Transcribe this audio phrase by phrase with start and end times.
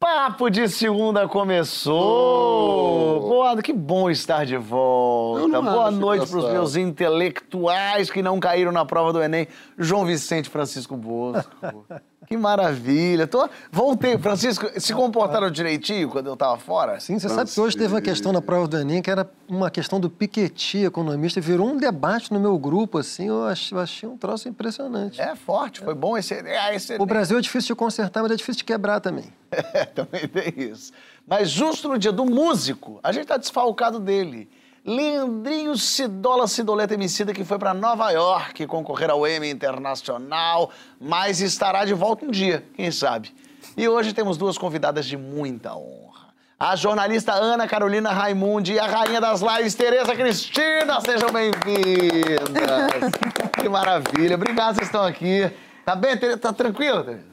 [0.00, 3.20] Papo de Segunda começou!
[3.20, 5.60] Boa, que bom estar de volta.
[5.60, 9.46] Boa noite para os meus intelectuais que não caíram na prova do Enem.
[9.76, 11.84] João Vicente Francisco Bosco.
[12.32, 13.26] que maravilha.
[13.26, 13.48] Tô...
[13.72, 14.16] Voltei.
[14.16, 17.00] Francisco, se comportaram direitinho quando eu tava fora?
[17.00, 19.68] Sim, você sabe que hoje teve uma questão na prova do Enem que era uma
[19.68, 24.08] questão do Piketty, economista, virou um debate no meu grupo, assim, eu achei, eu achei
[24.08, 25.20] um troço impressionante.
[25.20, 26.34] É forte, foi bom esse.
[26.34, 29.24] É, esse O Brasil é difícil de consertar, mas é difícil de quebrar também.
[29.74, 30.92] É, também tem isso.
[31.26, 34.48] Mas justo no dia do músico, a gente tá desfalcado dele.
[34.84, 41.84] Leandrinho Cidola Cidoleta Emicida, que foi para Nova York concorrer ao Emmy Internacional, mas estará
[41.84, 43.34] de volta um dia, quem sabe.
[43.76, 46.30] E hoje temos duas convidadas de muita honra.
[46.58, 51.00] A jornalista Ana Carolina Raimundi e a rainha das lives, Tereza Cristina.
[51.00, 53.10] Sejam bem-vindas.
[53.54, 54.34] que maravilha.
[54.34, 55.50] Obrigado, vocês estão aqui.
[55.84, 56.38] Tá bem, Tereza?
[56.38, 57.30] Tá tranquila, Tereza?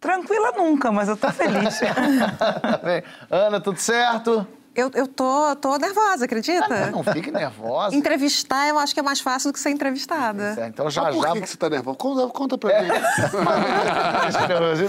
[0.00, 1.80] Tranquila nunca, mas eu tô feliz.
[2.38, 3.02] Tá bem.
[3.30, 4.46] Ana, tudo certo?
[4.74, 6.90] Eu, eu tô, tô nervosa, acredita?
[6.90, 7.94] Não fique nervosa.
[7.94, 10.56] Entrevistar eu acho que é mais fácil do que ser entrevistada.
[10.58, 11.32] É, Então já Mas por já.
[11.32, 11.96] que, que você tá nervoso?
[11.96, 12.88] Conta, conta pra mim.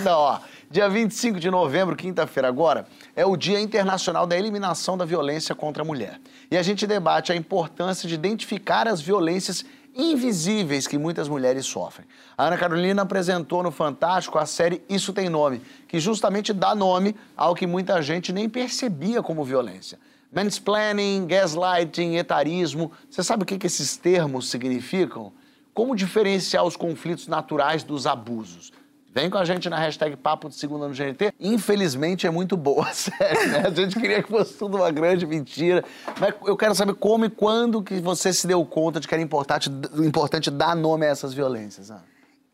[0.03, 0.39] Não, ó.
[0.71, 5.83] Dia 25 de novembro, quinta-feira agora, é o Dia Internacional da Eliminação da Violência contra
[5.83, 6.19] a Mulher.
[6.49, 9.63] E a gente debate a importância de identificar as violências
[9.95, 12.07] invisíveis que muitas mulheres sofrem.
[12.37, 17.15] A Ana Carolina apresentou no Fantástico a série Isso Tem Nome, que justamente dá nome
[17.35, 19.99] ao que muita gente nem percebia como violência.
[20.31, 22.91] Mansplaining, gaslighting, etarismo.
[23.09, 25.31] Você sabe o que, que esses termos significam?
[25.73, 28.71] Como diferenciar os conflitos naturais dos abusos?
[29.13, 31.33] Vem com a gente na hashtag Papo de Segunda no GNT.
[31.39, 33.63] Infelizmente é muito boa a série, né?
[33.67, 35.83] A gente queria que fosse tudo uma grande mentira.
[36.19, 39.21] Mas eu quero saber como e quando que você se deu conta de que era
[39.21, 41.91] importante, importante dar nome a essas violências.
[41.91, 42.03] Ana.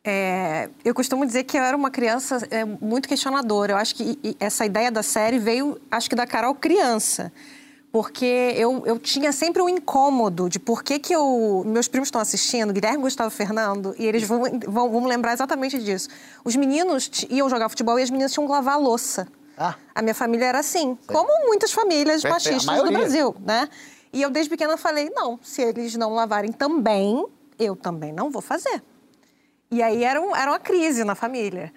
[0.03, 3.73] É, eu costumo dizer que eu era uma criança é, muito questionadora.
[3.73, 7.31] Eu acho que essa ideia da série veio, acho que da Carol criança.
[7.91, 11.63] Porque eu, eu tinha sempre um incômodo de por que, que eu.
[11.66, 16.07] Meus primos estão assistindo, Guilherme, Gustavo Fernando, e eles vão, vão, vão lembrar exatamente disso.
[16.45, 19.28] Os meninos iam jogar futebol e as meninas tinham que lavar a louça.
[19.57, 19.75] Ah.
[19.95, 22.91] A minha família era assim, como muitas famílias Perfeito, a machistas do.
[22.91, 23.67] Brasil, né?
[24.13, 27.25] E eu, desde pequena, falei: não, se eles não lavarem também,
[27.57, 28.83] eu também não vou fazer.
[29.72, 31.73] E aí era, um- era uma crise na família.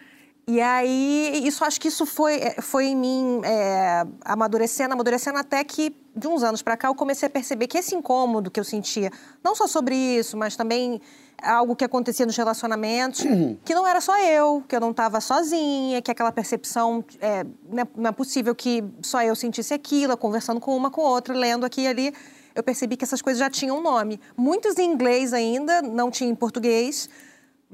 [0.46, 5.62] E aí, isso acho que isso foi, eh, foi em mim é, amadurecendo, amadurecendo até
[5.62, 8.64] que, de uns anos pra cá, eu comecei a perceber que esse incômodo que eu
[8.64, 9.10] sentia,
[9.42, 11.00] não só sobre isso, mas também
[11.40, 13.22] algo que acontecia nos relacionamentos,
[13.64, 17.82] que não era só eu, que eu não estava sozinha, que aquela percepção, é, não
[17.82, 21.64] é- não é possível que só eu sentisse aquilo, conversando com uma, com outra, lendo
[21.64, 22.12] aqui e ali,
[22.52, 24.20] eu percebi que essas coisas já tinham nome.
[24.36, 27.08] Muitos em inglês ainda, não tinha em português,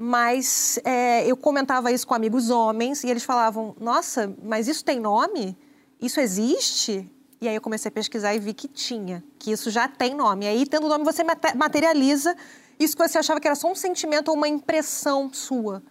[0.01, 4.97] mas é, eu comentava isso com amigos homens e eles falavam: Nossa, mas isso tem
[4.97, 5.57] nome?
[6.01, 7.11] Isso existe?
[7.41, 10.45] E aí eu comecei a pesquisar e vi que tinha, que isso já tem nome.
[10.45, 12.35] E aí, tendo nome, você mate- materializa
[12.79, 15.83] isso que você achava que era só um sentimento ou uma impressão sua.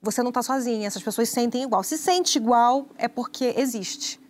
[0.00, 1.82] Você não está sozinha, essas pessoas sentem igual.
[1.82, 4.20] Se sente igual, é porque existe.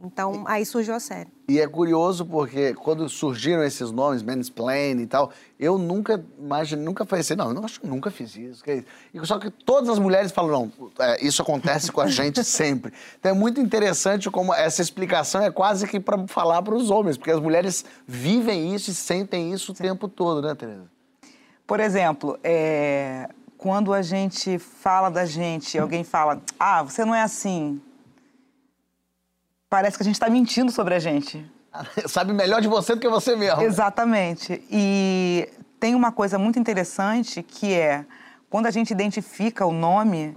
[0.00, 1.28] Então, aí surgiu a série.
[1.48, 7.04] E é curioso porque quando surgiram esses nomes, mansplain e tal, eu nunca imaginei, nunca
[7.04, 8.62] falei assim, não, eu acho que nunca fiz isso.
[8.62, 8.86] que é isso.
[9.12, 12.92] E Só que todas as mulheres falam, não, é, isso acontece com a gente sempre.
[13.18, 17.16] Então é muito interessante como essa explicação é quase que para falar para os homens,
[17.16, 20.86] porque as mulheres vivem isso e sentem isso o tempo todo, né, Tereza?
[21.66, 27.22] Por exemplo, é, quando a gente fala da gente, alguém fala, ah, você não é
[27.22, 27.80] assim.
[29.68, 31.44] Parece que a gente está mentindo sobre a gente.
[32.08, 33.62] Sabe melhor de você do que você mesmo.
[33.62, 34.62] Exatamente.
[34.70, 35.48] E
[35.78, 38.04] tem uma coisa muito interessante que é
[38.50, 40.32] quando a gente identifica o nome,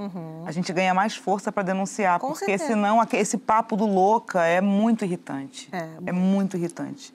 [0.45, 2.67] a gente ganha mais força para denunciar, Com porque certeza.
[2.67, 5.69] senão esse papo do louca é muito irritante.
[5.71, 5.87] É.
[6.07, 7.13] É muito irritante.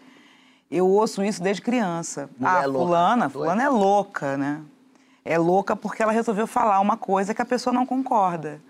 [0.71, 2.31] Eu ouço isso desde criança.
[2.39, 4.63] Mulher ah, louca, fulana, fulana é louca, né?
[5.23, 8.61] É louca porque ela resolveu falar uma coisa que a pessoa não concorda.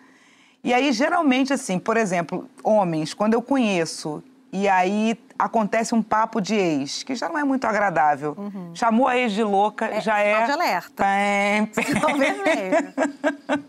[0.63, 4.23] E aí, geralmente, assim, por exemplo, homens, quando eu conheço
[4.53, 8.35] e aí acontece um papo de ex, que já não é muito agradável.
[8.75, 10.35] Chamou a ex de louca, já é.
[10.35, 11.05] sinal de alerta.
[11.05, 11.85] Pem, pem.
[11.85, 12.95] Sinal vermelho.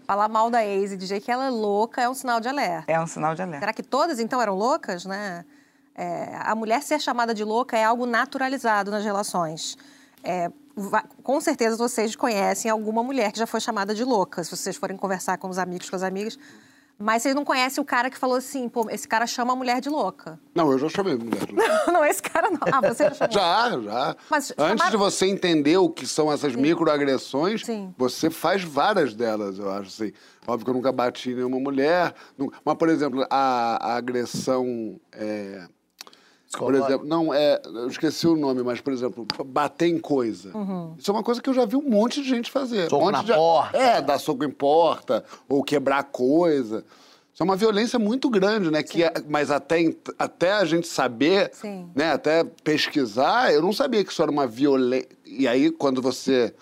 [0.05, 2.91] Falar mal da ex e dizer que ela é louca é um sinal de alerta.
[2.91, 3.59] É um sinal de alerta.
[3.59, 5.43] Será que todas, então, eram loucas, né?
[5.93, 9.77] É, a mulher ser chamada de louca é algo naturalizado nas relações.
[10.23, 10.49] É,
[11.23, 14.95] com certeza vocês conhecem alguma mulher que já foi chamada de louca, se vocês forem
[14.95, 16.37] conversar com os amigos, com as amigas.
[16.99, 19.79] Mas vocês não conhecem o cara que falou assim, pô, esse cara chama a mulher
[19.79, 20.39] de louca.
[20.55, 21.45] Não, eu já chamei mulher.
[21.45, 21.83] de louca.
[21.91, 22.59] não, esse cara não.
[22.71, 23.33] Ah, você já chamou.
[23.33, 24.15] Já, já.
[24.29, 27.93] Mas Antes chamar- de você entender o que são essas microagressões, Sim.
[27.97, 30.11] você faz várias delas, eu acho assim.
[30.47, 32.13] Óbvio que eu nunca bati em nenhuma mulher.
[32.37, 34.99] nu- Mas, por exemplo, a, a agressão.
[35.11, 35.67] é,
[36.51, 40.51] por exemplo, não, é, eu esqueci o nome, mas, por exemplo, bater em coisa.
[40.97, 42.89] Isso é uma coisa que eu já vi um monte de gente fazer.
[42.89, 43.33] Soco um na de...
[43.33, 43.77] porta.
[43.77, 46.85] É, dar soco em porta, ou quebrar coisa.
[47.33, 48.81] Isso é uma violência muito grande, né?
[48.81, 51.87] Que, é- mas até, até a gente saber, Sim.
[51.93, 52.11] né?
[52.11, 55.09] Até pesquisar, eu não sabia que isso era uma violência.
[55.23, 56.53] E aí, quando você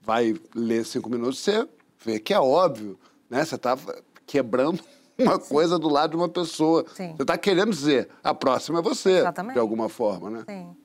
[0.00, 1.68] vai ler cinco minutos, você
[2.04, 2.98] vê que é óbvio,
[3.30, 3.44] né?
[3.44, 3.78] Você tá
[4.26, 4.80] quebrando
[5.18, 6.84] uma coisa do lado de uma pessoa.
[6.94, 7.14] Sim.
[7.16, 9.54] Você tá querendo dizer, a próxima é você, Exatamente.
[9.54, 10.44] de alguma forma, né?
[10.48, 10.76] Sim.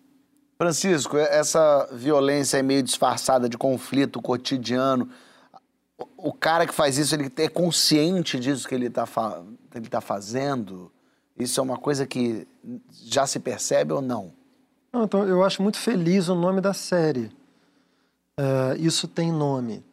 [0.57, 5.09] Francisco, essa violência é meio disfarçada de conflito cotidiano.
[6.17, 9.07] O- cara que faz isso, ele é consciente disso que ele está
[9.73, 10.91] ele tá fazendo?
[11.37, 12.45] Isso é uma coisa que
[13.05, 14.33] já se percebe ou não?
[14.91, 17.31] Não, então, eu acho muito feliz o nome da série.
[18.37, 19.83] É, isso tem nome.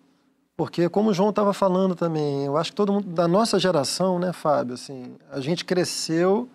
[0.57, 4.19] Porque, como o João estava falando também, eu acho que todo mundo, da nossa geração,
[4.19, 6.49] né, Fábio, assim, a gente cresceu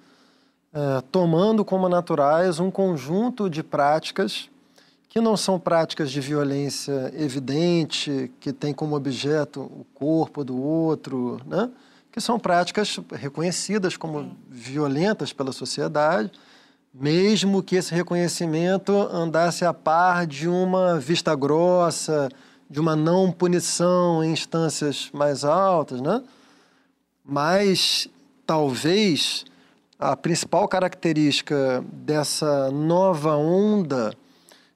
[0.73, 4.49] é, tomando como naturais um conjunto de práticas
[5.07, 11.41] que não são práticas de violência evidente, que tem como objeto o corpo do outro,
[11.45, 11.69] né?
[12.09, 16.31] que são práticas reconhecidas como violentas pela sociedade,
[16.93, 22.29] mesmo que esse reconhecimento andasse a par de uma vista grossa,
[22.71, 26.23] de uma não punição em instâncias mais altas, né?
[27.23, 28.07] Mas
[28.47, 29.43] talvez
[29.99, 34.13] a principal característica dessa nova onda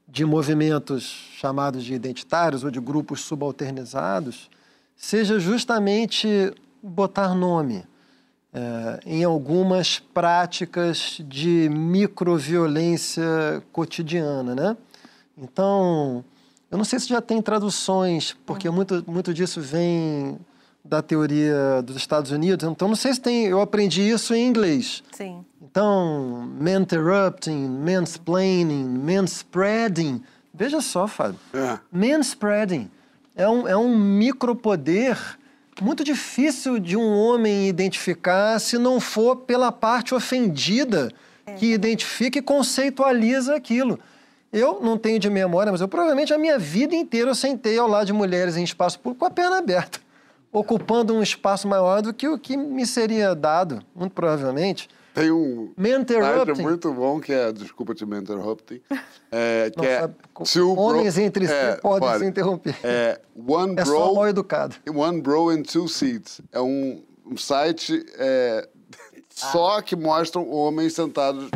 [0.06, 1.03] de movimentos
[1.38, 4.50] chamados de identitários ou de grupos subalternizados
[4.97, 6.53] seja justamente
[6.83, 7.86] botar nome
[8.53, 14.77] eh, em algumas práticas de microviolência cotidiana, né?
[15.38, 16.25] Então,
[16.75, 20.38] eu não sei se já tem traduções, porque muito, muito disso vem
[20.83, 22.69] da teoria dos Estados Unidos.
[22.69, 23.45] Então, não sei se tem.
[23.45, 25.01] Eu aprendi isso em inglês.
[25.13, 25.45] Sim.
[25.62, 30.22] Então, interrupting, mansplaining, manspreading.
[30.54, 31.39] Veja só, Fábio.
[31.54, 31.80] É.
[31.89, 32.92] Manspreading
[33.38, 35.18] é um, é um micropoder
[35.81, 41.10] muito difícil de um homem identificar se não for pela parte ofendida
[41.57, 43.98] que identifica e conceitualiza aquilo.
[44.56, 47.90] Eu não tenho de memória, mas eu provavelmente a minha vida inteira eu sentei ao
[47.90, 50.00] lado de mulheres em espaço público com a perna aberta,
[50.50, 54.88] ocupando um espaço maior do que o que me seria dado, muito provavelmente.
[55.13, 56.62] Tem um interrupting.
[56.62, 58.81] muito bom que é, desculpa te me interrupting,
[59.30, 60.16] é, que Não é sabe
[60.54, 62.19] Bro- homens entre si é, podem pode.
[62.19, 62.75] se interromper.
[62.81, 64.75] É One É só Bro, mal educado.
[64.94, 66.40] One Bro and Two Seats.
[66.52, 68.68] É um, um site é,
[69.30, 71.50] só que mostram homens sentados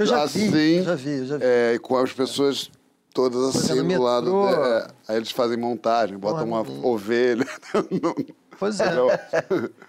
[0.00, 1.44] Eu já assim, vi, eu já vi, eu já vi.
[1.44, 2.70] é, com as pessoas
[3.12, 4.48] todas assim do lado.
[4.48, 6.86] é, aí eles fazem montagem, botam uma menino.
[6.86, 7.46] ovelha.
[8.58, 8.90] Pois é.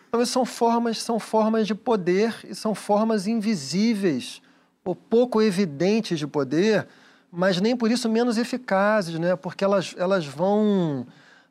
[0.07, 4.41] Então, são formas, são formas de poder e são formas invisíveis
[4.85, 6.87] ou pouco evidentes de poder,
[7.29, 9.35] mas nem por isso menos eficazes, né?
[9.35, 11.05] Porque elas, elas vão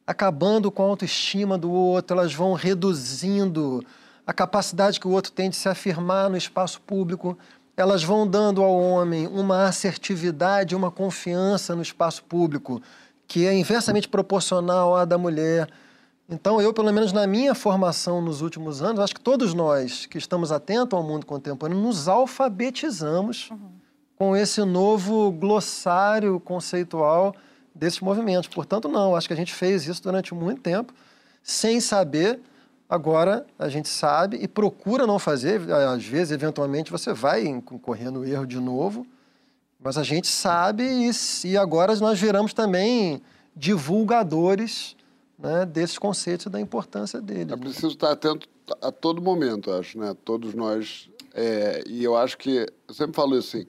[0.06, 3.84] acabando com a autoestima do outro, elas vão reduzindo
[4.26, 7.36] a capacidade que o outro tem de se afirmar no espaço público,
[7.80, 12.80] elas vão dando ao homem uma assertividade, uma confiança no espaço público
[13.26, 15.68] que é inversamente proporcional à da mulher.
[16.28, 20.18] Então, eu, pelo menos na minha formação nos últimos anos, acho que todos nós que
[20.18, 23.50] estamos atentos ao mundo contemporâneo nos alfabetizamos
[24.16, 27.34] com esse novo glossário conceitual
[27.74, 28.48] desses movimentos.
[28.48, 30.92] Portanto, não, acho que a gente fez isso durante muito tempo,
[31.42, 32.40] sem saber.
[32.90, 35.60] Agora a gente sabe e procura não fazer.
[35.72, 39.06] Às vezes, eventualmente, você vai incorrer no erro de novo,
[39.78, 41.10] mas a gente sabe e,
[41.44, 43.22] e agora nós viramos também
[43.54, 44.96] divulgadores
[45.38, 47.52] né, desses conceitos e da importância deles.
[47.52, 47.56] É né?
[47.56, 48.48] preciso estar atento
[48.82, 50.16] a todo momento, acho, né?
[50.24, 51.08] Todos nós.
[51.32, 53.66] é, e eu acho que, eu sempre falo isso assim,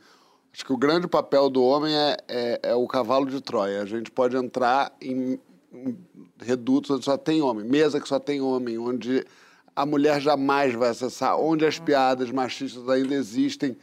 [0.52, 3.84] acho que o grande papel do homem é, é, é o cavalo de Troia.
[3.84, 5.40] A gente pode entrar em,
[5.72, 5.96] em
[6.42, 9.26] redutos onde só tem homem, mesa que só tem homem, onde
[9.76, 13.78] a mulher jamais vai acessar, onde as piadas machistas ainda existem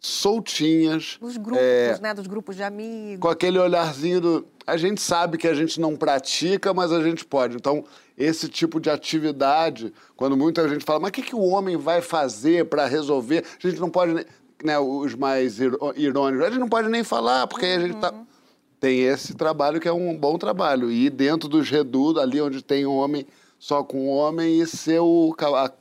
[0.00, 1.18] soltinhas.
[1.20, 2.14] Dos grupos, é, né?
[2.14, 3.20] Dos grupos de amigos.
[3.20, 4.46] com aquele olharzinho do.
[4.66, 7.56] A gente sabe que a gente não pratica, mas a gente pode.
[7.56, 7.84] Então,
[8.16, 12.00] esse tipo de atividade, quando muita gente fala, mas o que, que o homem vai
[12.00, 13.44] fazer para resolver?
[13.62, 14.26] A gente não pode.
[14.64, 18.12] Né, os mais irônicos, a gente não pode nem falar, porque aí a gente tá.
[18.80, 20.90] Tem esse trabalho que é um bom trabalho.
[20.90, 23.26] E dentro dos redutos, ali onde tem homem,
[23.58, 25.34] só com homem, e ser o,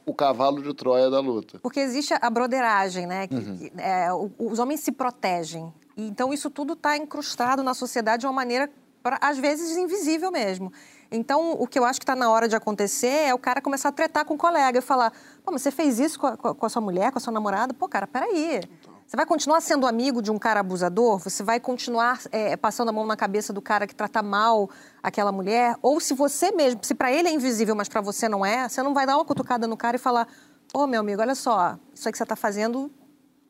[0.05, 1.59] o cavalo de Troia da luta.
[1.61, 3.27] Porque existe a broderagem, né?
[3.27, 4.07] Que, que, é,
[4.39, 5.73] os homens se protegem.
[5.97, 8.69] E, então, isso tudo está incrustado na sociedade de uma maneira,
[9.03, 10.71] pra- às vezes, invisível mesmo.
[11.11, 13.89] Então, o que eu acho que está na hora de acontecer é o cara começar
[13.89, 15.11] a tretar com o colega e falar:
[15.43, 17.73] pô, mas você fez isso com a- com a sua mulher, com a sua namorada?
[17.73, 18.61] Pô, cara, peraí.
[19.05, 21.19] Você vai continuar sendo amigo de um cara abusador?
[21.19, 24.69] Você vai continuar é, passando a mão na cabeça do cara que trata mal
[25.03, 25.75] aquela mulher?
[25.81, 28.81] Ou se você mesmo, se para ele é invisível, mas para você não é, você
[28.81, 30.27] não vai dar uma cutucada no cara e falar:
[30.73, 32.91] pô, meu amigo, olha só, isso aí que você está fazendo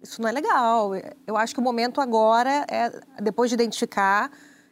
[0.04, 0.92] isso não é legal.
[1.26, 4.30] Eu acho que o momento agora é, depois de identificar,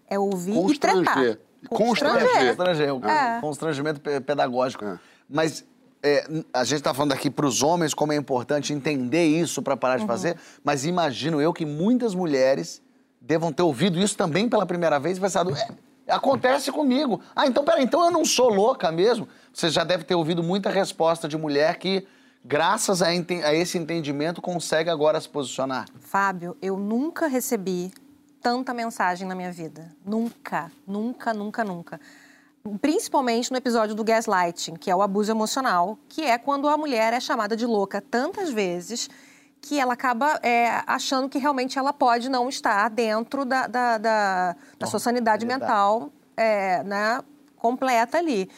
[0.07, 1.15] é ouvir e tretar.
[1.15, 1.39] Constranger.
[1.69, 2.55] Constranger.
[2.57, 3.41] Constranger, É.
[3.41, 4.83] constrangimento pe- pedagógico.
[4.85, 4.99] É.
[5.27, 5.65] Mas
[6.03, 9.77] é, a gente está falando aqui para os homens como é importante entender isso para
[9.77, 10.01] parar Uhum.
[10.01, 12.81] de fazer, mas imagino eu que muitas mulheres
[13.21, 15.67] devam ter ouvido isso também pela primeira vez e pensado, "É,
[16.13, 17.21] acontece comigo.
[17.35, 19.27] Ah, então peraí, então eu não sou louca mesmo?
[19.53, 22.05] Você já deve ter ouvido muita resposta de mulher que,
[22.43, 25.85] graças a, a esse entendimento, consegue agora se posicionar.
[26.01, 27.93] Fábio, eu nunca recebi
[28.41, 29.89] tanta mensagem na minha vida.
[30.05, 32.01] Nunca, nunca, nunca, nunca.
[32.79, 37.11] Principalmente no episódio do gaslighting, que é o abuso emocional, que é quando a mulher
[37.11, 39.09] é chamada de louca tantas vezes
[39.59, 44.55] que ela acaba é, achando que realmente ela pode não estar dentro da, da, da-
[44.79, 47.19] da sua sanidade mental é, né,
[47.57, 48.49] completa ali.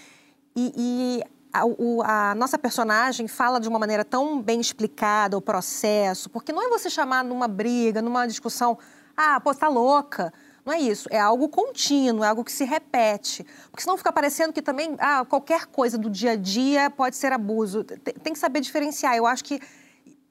[0.56, 5.42] E, e a, o- a nossa personagem fala de uma maneira tão bem explicada o
[5.42, 8.78] processo, porque não é você chamar numa briga, numa discussão,
[9.18, 10.32] ah, pô, você tá louca.
[10.66, 13.46] Não é isso, é algo contínuo, é algo que se repete.
[13.70, 17.32] Porque senão fica parecendo que também, ah, qualquer coisa do dia a dia pode ser
[17.32, 17.84] abuso.
[17.84, 19.16] Tem, que saber diferenciar.
[19.16, 19.62] Eu acho que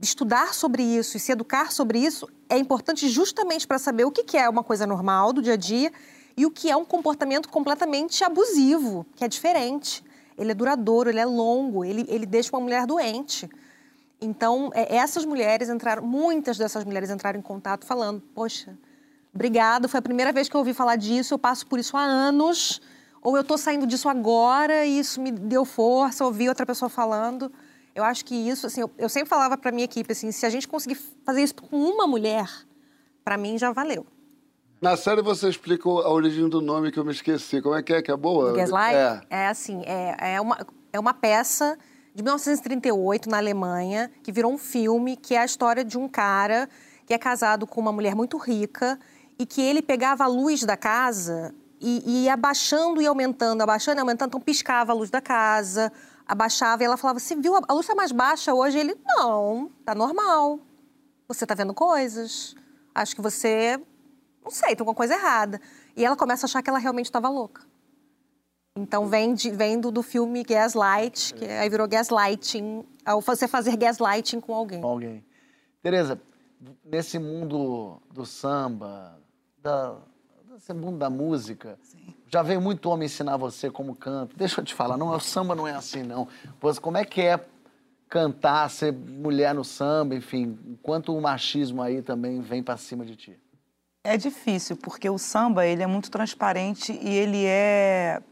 [0.01, 4.25] estudar sobre isso e se educar sobre isso é importante justamente para saber o que
[4.25, 5.93] que é uma coisa normal do dia a dia
[6.37, 10.05] e o que é um comportamento completamente abusivo, que é diferente.
[10.37, 13.49] Ele é duradouro, ele é longo, ele, ele deixa uma mulher doente.
[14.21, 18.77] Então, é, essas mulheres entraram, muitas dessas mulheres entraram em contato falando: Poxa,
[19.35, 22.03] obrigado, foi a primeira vez que eu ouvi falar disso, eu passo por isso há
[22.03, 22.81] anos,
[23.21, 27.51] ou eu estou saindo disso agora e isso me deu força, ouvi outra pessoa falando.
[27.95, 30.51] Eu acho que isso, assim, eu, eu sempre falava para minha equipe assim: se a
[30.51, 32.51] gente conseguir fazer isso com uma mulher,
[33.25, 34.05] para mim já valeu.
[34.81, 37.63] Na série você explica a origem do nome que eu me esqueci.
[37.63, 38.03] Como é que é?
[38.03, 38.53] Que é boa?
[38.53, 39.21] Gaslight É.
[39.31, 40.59] é, assim, é, é, uma,
[40.93, 41.79] é uma peça
[42.15, 46.69] de 1938 na Alemanha que virou um filme que é a história de um cara
[47.07, 48.99] que é casado com uma mulher muito rica
[49.39, 53.99] e que ele pegava a luz da casa e, e ia abaixando e aumentando, abaixando
[53.99, 55.93] e aumentando, então piscava a luz da casa,
[56.27, 58.79] abaixava e ela falava, você viu, a luz está mais baixa hoje?
[58.79, 60.59] Ele, não, tá normal,
[61.29, 62.55] você tá vendo coisas,
[62.95, 63.81] acho que você,
[64.43, 65.61] não sei, tem alguma coisa errada.
[65.97, 67.63] E ela começa a achar que ela realmente estava louca.
[68.77, 73.77] Então vem, de, vem do, do filme Gaslight, que aí virou gaslighting, ao você fazer
[73.77, 74.81] gaslighting com alguém.
[74.81, 75.25] com alguém.
[75.81, 76.21] Tereza,
[76.85, 79.21] nesse mundo do samba,
[79.65, 79.97] da,
[80.53, 81.79] desse mundo da música,
[82.29, 84.35] já veio muito homem ensinar você como canta.
[84.37, 86.29] Deixa eu te falar, não, o samba não é assim, não.
[86.61, 87.43] Pois como é que é
[88.09, 93.17] cantar, ser mulher no samba, enfim, enquanto o machismo aí também vem pra cima de
[93.17, 93.39] ti?
[94.05, 98.23] É difícil, porque o samba ele é muito transparente e ele é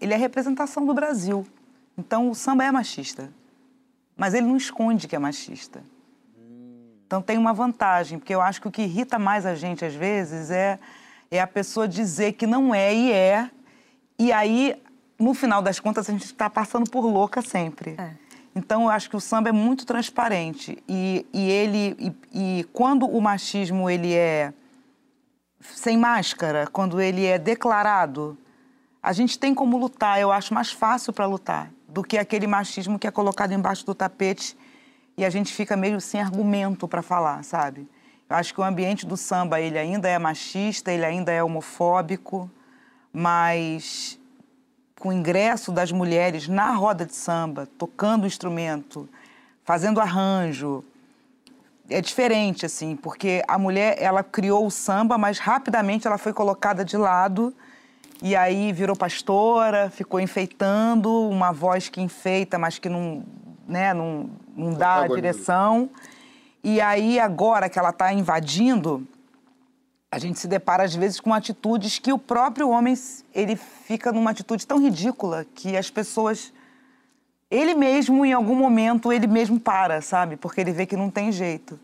[0.00, 1.46] ele é a representação do Brasil.
[1.96, 3.32] Então o samba é machista,
[4.16, 5.84] mas ele não esconde que é machista.
[7.06, 9.94] Então tem uma vantagem, porque eu acho que o que irrita mais a gente às
[9.94, 10.78] vezes é
[11.30, 13.50] é a pessoa dizer que não é e é,
[14.18, 14.80] e aí
[15.18, 17.96] no final das contas a gente está passando por louca sempre.
[17.98, 18.12] É.
[18.54, 21.96] Então eu acho que o samba é muito transparente e, e ele
[22.32, 24.52] e, e quando o machismo ele é
[25.60, 28.38] sem máscara, quando ele é declarado,
[29.02, 32.98] a gente tem como lutar, eu acho mais fácil para lutar do que aquele machismo
[32.98, 34.56] que é colocado embaixo do tapete
[35.16, 37.88] e a gente fica meio sem argumento para falar, sabe?
[38.28, 42.50] Eu acho que o ambiente do samba ele ainda é machista, ele ainda é homofóbico,
[43.12, 44.18] mas
[44.98, 49.08] com o ingresso das mulheres na roda de samba, tocando instrumento,
[49.62, 50.84] fazendo arranjo,
[51.88, 56.84] é diferente, assim, porque a mulher, ela criou o samba, mas rapidamente ela foi colocada
[56.84, 57.54] de lado
[58.22, 63.22] e aí virou pastora, ficou enfeitando, uma voz que enfeita, mas que não,
[63.68, 65.90] né, não, não dá a direção.
[66.62, 69.06] E aí, agora que ela está invadindo,
[70.10, 72.94] a gente se depara, às vezes, com atitudes que o próprio homem,
[73.34, 76.52] ele fica numa atitude tão ridícula que as pessoas
[77.50, 80.36] ele mesmo, em algum momento, ele mesmo para, sabe?
[80.36, 81.78] Porque ele vê que não tem jeito.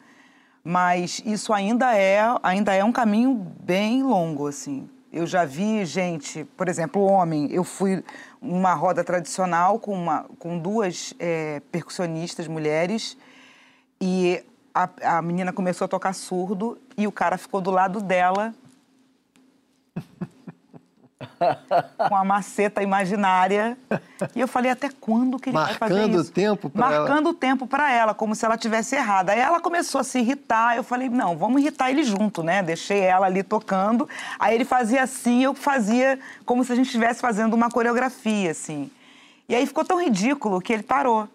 [0.65, 4.89] Mas isso ainda é, ainda é um caminho bem longo, assim.
[5.13, 7.49] Eu já vi gente, por exemplo, homem.
[7.53, 8.03] Eu fui
[8.41, 13.17] numa roda tradicional com, uma, com duas é, percussionistas mulheres.
[14.01, 14.43] E
[14.75, 18.55] a, a menina começou a tocar surdo e o cara ficou do lado dela
[22.09, 23.77] com a maceta imaginária.
[24.35, 26.31] E eu falei, até quando que ele vai fazer Marcando isso?
[26.31, 26.99] o tempo pra ela.
[26.99, 29.33] Marcando o tempo para ela, como se ela tivesse errada.
[29.33, 30.77] Aí ela começou a se irritar.
[30.77, 32.63] Eu falei, não, vamos irritar ele junto, né?
[32.63, 34.09] Deixei ela ali tocando.
[34.39, 38.91] Aí ele fazia assim, eu fazia como se a gente estivesse fazendo uma coreografia, assim.
[39.49, 41.29] E aí ficou tão ridículo que ele parou.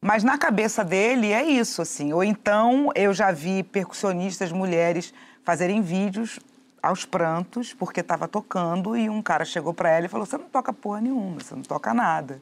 [0.00, 2.12] Mas na cabeça dele é isso, assim.
[2.12, 6.38] Ou então eu já vi percussionistas mulheres fazerem vídeos
[6.86, 10.48] aos prantos porque estava tocando e um cara chegou para ela e falou: "Você não
[10.48, 12.40] toca porra nenhuma, você não toca nada".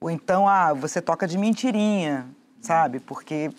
[0.00, 2.26] Ou então, ah, você toca de mentirinha,
[2.60, 3.00] sabe?
[3.00, 3.50] Porque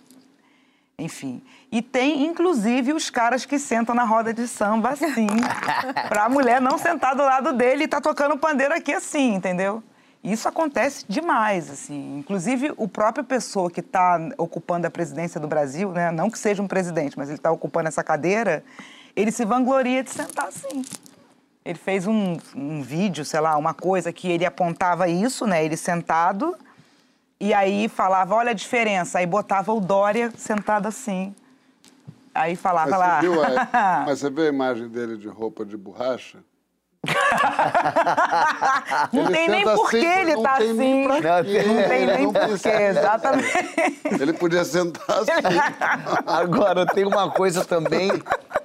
[1.00, 1.42] enfim.
[1.72, 5.28] E tem, inclusive, os caras que sentam na roda de samba assim,
[6.10, 9.82] pra mulher não sentar do lado dele e tá tocando pandeiro aqui assim, entendeu?
[10.22, 12.20] Isso acontece demais, assim.
[12.20, 16.12] Inclusive, o próprio pessoa que está ocupando a presidência do Brasil, né?
[16.12, 18.64] não que seja um presidente, mas ele está ocupando essa cadeira,
[19.22, 20.84] ele se vangloria de sentar assim.
[21.66, 25.64] Ele fez um, um vídeo, sei lá, uma coisa que ele apontava isso, né?
[25.64, 26.56] Ele sentado,
[27.40, 29.20] e aí falava, olha a diferença.
[29.20, 31.36] Aí botava o Dória sentado assim.
[32.34, 33.20] Aí falava Mas lá.
[33.20, 36.40] você, viu a, mas você viu a imagem dele de roupa de borracha?
[39.14, 41.68] Não Ele tem nem por que assim, ele tá nem assim.
[41.68, 42.70] Não tem nem não por precisa.
[42.72, 44.22] quê, exatamente.
[44.22, 45.32] Ele podia sentar assim.
[46.28, 48.12] Agora, tem uma coisa também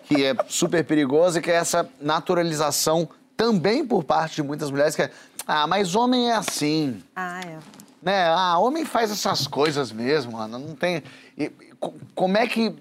[0.05, 5.03] que é super perigosa, que é essa naturalização também por parte de muitas mulheres, que
[5.03, 5.11] é,
[5.47, 7.59] ah, mas homem é assim, Ah, é.
[8.03, 8.27] né?
[8.29, 11.03] Ah, homem faz essas coisas mesmo, mano, não tem...
[11.37, 11.51] E,
[11.81, 12.75] co- como é que...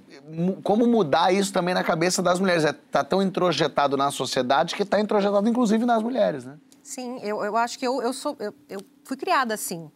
[0.64, 2.64] Como mudar isso também na cabeça das mulheres?
[2.64, 6.58] É, tá tão introjetado na sociedade que tá introjetado inclusive nas mulheres, né?
[6.82, 8.36] Sim, eu, eu acho que eu, eu sou.
[8.40, 9.92] Eu, eu fui criada assim.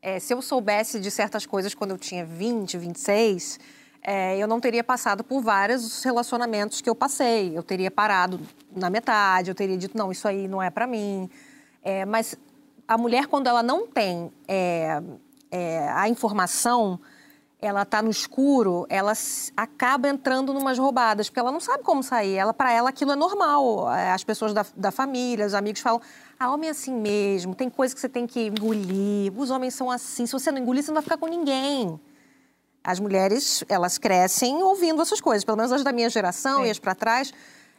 [0.00, 3.58] É, se eu soubesse de certas coisas quando eu tinha 20, 26,
[4.02, 7.56] é, eu não teria passado por vários relacionamentos que eu passei.
[7.56, 8.38] Eu teria parado
[8.76, 11.28] na metade, eu teria dito, não, isso aí não é pra mim.
[11.82, 12.36] É, mas
[12.86, 15.02] a mulher, quando ela não tem é,
[15.50, 17.00] é, a informação,
[17.64, 19.14] ela tá no escuro, ela
[19.56, 22.34] acaba entrando numas roubadas, porque ela não sabe como sair.
[22.34, 23.90] Ela, para ela, aquilo é normal.
[23.90, 26.00] É, As pessoas da, da família, os amigos falam:
[26.38, 29.32] ah, homem é assim mesmo, tem coisa que você tem que engolir.
[29.34, 30.26] Os homens são assim.
[30.26, 31.98] Se você não engolir, você não vai ficar com ninguém.
[32.82, 36.78] As mulheres, elas crescem ouvindo essas coisas, pelo menos as da minha geração e as
[36.78, 37.32] para trás.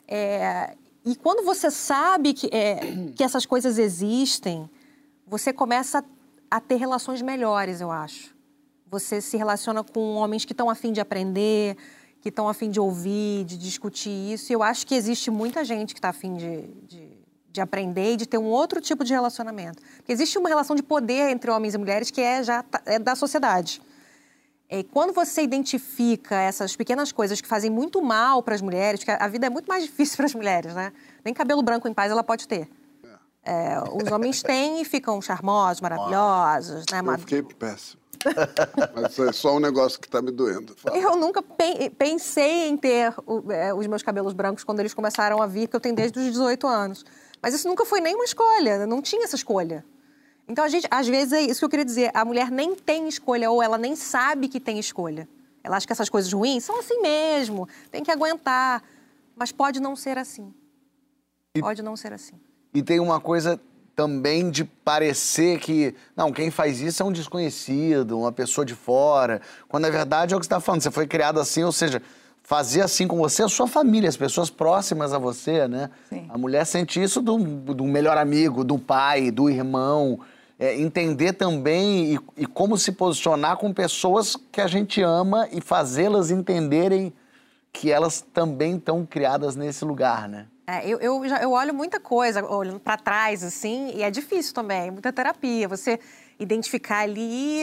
[0.08, 2.80] É, e quando você sabe que, é,
[3.16, 4.68] que essas coisas existem,
[5.28, 6.04] você começa
[6.50, 8.35] a ter relações melhores, eu acho.
[9.00, 11.76] Você se relaciona com homens que estão afim de aprender,
[12.22, 14.52] que estão afim de ouvir, de discutir isso.
[14.52, 17.10] E eu acho que existe muita gente que está afim de, de,
[17.52, 19.84] de aprender e de ter um outro tipo de relacionamento.
[19.98, 22.98] Porque existe uma relação de poder entre homens e mulheres que é já tá- é
[22.98, 23.82] da sociedade.
[24.70, 29.12] E quando você identifica essas pequenas coisas que fazem muito mal para as mulheres, porque
[29.12, 30.94] a vida é muito mais difícil para as mulheres, né?
[31.24, 32.70] Nem cabelo branco em paz ela pode ter.
[33.48, 37.00] É, os homens têm e ficam charmosos, maravilhosos, né?
[37.00, 38.02] Eu fiquei péssimo.
[38.94, 40.76] Mas é só um negócio que tá me doendo.
[40.76, 40.98] Fala.
[40.98, 45.42] Eu nunca pen- pensei em ter o- é, os meus cabelos brancos quando eles começaram
[45.42, 47.06] a vir, que eu tenho desde os 18 anos.
[47.42, 49.86] Mas isso nunca foi nem uma escolha, não tinha essa escolha.
[50.48, 52.12] Então, a gente, às vezes, é isso que eu queria dizer.
[52.14, 55.28] A mulher nem tem escolha, ou ela nem sabe que tem escolha.
[55.64, 58.84] Ela acha que essas coisas ruins são assim mesmo, tem que aguentar.
[59.36, 60.54] Mas pode não ser assim.
[61.60, 62.36] Pode não ser assim.
[62.74, 63.60] E tem uma coisa
[63.96, 69.42] também de parecer que, não, quem faz isso é um desconhecido, uma pessoa de fora.
[69.70, 72.02] Quando na verdade é o que você está falando, você foi criado assim, ou seja,
[72.44, 75.90] fazer assim com você a sua família, as pessoas próximas a você, né?
[76.10, 76.26] Sim.
[76.30, 80.20] A mulher sente isso do, do melhor amigo, do pai, do irmão.
[80.58, 85.60] É, entender também e, e como se posicionar com pessoas que a gente ama e
[85.60, 87.12] fazê-las entenderem
[87.74, 90.46] que elas também estão criadas nesse lugar, né?
[90.68, 94.54] É, eu, eu, já- eu olho muita coisa, olhando para trás, assim, e é difícil
[94.54, 95.68] também, muita terapia.
[95.68, 96.00] Você
[96.40, 97.62] identificar ali,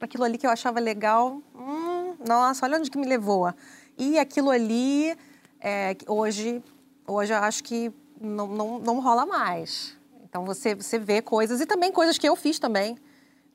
[0.00, 3.52] aquilo ali que eu achava legal, hum, nossa, olha onde que me levou.
[3.96, 5.16] E aquilo ali,
[5.60, 6.62] é, hoje,
[7.06, 9.96] hoje eu acho que não, não, não rola mais.
[10.28, 12.98] Então você, você vê coisas, e também coisas que eu fiz também,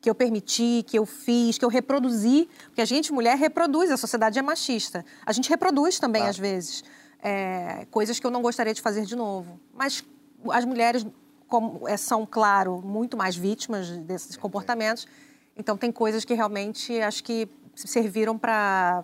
[0.02, 3.98] que eu permiti, que eu fiz, que eu reproduzi, porque a gente, mulher, reproduz, a
[3.98, 5.06] sociedade é machista.
[5.26, 6.84] A gente reproduz também, às vezes,
[7.22, 9.60] é, coisas que eu não gostaria de fazer de novo.
[9.74, 10.04] Mas
[10.52, 11.06] as mulheres
[11.48, 15.08] como, é, são, claro, muito mais vítimas desses comportamentos,
[15.58, 19.04] então tem coisas que realmente acho que serviram para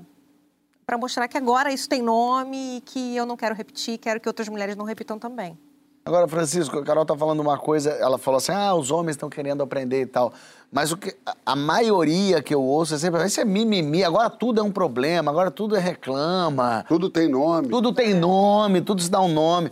[0.86, 4.30] para mostrar que agora isso tem nome e que eu não quero repetir, quero que
[4.30, 5.58] outras mulheres não repitam também.
[6.06, 9.28] Agora, Francisco, a Carol tá falando uma coisa, ela falou assim: ah, os homens estão
[9.28, 10.32] querendo aprender e tal.
[10.76, 14.60] Mas o que, a- maioria que eu ouço é sempre, isso é mimimi, agora tudo
[14.60, 17.70] é um problema, agora tudo é reclama, Tudo tem nome.
[17.70, 19.72] tudo tem nome, tudo se dá um nome.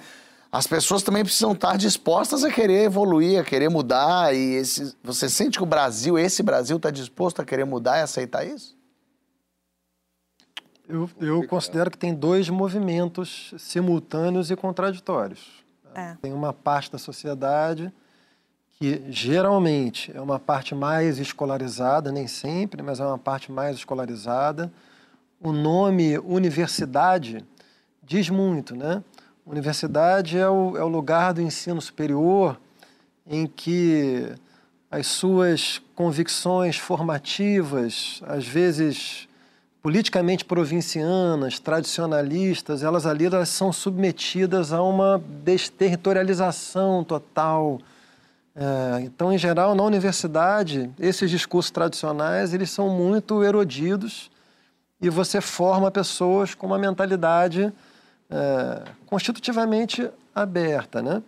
[0.49, 4.33] As pessoas também precisam estar dispostas a querer evoluir, a querer mudar.
[4.33, 8.01] E esse, você sente que o Brasil, esse Brasil, está disposto a querer mudar e
[8.03, 8.73] aceitar isso?
[10.87, 15.63] Eu, eu considero que tem dois movimentos simultâneos e contraditórios.
[15.93, 16.15] É.
[16.21, 17.91] Tem uma parte da sociedade
[18.73, 24.71] que geralmente é uma parte mais escolarizada, nem sempre, mas é uma parte mais escolarizada.
[25.39, 27.45] O nome universidade
[28.01, 29.03] diz muito, né?
[29.45, 32.59] Universidade é o, é o lugar do ensino superior
[33.27, 34.33] em que
[34.89, 39.27] as suas convicções formativas, às vezes
[39.81, 47.81] politicamente provincianas, tradicionalistas, elas ali elas são submetidas a uma desterritorialização total.
[48.55, 54.29] É, então, em geral, na universidade, esses discursos tradicionais eles são muito erodidos
[55.01, 57.73] e você forma pessoas com uma mentalidade
[58.29, 61.21] é, constitutivamente aberta, né?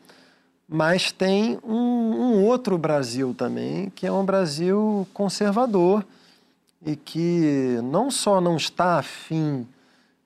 [0.68, 6.06] Mas tem um, um outro Brasil também, que é um Brasil conservador
[6.84, 9.68] e que não só não está afim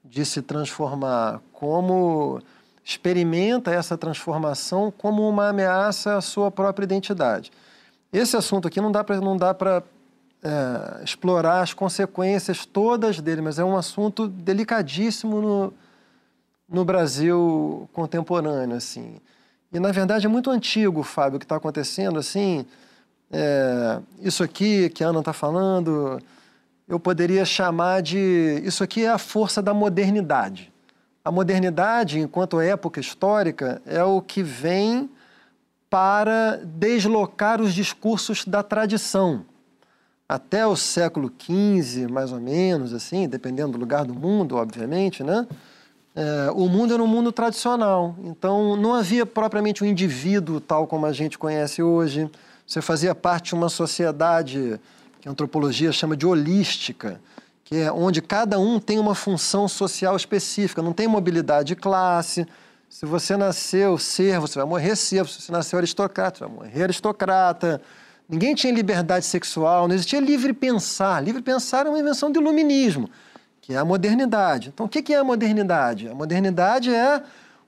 [0.04, 2.42] de se transformar, como
[2.90, 7.52] experimenta essa transformação como uma ameaça à sua própria identidade.
[8.12, 9.84] Esse assunto aqui não dá para não dá para
[10.42, 15.74] é, explorar as consequências todas dele, mas é um assunto delicadíssimo no,
[16.68, 19.18] no Brasil contemporâneo, assim.
[19.72, 22.66] E na verdade é muito antigo, Fábio, o que está acontecendo, assim.
[23.32, 26.20] é, isso aqui que a Ana está falando,
[26.88, 30.74] eu poderia chamar de isso aqui é a força da modernidade.
[31.24, 35.10] A modernidade, enquanto época histórica, é o que vem
[35.90, 39.46] para deslocar os discursos da tradição.
[40.28, 45.48] Até o século XV, mais ou menos, assim, dependendo do lugar do mundo, obviamente, né?
[46.16, 51.06] É, o mundo era um mundo tradicional, então não havia propriamente um indivíduo tal como
[51.06, 52.30] a gente conhece hoje.
[52.66, 54.80] Você fazia parte de uma sociedade
[55.22, 57.20] que a antropologia chama de holística,
[57.70, 62.48] que é onde cada um tem uma função social específica, não tem mobilidade de classe.
[62.90, 65.30] Se você nasceu servo, você vai morrer servo.
[65.30, 67.80] Se você nasceu aristocrata, você vai morrer aristocrata.
[68.28, 71.22] Ninguém tinha liberdade sexual, não existia livre pensar.
[71.22, 73.08] Livre pensar é uma invenção do iluminismo,
[73.62, 74.70] que é a modernidade.
[74.70, 76.10] Então, o que é a modernidade?
[76.10, 77.22] A modernidade é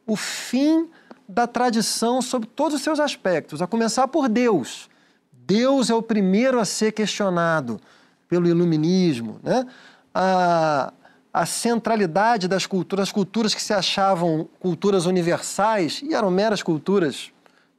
[0.08, 0.90] o fim
[1.30, 4.90] da tradição sob todos os seus aspectos, a começar por Deus.
[5.32, 7.80] Deus é o primeiro a ser questionado
[8.28, 9.68] pelo iluminismo, né?
[10.14, 10.94] A,
[11.34, 17.32] a centralidade das culturas, as culturas que se achavam culturas universais e eram meras culturas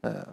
[0.03, 0.27] é,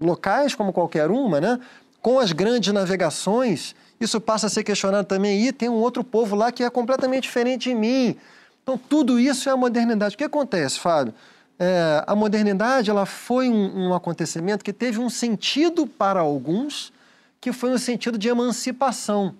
[0.00, 1.58] locais como qualquer uma, né?
[2.02, 5.46] Com as grandes navegações, isso passa a ser questionado também.
[5.46, 8.16] E tem um outro povo lá que é completamente diferente de mim.
[8.62, 10.14] Então, tudo isso é a modernidade.
[10.14, 11.14] O que acontece, Fábio?
[11.58, 16.92] É, a modernidade ela foi um, um acontecimento que teve um sentido para alguns,
[17.40, 19.34] que foi um sentido de emancipação.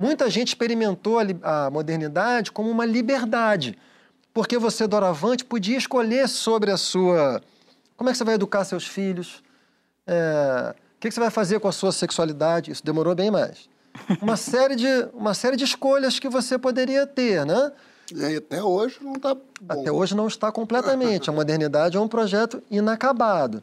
[0.00, 3.78] Muita gente experimentou a, a modernidade como uma liberdade,
[4.32, 7.42] porque você, doravante, podia escolher sobre a sua.
[7.98, 9.42] Como é que você vai educar seus filhos?
[10.06, 12.70] É, o que você vai fazer com a sua sexualidade?
[12.70, 13.68] Isso demorou bem mais.
[14.22, 17.70] Uma série de, uma série de escolhas que você poderia ter, né?
[18.14, 19.36] E aí, até hoje não está.
[19.68, 21.28] Até hoje não está completamente.
[21.28, 23.62] A modernidade é um projeto inacabado.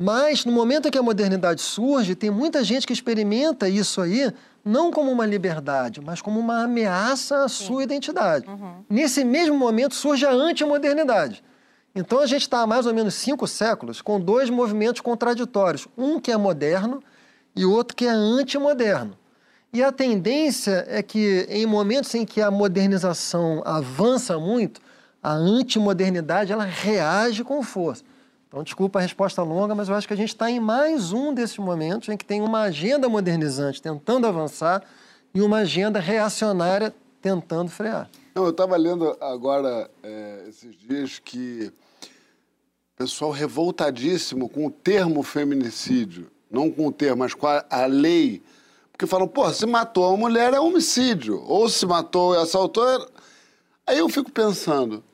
[0.00, 4.32] Mas no momento em que a modernidade surge, tem muita gente que experimenta isso aí
[4.64, 8.46] não como uma liberdade, mas como uma ameaça à sua identidade.
[8.88, 11.42] Nesse mesmo momento surge a antimodernidade.
[11.94, 15.88] Então a gente está há mais ou menos cinco séculos com dois movimentos contraditórios.
[15.96, 17.02] Um que é moderno
[17.56, 19.18] e outro que é antimoderno.
[19.72, 24.80] E a tendência é que, em momentos em que a modernização avança muito,
[25.22, 28.04] a antimodernidade ela reage com força.
[28.48, 31.34] Então, desculpa a resposta longa, mas eu acho que a gente está em mais um
[31.34, 34.82] desses momentos em que tem uma agenda modernizante tentando avançar
[35.34, 38.08] e uma agenda reacionária tentando frear.
[38.34, 41.70] Não, eu estava lendo agora, é, esses dias, que
[42.96, 46.30] pessoal revoltadíssimo com o termo feminicídio.
[46.50, 48.42] Não com o termo, mas com a, a lei.
[48.90, 51.42] Porque falam, pô, se matou uma mulher é homicídio.
[51.46, 52.88] Ou se matou e assaltou.
[52.88, 53.06] é-
[53.86, 55.04] Aí eu fico pensando,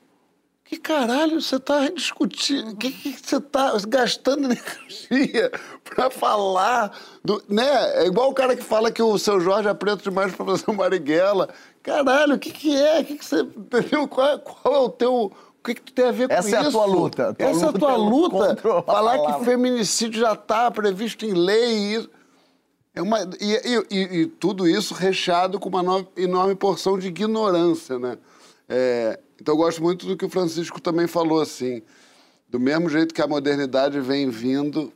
[0.65, 2.71] que caralho você está discutindo?
[2.71, 5.51] O que, que você está gastando energia
[5.83, 6.91] para falar?
[7.23, 8.01] Do, né?
[8.03, 10.63] É igual o cara que fala que o seu Jorge é preto demais para fazer
[10.67, 11.49] o Marighella.
[11.83, 13.01] caralho, o que que é?
[13.01, 13.41] O que que você...
[13.41, 14.07] Entendeu?
[14.07, 15.13] Qual, qual é o teu...
[15.59, 16.71] O que que tu tem a ver Essa com é a isso?
[16.71, 17.33] tua luta.
[17.33, 18.55] Tua Essa é a luta tua é luta.
[18.61, 18.83] Falar
[19.17, 19.39] palavra.
[19.39, 21.95] que feminicídio já está previsto em lei.
[21.97, 22.09] e-
[22.93, 27.97] É uma, e, e- e- tudo isso recheado com uma no- enorme porção de ignorância,
[27.99, 28.17] né?
[28.69, 31.81] É, então eu gosto muito do que o Francisco também falou, assim.
[32.49, 34.93] Do mesmo jeito que a modernidade vem vindo,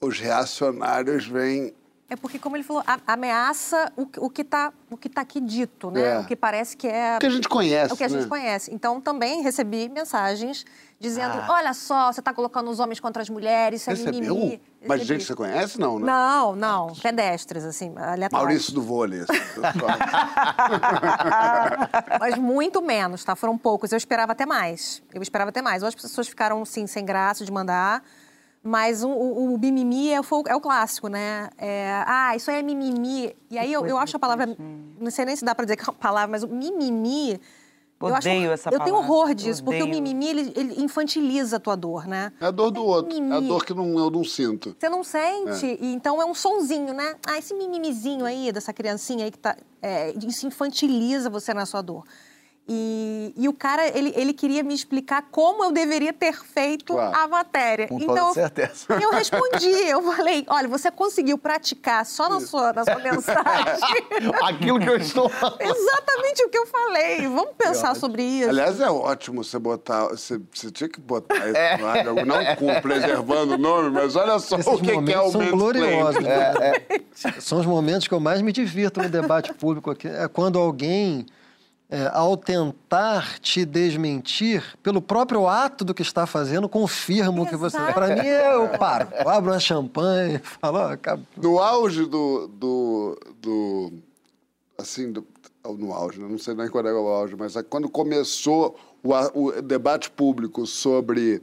[0.00, 1.74] os reacionários vêm...
[2.08, 5.40] É porque, como ele falou, ameaça o, que- o que está o que tá aqui
[5.40, 6.14] dito, né?
[6.14, 6.18] É.
[6.20, 7.16] O que parece que é...
[7.16, 8.28] O que a gente conhece, É o que a gente né?
[8.28, 8.72] conhece.
[8.72, 10.64] Então, também recebi mensagens
[11.00, 11.46] dizendo, Ah.
[11.50, 14.36] olha só, você está colocando os homens contra as mulheres, isso é Recebeu?
[14.36, 14.62] mimimi.
[14.86, 15.04] Mas Recebi.
[15.14, 16.06] gente que você conhece, não, né?
[16.06, 16.92] Não, não.
[17.02, 18.30] Pedestres, assim, aleatórios.
[18.32, 19.24] Maurício do vôlei.
[22.20, 23.34] Mas muito menos, tá?
[23.34, 23.90] Foram poucos.
[23.92, 25.02] Eu esperava até mais.
[25.12, 25.82] Eu esperava até mais.
[25.82, 28.02] Ou as pessoas ficaram, sim, sem graça de mandar.
[28.66, 31.48] Mas o, o, o mimimi é o, fo- é o clássico, né?
[31.56, 33.34] É, ah, isso aí é mimimi.
[33.50, 34.46] E aí eu, eu acho a palavra...
[34.98, 37.40] Não sei nem se dá pra dizer que é uma palavra, mas o mimimi...
[38.00, 39.12] eu acho- Odeio essa Eu tenho palavra.
[39.12, 40.02] horror disso, porque o Odeio.
[40.02, 42.32] mimimi, ele, ele infantiliza a tua dor, né?
[42.40, 43.12] É a dor do outro.
[43.12, 43.46] É a mimimi.
[43.48, 44.74] dor que não, eu não sinto.
[44.78, 47.14] Você não sente, e então é um sonzinho, né?
[47.26, 49.56] Ah, esse mimimizinho aí, dessa criancinha aí que tá.
[49.80, 52.04] É, isso infantiliza você na sua dor.
[52.68, 57.16] E, e o cara, ele, ele queria me explicar como eu deveria ter feito Claro.
[57.16, 57.86] a matéria.
[57.86, 58.86] Com então, toda certeza.
[59.00, 63.44] eu respondi, eu falei, olha, você conseguiu praticar só na sua, na sua mensagem.
[64.42, 65.60] Aquilo que eu estou falando.
[65.62, 67.28] Exatamente o que eu falei.
[67.28, 68.48] Vamos pensar sobre isso.
[68.50, 70.08] Aliás, é ótimo você botar.
[70.08, 74.38] Você, você tinha que botar isso no ar, não com preservando o nome, mas olha
[74.40, 76.22] só Esses o que, que é o são gloriosos.
[76.22, 76.52] né?
[77.38, 80.08] São os momentos que eu mais me divirto no debate público aqui.
[80.08, 81.26] É quando alguém,
[81.88, 87.54] é, ao tentar te desmentir, pelo próprio ato do que está fazendo, confirma o que
[87.56, 87.78] você...
[87.92, 89.08] Para mim, eu paro.
[89.12, 90.78] Eu abro uma champanhe, falo...
[90.78, 92.48] ó, acab- No auge do.
[92.48, 93.92] do, do
[94.78, 95.24] assim, do,
[95.78, 96.26] no auge, né?
[96.28, 99.12] não sei nem qual é o auge, mas é quando começou o,
[99.48, 101.42] o debate público sobre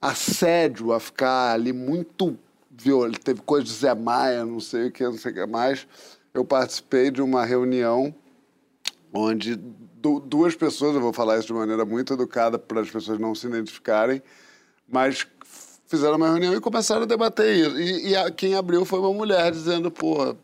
[0.00, 2.38] assédio, a ficar ali muito
[2.70, 5.86] violento, teve coisa de Zé Maia, não sei o que, não sei o que mais,
[6.32, 8.14] eu participei de uma reunião
[9.12, 13.18] onde du- duas pessoas, eu vou falar isso de maneira muito educada para as pessoas
[13.18, 14.22] não se identificarem,
[14.88, 15.26] mas
[15.86, 17.80] fizeram uma reunião e começaram a debater isso.
[17.80, 20.36] E, e a- quem abriu foi uma mulher dizendo, pô,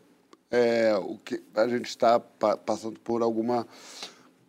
[0.51, 3.65] é, o que, a gente está pa- passando por alguma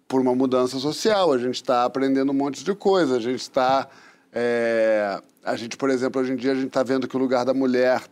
[0.07, 3.87] por uma mudança social, a gente está aprendendo um monte de coisa, a gente está
[4.33, 7.45] é, a gente, por exemplo, hoje em dia a gente está vendo que o lugar
[7.45, 8.03] da mulher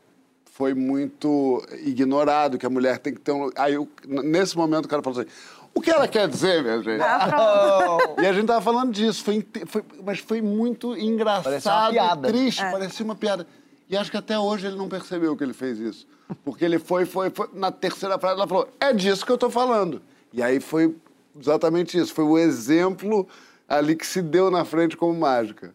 [0.44, 3.50] foi muito ignorado, que a mulher tem que ter um.
[3.56, 5.30] Aí, eu- nesse momento, o cara falou assim:
[5.76, 7.00] o que ela quer dizer, minha gente?
[8.22, 12.28] E a gente tava falando disso, foi, foi- mas foi muito Parecia uma engraçado, piada.
[12.28, 13.46] triste, parecia uma piada.
[13.88, 16.08] E acho que até hoje ele não percebeu que ele fez isso.
[16.44, 19.48] Porque ele foi, foi, foi na terceira frase, ela falou, é disso que eu tô
[19.48, 20.02] falando.
[20.32, 20.96] E aí foi
[21.38, 23.28] exatamente isso, foi o exemplo
[23.68, 25.72] ali que se deu na frente como mágica.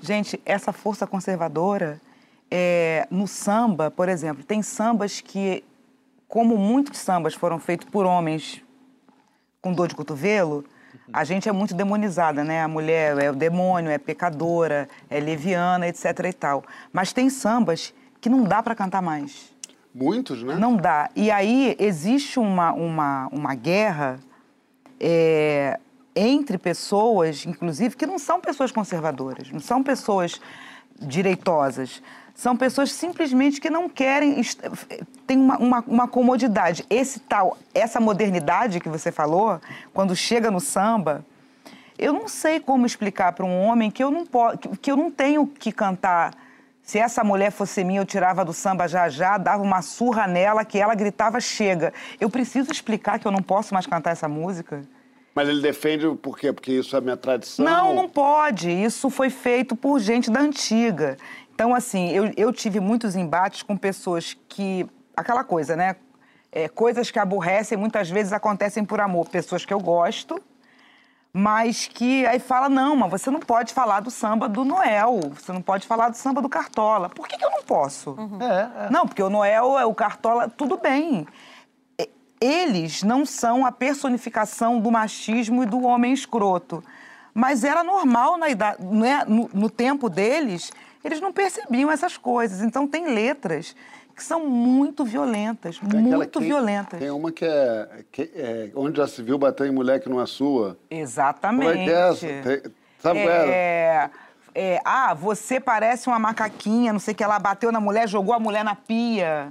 [0.00, 2.00] Gente, essa força conservadora,
[2.50, 5.62] é, no samba, por exemplo, tem sambas que,
[6.26, 8.62] como muitos sambas foram feitos por homens
[9.60, 10.64] com dor de cotovelo,
[11.12, 12.62] a gente é muito demonizada, né?
[12.62, 16.64] A mulher é o demônio, é pecadora, é leviana, etc e tal.
[16.92, 19.52] Mas tem sambas que não dá para cantar mais.
[19.94, 20.54] Muitos, né?
[20.56, 21.10] Não dá.
[21.16, 24.20] E aí existe uma, uma, uma guerra
[25.00, 25.78] é,
[26.14, 30.40] entre pessoas, inclusive, que não são pessoas conservadoras, não são pessoas
[31.00, 32.02] direitosas.
[32.40, 34.40] São pessoas simplesmente que não querem.
[35.26, 36.86] Tem uma, uma, uma comodidade.
[36.88, 39.60] Esse tal, essa modernidade que você falou,
[39.92, 41.22] quando chega no samba,
[41.98, 44.96] eu não sei como explicar para um homem que eu não po- que, que eu
[44.96, 46.32] não tenho que cantar.
[46.82, 50.64] Se essa mulher fosse minha, eu tirava do samba já já, dava uma surra nela
[50.64, 51.92] que ela gritava chega.
[52.18, 54.80] Eu preciso explicar que eu não posso mais cantar essa música?
[55.32, 56.52] Mas ele defende o por quê?
[56.52, 57.64] Porque isso é minha tradição?
[57.64, 58.68] Não, não pode.
[58.68, 61.16] Isso foi feito por gente da antiga.
[61.60, 64.88] Então, assim, eu, eu tive muitos embates com pessoas que.
[65.14, 65.96] Aquela coisa, né?
[66.50, 69.28] É, coisas que aborrecem muitas vezes acontecem por amor.
[69.28, 70.40] Pessoas que eu gosto,
[71.30, 75.52] mas que aí fala: não, mas você não pode falar do samba do Noel, você
[75.52, 77.10] não pode falar do samba do Cartola.
[77.10, 78.16] Por que, que eu não posso?
[78.40, 81.26] É, Não, porque o Noel, é o Cartola, tudo bem.
[82.40, 86.82] Eles não são a personificação do machismo e do homem escroto.
[87.34, 89.24] Mas era normal na idade, né?
[89.28, 90.72] no, no tempo deles,
[91.04, 92.60] eles não percebiam essas coisas.
[92.62, 93.74] Então tem letras
[94.14, 96.98] que são muito violentas, Tem muito que- violentas.
[97.00, 100.20] Tem uma que é, que é onde já se viu bater em mulher que não
[100.20, 100.76] é sua.
[100.90, 101.66] Exatamente.
[101.68, 102.26] Como é que é essa?
[102.26, 103.50] Tem- sabe qual era?
[103.50, 104.10] é,
[104.54, 108.34] é, ah, você parece uma macaquinha, não sei o que, ela bateu na mulher, jogou
[108.34, 109.48] a mulher na pia.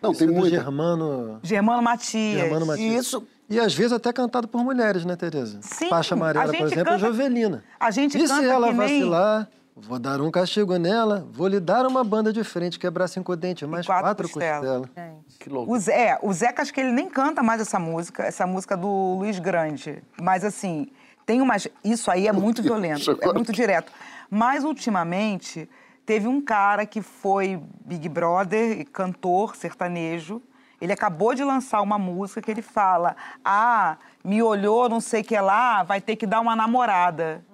[0.00, 0.50] Não, tem do muita.
[0.56, 1.40] Germano...
[1.42, 2.40] Germano Matias.
[2.40, 2.92] Germano Matias.
[2.92, 5.58] E isso E às vezes até cantado por mulheres, né, Tereza?
[5.62, 7.64] Sim, Faixa amarela, por exemplo, é canta- Jovelina.
[7.80, 11.48] a gente E canta se ela que nem- vacilar, vou dar um castigo nela, vou
[11.48, 14.86] lhe dar uma banda de frente, quebrar cinco dentes, mais quatro quatro, costelas.
[14.86, 15.14] costelas.
[15.38, 15.72] Que louco.
[15.72, 18.76] O, Zé, é, o Zeca, acho que ele nem canta mais essa música, essa música
[18.76, 20.02] do Luiz Grande.
[20.20, 20.88] Mas, assim,
[21.26, 21.68] tem umas.
[21.82, 23.92] Isso aí é muito violento, é muito direto.
[24.30, 25.68] Mas, ultimamente,
[26.06, 30.40] teve um cara que foi Big Brother, e cantor sertanejo.
[30.80, 35.24] Ele acabou de lançar uma música que ele fala: Ah, me olhou, não sei o
[35.24, 37.44] que lá, vai ter que dar uma namorada.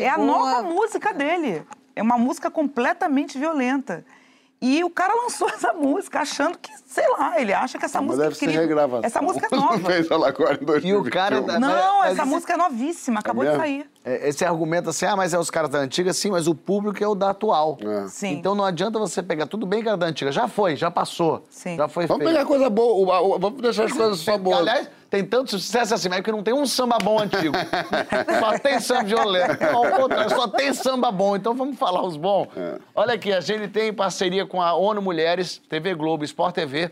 [0.00, 1.62] É a nova música dele.
[1.94, 4.02] É uma música completamente violenta.
[4.62, 8.06] E o cara lançou essa música achando que, sei lá, ele acha que essa Mas
[8.16, 8.62] música deve é ser incrível.
[8.66, 9.04] regravação.
[9.04, 9.78] Essa música é nova.
[9.92, 10.88] fez ela agora em 2021.
[10.88, 13.62] E o cara da- Não, Mas essa esse- música é novíssima, acabou de mesmo?
[13.62, 13.86] sair.
[14.04, 17.02] É, Esse argumento assim, ah, mas é os caras da antiga, sim, mas o público
[17.04, 17.76] é o da atual.
[17.82, 18.08] É.
[18.08, 18.32] Sim.
[18.32, 21.44] Então não adianta você pegar, tudo bem que era da antiga, já foi, já passou,
[21.50, 21.76] Sim.
[21.76, 24.60] já foi Vamos pegar coisa boa, vamos deixar as coisas só boas.
[24.60, 27.54] Aliás, tem tanto sucesso assim, mas é que não tem um samba bom antigo.
[28.40, 29.62] só tem samba violento.
[29.64, 31.36] Ao contrário, só tem samba bom.
[31.36, 32.48] Então vamos falar os bons.
[32.94, 36.87] Olha aqui, a gente tem em parceria com a ONU Mulheres, TV Globo, Sport TV,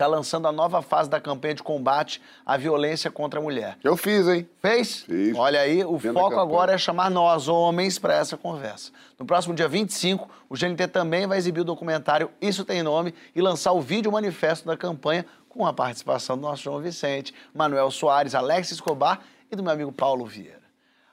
[0.00, 3.76] está lançando a nova fase da campanha de combate à violência contra a mulher.
[3.84, 4.48] Eu fiz, hein?
[4.58, 5.02] Fez?
[5.02, 5.36] Fiz.
[5.36, 8.90] Olha aí, o Vendo foco agora é chamar nós, homens, para essa conversa.
[9.18, 13.42] No próximo dia 25, o GNT também vai exibir o documentário Isso Tem Nome e
[13.42, 18.34] lançar o vídeo manifesto da campanha com a participação do nosso João Vicente, Manuel Soares,
[18.34, 19.20] Alex Escobar
[19.52, 20.60] e do meu amigo Paulo Vieira.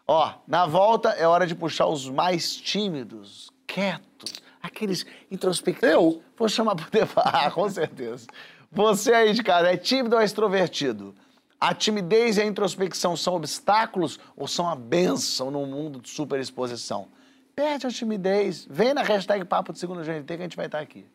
[0.08, 5.94] Ó, na volta é hora de puxar os mais tímidos, quietos, aqueles introspectivos.
[5.94, 8.28] Eu vou chamar pro debate, ah, com certeza.
[8.72, 11.16] Você aí de casa, é tímido ou é extrovertido?
[11.60, 17.08] A timidez e a introspecção são obstáculos ou são a benção num mundo de superexposição?
[17.56, 20.80] Perde a timidez, vem na hashtag Papo de Segundo GNT que a gente vai estar
[20.80, 21.06] aqui.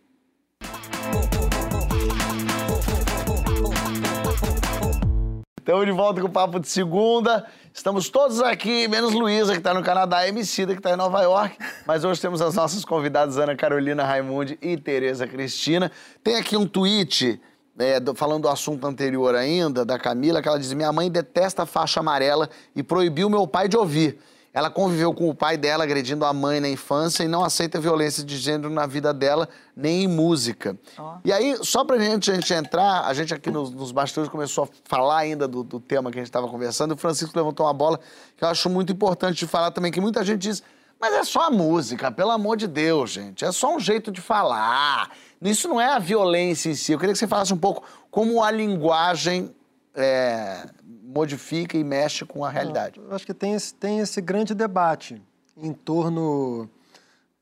[5.63, 7.47] Estamos de volta com o Papo de Segunda.
[7.73, 11.23] Estamos todos aqui, menos Luísa, que está no Canadá, e Emicida, que está em Nova
[11.23, 11.57] York.
[11.87, 15.91] Mas hoje temos as nossas convidadas, Ana Carolina Raimundi e Tereza Cristina.
[16.23, 17.41] Tem aqui um tweet,
[17.79, 21.63] é, do- falando do assunto anterior ainda, da Camila, que ela diz: Minha mãe detesta
[21.63, 24.19] a faixa amarela e proibiu meu pai de ouvir.
[24.55, 28.23] Ela conviveu com o pai dela, agredindo a mãe na infância e não aceita violência
[28.23, 30.79] de gênero na vida dela, nem em música.
[31.25, 34.65] E aí, só pra gente, a gente entrar, a gente aqui nos, nos bastidores começou
[34.65, 37.65] a falar ainda do, do tema que a gente estava conversando, e o Francisco levantou
[37.65, 37.99] uma bola
[38.37, 40.63] que eu acho muito importante de falar também, que muita gente diz,
[41.01, 44.21] mas é só a música, pelo amor de Deus, gente, é só um jeito de
[44.21, 45.11] falar.
[45.41, 46.93] Isso não é a violência em si.
[46.93, 49.53] Eu queria que você falasse um pouco como a linguagem
[49.95, 50.65] é,
[51.13, 52.99] modifica e mexe com a realidade.
[52.99, 55.21] Eu acho que tem esse, tem esse grande debate
[55.57, 56.69] em torno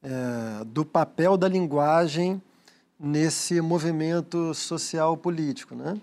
[0.02, 2.42] é, do papel da linguagem
[2.98, 5.98] nesse movimento social político, né?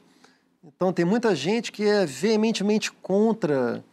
[0.63, 3.83] Então tem muita gente que é veementemente contra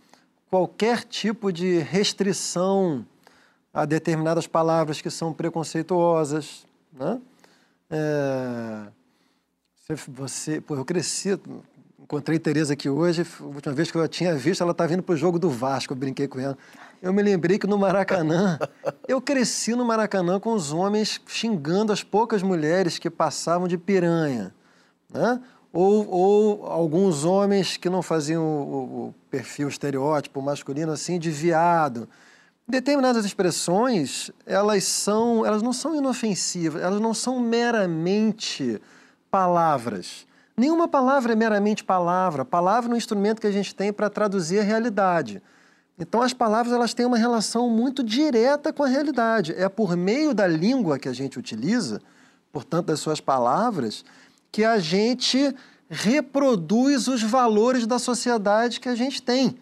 [0.50, 3.04] qualquer tipo de restrição
[3.72, 7.20] a determinadas palavras que são preconceituosas, né?
[7.90, 8.87] É,
[9.74, 11.38] você, você, pô, eu cresci,
[12.14, 15.03] encontrei Tereza aqui hoje, a última vez que eu a tinha visto, ela estava indo
[15.03, 16.57] para o jogo do Vasco, eu brinquei com ela.
[17.03, 18.59] Eu me lembrei que no Maracanã,
[19.09, 24.55] eu cresci no Maracanã com os homens xingando as poucas mulheres que passavam de piranha,
[25.12, 25.40] né?
[25.72, 31.33] Ou, ou alguns homens que não faziam o, o- o perfil estereótipo masculino assim de
[31.33, 32.09] viado.
[32.66, 38.81] Determinadas expressões, elas são, elas não são inofensivas, elas não são meramente
[39.31, 40.27] palavras.
[40.57, 42.45] Nenhuma palavra é meramente palavra.
[42.45, 45.43] Palavra é um instrumento que a gente tem para traduzir a realidade.
[45.99, 49.53] Então as palavras elas têm uma relação muito direta com a realidade.
[49.57, 52.01] É por meio da língua que a gente utiliza,
[52.53, 54.05] portanto das suas palavras,
[54.51, 55.55] que a gente
[55.88, 59.57] reproduz os valores da sociedade que a gente tem.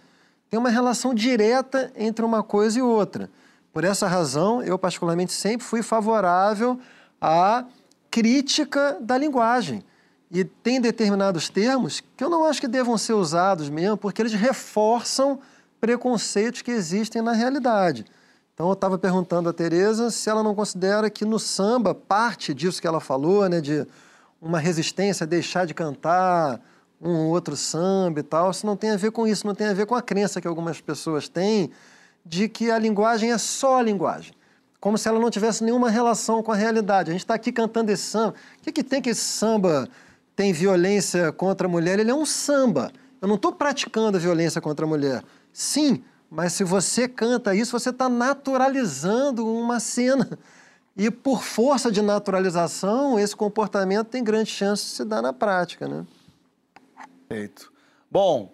[0.50, 3.30] Tem uma relação direta entre uma coisa e outra.
[3.72, 6.78] Por essa razão, eu particularmente sempre fui favorável
[7.20, 7.64] à
[8.10, 9.82] crítica da linguagem.
[10.32, 14.32] E tem determinados termos que eu não acho que devam ser usados mesmo, porque eles
[14.32, 15.38] reforçam
[15.78, 18.06] preconceitos que existem na realidade.
[18.54, 22.80] Então eu estava perguntando a Tereza se ela não considera que no samba parte disso
[22.80, 23.86] que ela falou, né, de
[24.40, 26.60] uma resistência deixar de cantar
[26.98, 29.66] um ou outro samba e tal, isso não tem a ver com isso, não tem
[29.66, 31.70] a ver com a crença que algumas pessoas têm
[32.24, 34.32] de que a linguagem é só a linguagem,
[34.80, 37.10] como se ela não tivesse nenhuma relação com a realidade.
[37.10, 38.34] A gente está aqui cantando esse samba.
[38.58, 39.88] O que, que tem que esse samba
[40.42, 42.00] tem violência contra a mulher?
[42.00, 42.90] Ele é um samba.
[43.20, 45.22] Eu não estou praticando violência contra a mulher.
[45.52, 50.36] Sim, mas se você canta isso, você está naturalizando uma cena.
[50.96, 55.86] E por força de naturalização, esse comportamento tem grande chance de se dar na prática,
[55.86, 56.04] né?
[57.28, 57.72] Perfeito.
[58.10, 58.52] Bom,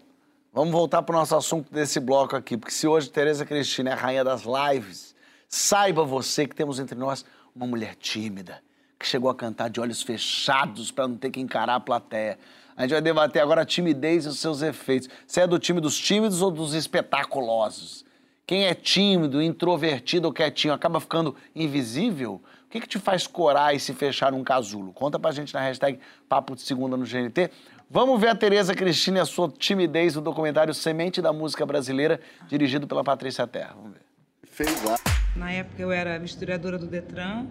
[0.53, 3.93] vamos voltar para o nosso assunto desse bloco aqui, porque se hoje Tereza Cristina é
[3.95, 5.15] a rainha das lives,
[5.49, 7.25] saiba você que temos entre nós
[7.57, 8.63] uma mulher tímida,
[8.99, 12.39] que chegou a cantar de olhos fechados para não ter que encarar a plateia.
[12.77, 15.09] A gente vai debater agora a timidez e os seus efeitos.
[15.27, 18.05] Você é do time dos tímidos ou dos espetaculosos?
[18.47, 22.41] Quem é tímido, introvertido ou quietinho acaba ficando invisível?
[22.67, 24.93] O que, que te faz corar e se fechar num casulo?
[24.93, 27.51] Conta pra gente na hashtag Papo de Segunda no GNT.
[27.91, 32.21] Vamos ver a Tereza Cristina e a sua timidez no documentário Semente da Música Brasileira,
[32.47, 33.75] dirigido pela Patrícia Terra.
[33.75, 34.03] Vamos ver.
[34.45, 34.97] Fez lá.
[35.35, 37.47] Na época eu era historiadora do Detran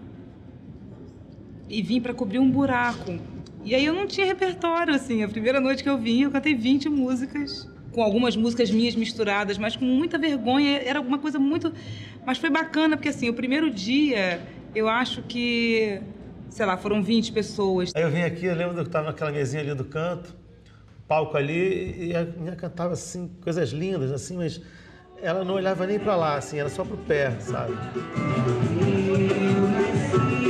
[1.70, 3.20] e vim para cobrir um buraco.
[3.64, 5.24] E aí eu não tinha repertório, assim.
[5.24, 9.58] A primeira noite que eu vim, eu cantei 20 músicas, com algumas músicas minhas misturadas,
[9.58, 10.82] mas com muita vergonha.
[10.84, 11.74] Era alguma coisa muito.
[12.26, 14.40] Mas foi bacana, porque assim, o primeiro dia,
[14.74, 16.00] eu acho que,
[16.50, 17.92] sei lá, foram 20 pessoas.
[17.96, 20.34] Aí eu vim aqui, eu lembro que eu estava naquela mesinha ali do canto,
[21.08, 24.62] palco ali, e a minha cantava assim, coisas lindas, assim, mas
[25.22, 27.74] ela não olhava nem para lá, assim, era só pro pé, sabe?
[30.44, 30.47] É,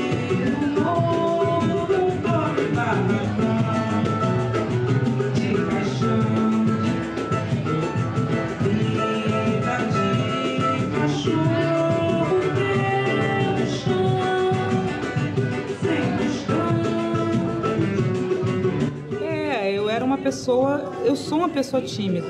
[20.38, 22.28] pessoa, eu sou uma pessoa tímida.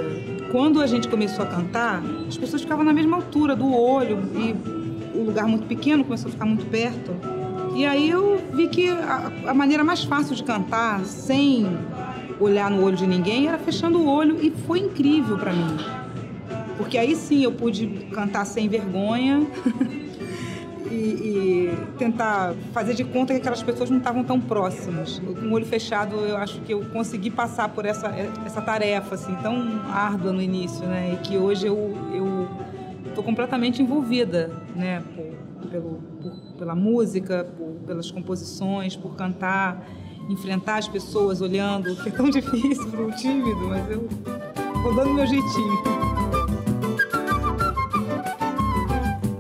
[0.50, 5.18] Quando a gente começou a cantar, as pessoas ficavam na mesma altura do olho e
[5.18, 7.12] o lugar muito pequeno começou a ficar muito perto.
[7.76, 11.68] E aí eu vi que a, a maneira mais fácil de cantar, sem
[12.40, 15.76] olhar no olho de ninguém, era fechando o olho e foi incrível para mim.
[16.78, 19.46] Porque aí sim eu pude cantar sem vergonha
[21.08, 25.20] e, tentar fazer de conta que aquelas pessoas não estavam tão próximas.
[25.20, 28.08] Com o olho fechado, eu acho que eu consegui passar por essa,
[28.46, 31.14] essa tarefa assim, tão árdua no início, né?
[31.14, 32.48] E que hoje eu
[33.08, 35.02] estou completamente envolvida, né?
[35.16, 39.86] Por, pelo, por- pela música, por- pelas composições, por cantar,
[40.30, 44.08] enfrentar as pessoas olhando, que é tão difícil para um tímido, mas eu
[44.84, 46.27] vou dando meu jeitinho.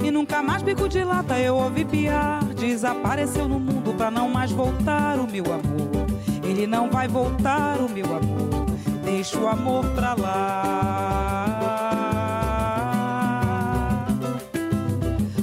[0.08, 2.42] E nunca mais bico de lata eu ouvi piar.
[2.56, 6.08] Desapareceu no mundo pra não mais voltar o meu amor.
[6.46, 8.66] Ele não vai voltar o meu amor.
[9.04, 11.28] Deixa o amor pra lá.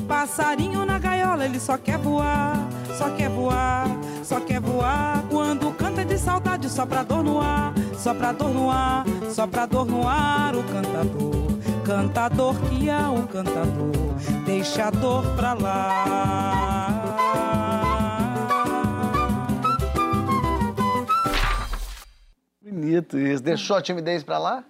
[0.09, 2.57] Passarinho na gaiola, ele só quer voar,
[2.97, 3.87] só quer voar,
[4.23, 5.23] só quer voar.
[5.29, 9.47] Quando canta de saudade, só pra dor no ar, só pra dor no ar, só
[9.47, 10.55] pra dor no ar.
[10.57, 11.54] O cantador,
[11.85, 13.93] cantador que é o cantador,
[14.47, 16.85] deixa a dor pra lá.
[22.63, 23.43] Bonito isso.
[23.43, 24.65] Deixou a timidez pra lá?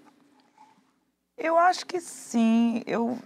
[1.39, 2.83] Eu acho que sim.
[2.87, 3.19] Eu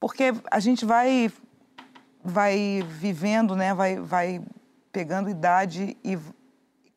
[0.00, 1.30] porque a gente vai
[2.24, 3.74] vai vivendo, né?
[3.74, 4.40] Vai vai
[4.90, 6.18] pegando idade e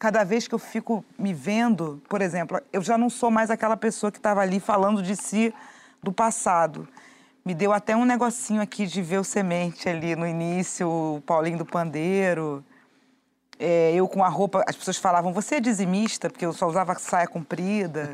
[0.01, 3.77] cada vez que eu fico me vendo, por exemplo, eu já não sou mais aquela
[3.77, 5.53] pessoa que estava ali falando de si
[6.01, 6.87] do passado.
[7.45, 11.59] Me deu até um negocinho aqui de ver o semente ali no início, o Paulinho
[11.59, 12.65] do Pandeiro.
[13.59, 16.95] É, eu com a roupa, as pessoas falavam, você é dizimista, porque eu só usava
[16.95, 18.09] saia comprida.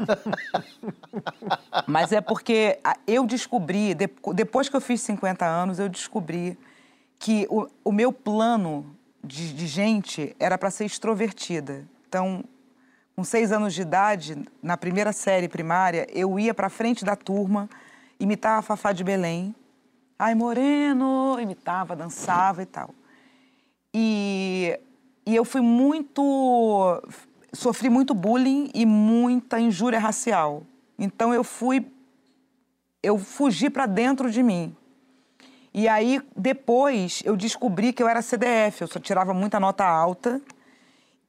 [1.88, 6.60] Mas é porque a- eu descobri, de- depois que eu fiz 50 anos, eu descobri
[7.18, 8.94] que o, o meu plano
[9.24, 11.86] de, de gente era para ser extrovertida.
[12.08, 12.44] Então,
[13.16, 17.70] com seis anos de idade, na primeira série primária, eu ia para frente da turma,
[18.20, 19.56] imitava a Fafá de Belém.
[20.20, 21.40] Ai, Moreno!
[21.40, 22.94] Imitava, dançava e tal.
[23.94, 24.80] E,
[25.26, 27.02] e eu fui muito.
[27.54, 30.64] sofri muito bullying e muita injúria racial.
[30.98, 31.86] Então eu fui.
[33.02, 34.76] eu fugi para dentro de mim.
[35.78, 40.42] E aí, depois, eu descobri que eu era CDF, eu só tirava muita nota alta.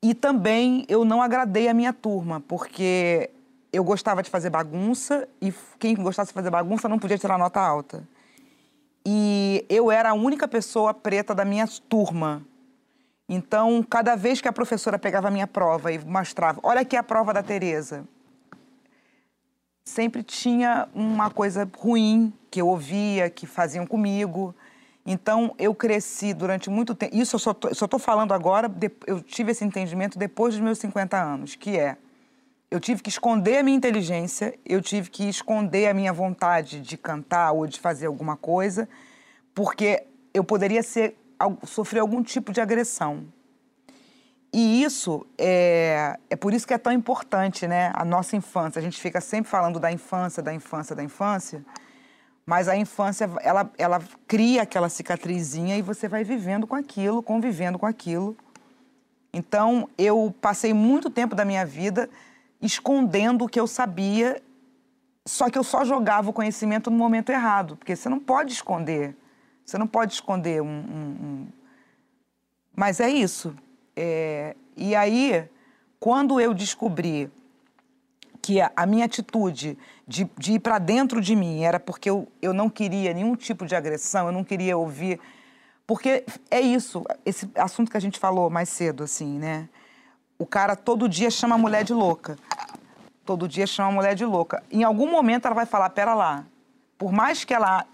[0.02, 3.28] E também eu não agradei a minha turma, porque
[3.70, 7.60] eu gostava de fazer bagunça e quem gostasse de fazer bagunça não podia tirar nota
[7.60, 8.08] alta.
[9.04, 12.40] E eu era a única pessoa preta da minha turma.
[13.28, 17.02] Então, cada vez que a professora pegava a minha prova e mostrava, olha aqui a
[17.02, 18.02] prova da Tereza,
[19.88, 24.54] sempre tinha uma coisa ruim que eu ouvia, que faziam comigo.
[25.04, 27.16] Então, eu cresci durante muito tempo.
[27.16, 28.70] Isso eu só tô falando agora,
[29.06, 31.96] eu tive esse entendimento depois dos meus 50 anos, que é
[32.70, 36.98] eu tive que esconder a minha inteligência, eu tive que esconder a minha vontade de
[36.98, 38.86] cantar ou de fazer alguma coisa,
[39.54, 41.16] porque eu poderia ser,
[41.64, 43.24] sofrer algum tipo de agressão.
[44.52, 47.92] E isso é, é por isso que é tão importante, né?
[47.94, 48.78] A nossa infância.
[48.78, 51.64] A gente fica sempre falando da infância, da infância, da infância.
[52.46, 57.78] Mas a infância, ela, ela cria aquela cicatrizinha e você vai vivendo com aquilo, convivendo
[57.78, 58.34] com aquilo.
[59.32, 62.08] Então, eu passei muito tempo da minha vida
[62.60, 64.42] escondendo o que eu sabia,
[65.26, 69.14] só que eu só jogava o conhecimento no momento errado, porque você não pode esconder.
[69.62, 70.66] Você não pode esconder um.
[70.66, 71.46] um, um...
[72.74, 73.54] Mas é isso.
[74.00, 74.54] É...
[74.76, 75.44] E aí,
[75.98, 77.28] quando eu descobri
[78.40, 79.76] que a, a minha atitude
[80.06, 83.66] de, de ir para dentro de mim era porque eu, eu não queria nenhum tipo
[83.66, 85.18] de agressão, eu não queria ouvir.
[85.84, 89.68] Porque é isso, esse assunto que a gente falou mais cedo, assim, né?
[90.38, 92.36] O cara todo dia chama a mulher de louca.
[93.24, 94.62] Todo dia chama a mulher de louca.
[94.70, 96.44] Em algum momento ela vai falar: pera lá.
[96.96, 97.84] Por mais que ela.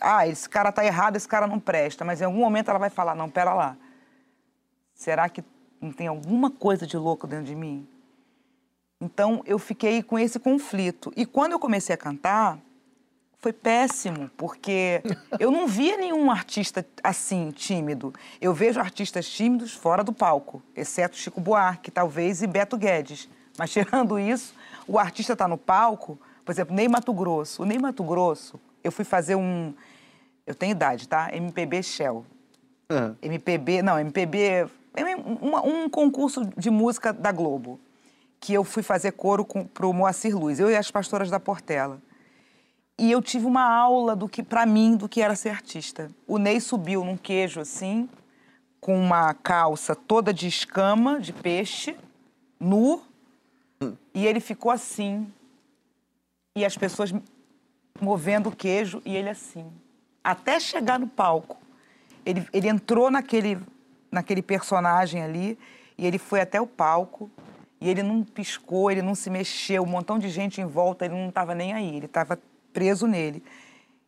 [0.00, 2.02] Ah, esse cara tá errado, esse cara não presta.
[2.04, 3.76] Mas em algum momento ela vai falar: não, pera lá.
[4.98, 5.44] Será que
[5.80, 7.86] não tem alguma coisa de louco dentro de mim?
[9.00, 11.12] Então eu fiquei com esse conflito.
[11.16, 12.58] E quando eu comecei a cantar,
[13.38, 15.00] foi péssimo, porque
[15.38, 18.12] eu não via nenhum artista assim, tímido.
[18.40, 23.28] Eu vejo artistas tímidos fora do palco, exceto Chico Buarque, talvez, e Beto Guedes.
[23.56, 24.52] Mas tirando isso,
[24.84, 27.62] o artista está no palco, por exemplo, Ney Mato Grosso.
[27.62, 29.72] O Ney Mato Grosso, eu fui fazer um.
[30.44, 31.28] Eu tenho idade, tá?
[31.32, 32.26] MPB Shell.
[32.90, 33.14] Uhum.
[33.22, 34.66] MPB, não, MPB.
[34.96, 37.80] Um, um concurso de música da Globo
[38.40, 42.00] que eu fui fazer coro para o Moacir Luz, eu e as pastoras da Portela.
[42.96, 46.10] E eu tive uma aula do que, para mim, do que era ser artista.
[46.26, 48.08] O Ney subiu num queijo assim,
[48.80, 51.96] com uma calça toda de escama, de peixe,
[52.58, 53.02] nu,
[54.12, 55.32] e ele ficou assim.
[56.56, 57.12] E as pessoas
[58.00, 59.70] movendo o queijo e ele assim.
[60.22, 61.56] Até chegar no palco.
[62.26, 63.58] Ele, ele entrou naquele,
[64.10, 65.58] naquele personagem ali
[65.96, 67.30] e ele foi até o palco
[67.80, 71.14] e ele não piscou, ele não se mexeu, um montão de gente em volta, ele
[71.14, 72.38] não estava nem aí, ele estava
[72.72, 73.42] preso nele.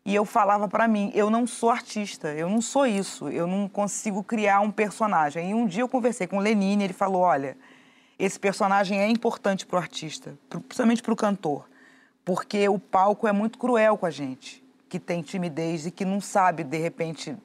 [0.04, 3.68] E eu falava para mim, eu não sou artista, eu não sou isso, eu não
[3.68, 5.50] consigo criar um personagem.
[5.50, 7.56] E um dia eu conversei com o Lenine, ele falou, olha,
[8.18, 11.68] esse personagem é importante para o artista, principalmente para o cantor,
[12.24, 16.20] porque o palco é muito cruel com a gente, que tem timidez e que não
[16.20, 17.36] sabe, de repente...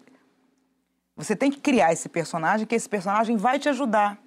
[1.17, 4.17] Você tem que criar esse personagem, que esse personagem vai te ajudar,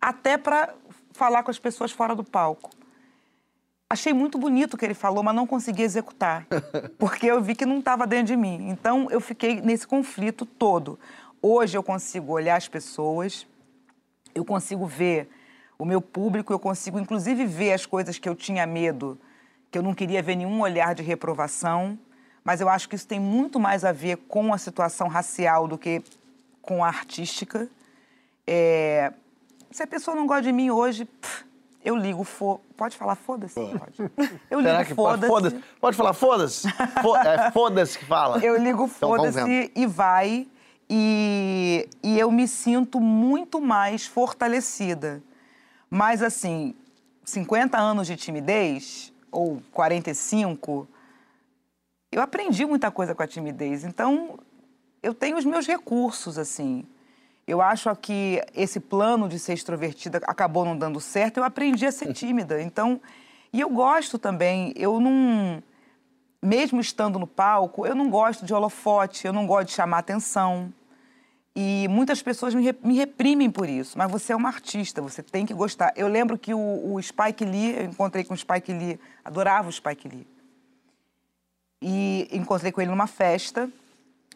[0.00, 0.74] até para
[1.12, 2.70] falar com as pessoas fora do palco.
[3.88, 6.46] Achei muito bonito o que ele falou, mas não consegui executar,
[6.98, 8.68] porque eu vi que não estava dentro de mim.
[8.68, 10.98] Então eu fiquei nesse conflito todo.
[11.40, 13.46] Hoje eu consigo olhar as pessoas,
[14.34, 15.30] eu consigo ver
[15.78, 19.18] o meu público, eu consigo inclusive ver as coisas que eu tinha medo,
[19.70, 21.98] que eu não queria ver nenhum olhar de reprovação,
[22.44, 25.78] mas eu acho que isso tem muito mais a ver com a situação racial do
[25.78, 26.02] que
[26.66, 27.68] com a artística.
[28.46, 29.12] É,
[29.70, 31.44] se a pessoa não gosta de mim hoje, pff,
[31.84, 32.60] eu ligo fo...
[32.76, 33.54] Pode falar foda-se?
[33.54, 34.12] Pode.
[34.50, 35.28] Eu Será ligo foda-se.
[35.28, 36.68] Foda pode falar foda-se?
[37.00, 38.44] Fo é foda-se que fala.
[38.44, 40.48] Eu ligo Então, foda-se e vai.
[40.90, 45.22] E, e eu me sinto muito mais fortalecida.
[45.88, 46.74] Mas, assim,
[47.24, 50.88] 50 anos de timidez, ou 45,
[52.10, 53.84] eu aprendi muita coisa com a timidez.
[53.84, 54.38] Então,
[55.06, 56.84] eu tenho os meus recursos, assim.
[57.46, 61.36] Eu acho que esse plano de ser extrovertida acabou não dando certo.
[61.36, 62.60] Eu aprendi a ser tímida.
[62.60, 63.00] Então,
[63.52, 64.72] e eu gosto também.
[64.74, 65.62] Eu não,
[66.42, 69.28] mesmo estando no palco, eu não gosto de holofote.
[69.28, 70.72] Eu não gosto de chamar atenção.
[71.54, 73.96] E muitas pessoas me, me reprimem por isso.
[73.96, 75.92] Mas você é uma artista, você tem que gostar.
[75.94, 79.72] Eu lembro que o, o Spike Lee, eu encontrei com o Spike Lee, adorava o
[79.72, 80.26] Spike Lee.
[81.80, 83.70] E encontrei com ele numa festa.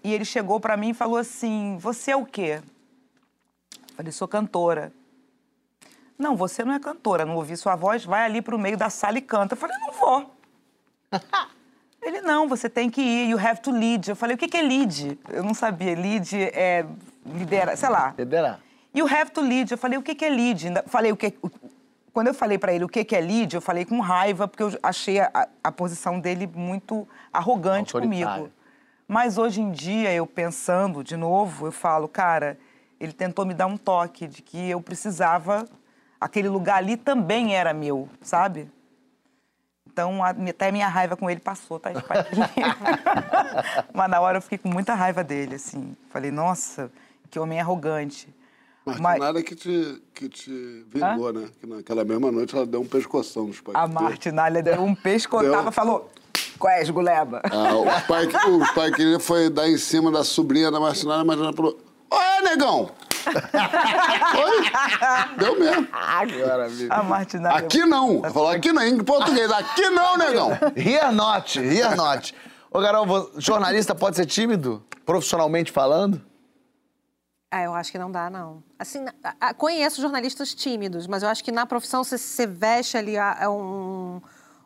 [0.02, 2.60] E ele chegou para mim e falou assim: Você é o quê?
[4.00, 4.92] Falei, sou cantora.
[6.18, 8.88] Não, você não é cantora, não ouvi sua voz, vai ali para o meio da
[8.88, 9.54] sala e canta.
[9.54, 10.34] Eu falei, não vou.
[12.00, 14.08] Ele, não, você tem que ir, you have to lead.
[14.08, 15.18] Eu falei, o que, que é lead?
[15.28, 15.94] Eu não sabia.
[15.94, 16.86] Lead é
[17.26, 18.14] liderar, sei lá.
[18.18, 18.58] Liderar.
[18.94, 19.70] You have to lead.
[19.70, 20.66] Eu falei, o que, que é lead?
[20.86, 21.34] Falei, o que...
[22.10, 24.62] Quando eu falei para ele o que, que é lead, eu falei com raiva, porque
[24.62, 28.50] eu achei a, a posição dele muito arrogante comigo.
[29.10, 32.56] Mas hoje em dia, eu pensando de novo, eu falo, cara,
[33.00, 35.66] ele tentou me dar um toque de que eu precisava,
[36.20, 38.70] aquele lugar ali também era meu, sabe?
[39.84, 41.90] Então, a- até minha raiva com ele passou, tá?
[43.92, 45.96] Mas na hora eu fiquei com muita raiva dele, assim.
[46.10, 46.88] Falei, nossa,
[47.28, 48.32] que homem arrogante.
[48.86, 51.48] Mas, Mas- nada que te, que te vingou, né?
[51.60, 53.72] Que naquela mesma noite ela deu um pescoção no Spike.
[53.76, 55.72] A Martinalha deu um pescotava Deu.
[55.72, 56.08] falou,
[56.60, 57.42] qual é, esguleba?
[57.50, 61.40] Ah, o Spike, o Spike Lee foi dar em cima da sobrinha da Martinalha, mas
[61.40, 61.76] ela falou:
[62.10, 62.90] Olha, negão!
[64.32, 65.36] Foi?
[65.36, 65.88] Deu mesmo.
[65.92, 66.92] Agora, amigo.
[66.92, 67.56] A Martinalha.
[67.58, 68.22] Aqui não.
[68.32, 69.50] Falou aqui não, em português.
[69.52, 70.50] Aqui não, negão.
[70.76, 72.34] Here not, here not.
[72.70, 74.82] Ô, Carol, vo- jornalista pode ser tímido?
[75.04, 76.20] Profissionalmente falando?
[77.50, 78.62] Ah, eu acho que não dá, não.
[78.78, 82.96] Assim, a- a- conheço jornalistas tímidos, mas eu acho que na profissão você, você veste
[82.96, 84.20] ali a- a um-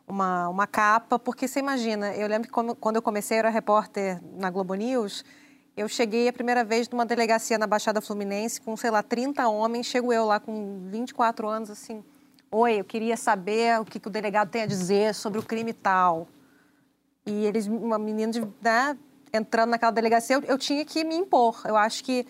[0.07, 4.20] uma, uma capa, porque você imagina, eu lembro que quando, eu comecei, eu era repórter
[4.36, 5.24] na Globo News,
[5.76, 9.86] eu cheguei a primeira vez numa delegacia na Baixada Fluminense com, sei lá, 30 homens,
[9.86, 12.05] chego eu lá com 24 anos, assim,
[12.50, 15.72] oi, eu queria saber o que, que o delegado tem a dizer sobre o crime
[15.72, 16.28] tal.
[17.26, 18.96] E eles, uma menina de, né,
[19.32, 21.62] entrando naquela delegacia, eu, eu tinha que me impor.
[21.64, 22.24] Eu acho que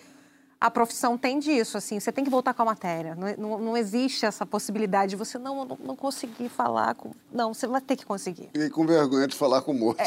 [0.65, 3.13] a profissão tem disso, assim, você tem que voltar com a matéria.
[3.13, 7.11] Não, não, não existe essa possibilidade de você não, não, não conseguir falar com.
[7.31, 8.49] Não, você vai ter que conseguir.
[8.51, 9.99] Fiquei com vergonha de falar com o moço.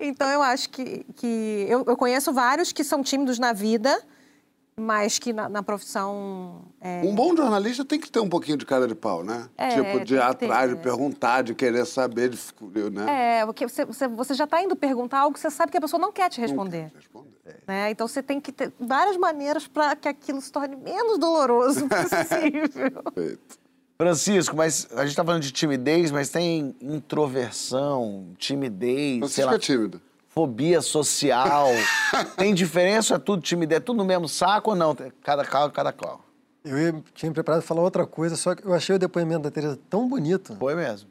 [0.00, 1.04] Então eu acho que.
[1.14, 4.02] que eu, eu conheço vários que são tímidos na vida,
[4.76, 6.62] mas que na, na profissão.
[6.80, 9.48] é, Um bom jornalista tem que ter um pouquinho de cara de pau, né?
[9.56, 10.82] É, tipo, de ir que ter, atrás, de né?
[10.82, 12.38] perguntar, de querer saber, de,
[12.90, 13.40] né?
[13.40, 15.80] É, porque você, você, você já está indo perguntar algo que você sabe que a
[15.80, 16.90] pessoa não quer te responder.
[16.94, 17.29] Responder.
[17.66, 17.90] Né?
[17.90, 23.02] Então você tem que ter várias maneiras para que aquilo se torne menos doloroso possível.
[23.14, 23.58] Perfeito.
[23.98, 29.54] Francisco, mas a gente tá falando de timidez, mas tem introversão, timidez, sei Francisco lá,
[29.54, 30.00] é tímido.
[30.28, 31.68] fobia social.
[32.36, 33.14] tem diferença?
[33.16, 33.76] É tudo timidez?
[33.76, 34.96] É tudo no mesmo saco ou não?
[35.22, 36.24] Cada qual, cada qual.
[36.64, 39.78] Eu ia- tinha preparado falar outra coisa, só que eu achei o depoimento da Tereza
[39.88, 40.54] tão bonito.
[40.56, 41.08] Foi mesmo.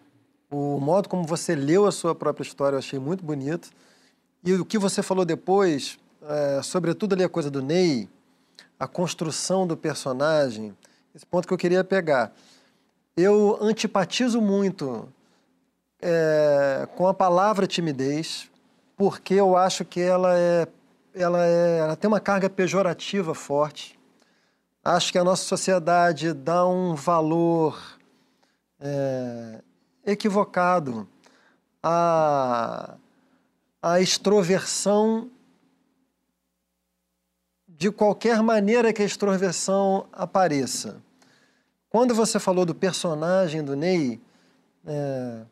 [0.51, 3.69] O modo como você leu a sua própria história eu achei muito bonito.
[4.43, 8.09] E o que você falou depois, é, sobretudo ali a coisa do Ney,
[8.79, 10.75] a construção do personagem,
[11.13, 12.31] esse ponto que eu queria pegar.
[13.15, 15.07] Eu antipatizo muito
[16.01, 18.49] é, com a palavra timidez,
[18.95, 20.67] porque eu acho que ela é,
[21.13, 23.99] ela é, ela tem uma carga pejorativa forte.
[24.83, 27.97] Acho que a nossa sociedade dá um valor
[28.79, 29.61] é,
[30.05, 31.07] equivocado
[31.83, 32.95] à,
[33.81, 35.29] à extroversão
[37.79, 41.01] de qualquer maneira que a extroversão apareça.
[41.89, 44.19] Quando você falou do personagem do Ney,
[44.85, 45.43] é,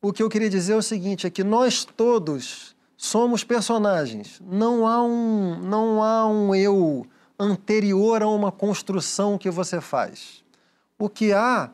[0.00, 4.40] o que eu queria dizer é o seguinte, é que nós todos somos personagens.
[4.40, 7.04] Não há um, não há um eu
[7.36, 10.44] anterior a uma construção que você faz.
[10.96, 11.72] O que há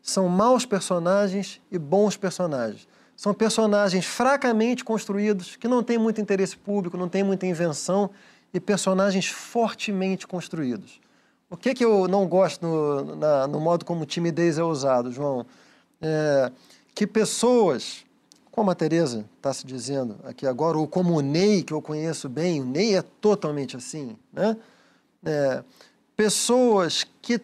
[0.00, 2.88] são maus personagens e bons personagens.
[3.16, 8.10] São personagens fracamente construídos, que não têm muito interesse público, não têm muita invenção,
[8.52, 11.00] e personagens fortemente construídos.
[11.50, 15.46] O que, que eu não gosto no, na- no modo como timidez é usado, João?
[16.00, 16.50] É
[16.94, 18.04] que pessoas,
[18.52, 22.28] como a Tereza está se dizendo aqui agora, ou como o Ney, que eu conheço
[22.28, 24.56] bem, o Ney é totalmente assim, né?
[25.24, 25.64] É,
[26.16, 27.40] pessoas que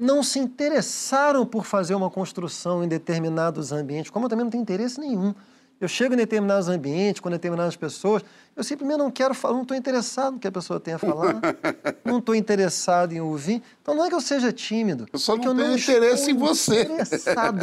[0.00, 4.62] não se interessaram por fazer uma construção em determinados ambientes, como eu também não tenho
[4.62, 5.34] interesse nenhum.
[5.80, 8.22] Eu chego em determinados ambientes, com determinadas pessoas,
[8.54, 11.40] eu simplesmente não quero falar, não estou interessado no que a pessoa tenha a falar,
[12.04, 13.62] não estou interessado em ouvir.
[13.80, 15.06] Então não é que eu seja tímido.
[15.12, 16.82] Eu só é que não tenho estou interesse em você.
[16.82, 17.58] Interessado.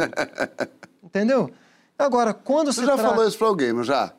[1.02, 1.50] Entendeu?
[1.98, 3.08] Agora, quando Você se já trata...
[3.10, 4.12] falou isso pra alguém, não já?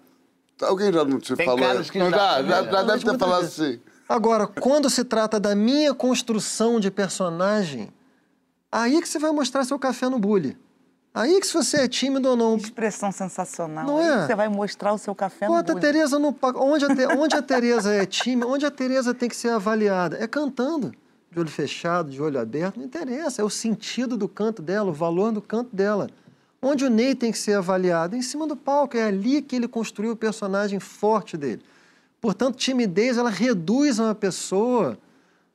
[0.62, 1.92] Alguém já não te Tem falou isso?
[1.92, 3.80] que Não, já- já, já, já- já deve ter falado assim.
[4.08, 7.90] Agora, quando se trata da minha construção de personagem,
[8.72, 10.58] aí que você vai mostrar seu café no bule.
[11.14, 12.56] Aí que se você é tímido ou não.
[12.56, 13.86] Expressão sensacional.
[13.86, 14.28] Não é?
[14.28, 15.86] Você vai mostrar o seu café no Bota a bule.
[15.86, 19.36] Tereza no onde a, Te- onde a Tereza é tímida, onde a Tereza tem que
[19.36, 20.18] ser avaliada?
[20.24, 20.94] É cantando.
[21.32, 23.42] De olho fechado, de olho aberto, não interessa.
[23.42, 26.10] É o sentido do canto dela, o valor do canto dela.
[26.62, 28.16] Onde o Ney tem que ser avaliado?
[28.16, 28.96] Em cima do palco.
[28.98, 31.62] É ali que ele construiu o personagem forte dele.
[32.22, 34.98] Portanto, timidez, ela reduz uma pessoa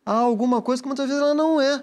[0.04, 1.82] a alguma coisa que muitas vezes ela não é.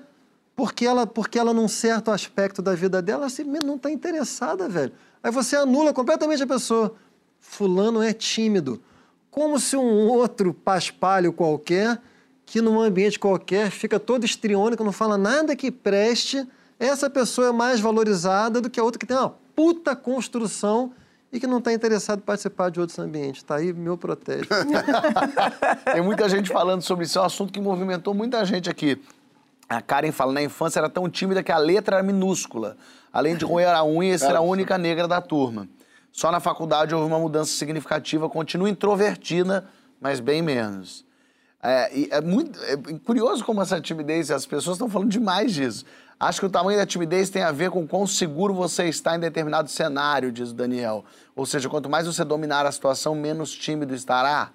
[0.62, 3.26] Porque ela, porque ela num certo aspecto da vida dela,
[3.66, 4.92] não está interessada, velho.
[5.24, 6.94] Aí você anula completamente a pessoa.
[7.40, 8.80] Fulano é tímido.
[9.32, 12.00] Como se um outro paspalho qualquer,
[12.46, 16.48] que num ambiente qualquer fica todo estriônico, não fala nada que preste,
[16.78, 20.94] essa pessoa é mais valorizada do que a outra que tem uma puta construção
[21.34, 23.42] e que não está interessado em participar de outros ambientes.
[23.42, 24.54] Tá aí meu protesto.
[25.92, 29.02] Tem muita gente falando sobre isso, é um assunto que movimentou muita gente aqui.
[29.72, 32.76] A Karen fala, na infância era tão tímida que a letra era minúscula.
[33.12, 35.66] Além de roer a unha e ser a única negra da turma.
[36.12, 39.66] Só na faculdade houve uma mudança significativa, continua introvertida,
[40.02, 41.06] mas bem menos.
[41.64, 45.86] É, é muito é curioso como essa timidez, as pessoas estão falando demais disso.
[46.20, 49.20] Acho que o tamanho da timidez tem a ver com quão seguro você está em
[49.20, 51.06] determinado cenário, diz o Daniel.
[51.34, 54.52] Ou seja, quanto mais você dominar a situação, menos tímido estará.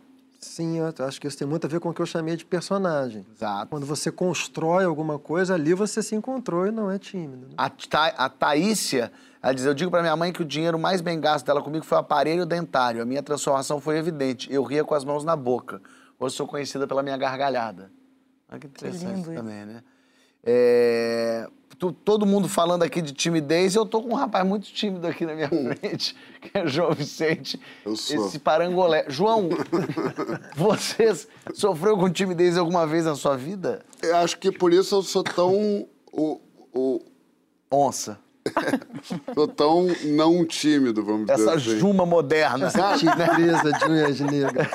[0.46, 2.44] Sim, eu acho que isso tem muito a ver com o que eu chamei de
[2.44, 3.26] personagem.
[3.34, 3.66] Exato.
[3.68, 7.48] Quando você constrói alguma coisa, ali você se encontrou e não é tímido.
[7.48, 7.54] né?
[7.56, 11.00] A, Tha a Thaísia, ela diz, eu digo pra minha mãe que o dinheiro mais
[11.00, 13.02] bem gasto dela comigo foi o aparelho dentário.
[13.02, 14.50] A minha transformação foi evidente.
[14.52, 15.82] Eu ria com as mãos na boca.
[16.18, 17.90] Hoje sou conhecida pela minha gargalhada.
[18.48, 19.34] Olha que interessante lindo isso.
[19.34, 19.82] também, né?
[20.44, 21.48] É,
[21.78, 25.24] tu- todo mundo falando aqui de timidez, eu tô com um rapaz muito tímido aqui
[25.26, 27.60] na minha frente, que é João Vicente.
[27.84, 28.26] Eu sou.
[28.26, 29.04] Esse parangolé.
[29.08, 29.48] João,
[30.56, 31.12] você
[31.54, 33.84] sofreu com timidez alguma vez na sua vida?
[34.02, 35.86] Eu acho que por isso eu sou tão.
[36.12, 36.40] O,
[36.74, 37.00] o,
[37.70, 38.18] Onça.
[39.34, 41.78] sou tão não tímido, vamos dizer Essa assim.
[41.80, 42.68] juma moderna.
[42.68, 44.68] Essa tigresa de unhas negras.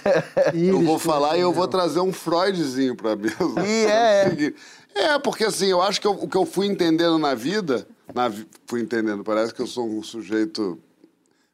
[0.54, 3.38] Eu vou falar e eu vou trazer um Freudzinho pra mesa.
[3.66, 4.30] E é.
[4.30, 4.56] Seguinte,
[4.94, 8.32] É, porque assim, eu acho que eu- o que eu fui entendendo na vida, na
[8.68, 10.78] fui entendendo, parece que eu sou um sujeito,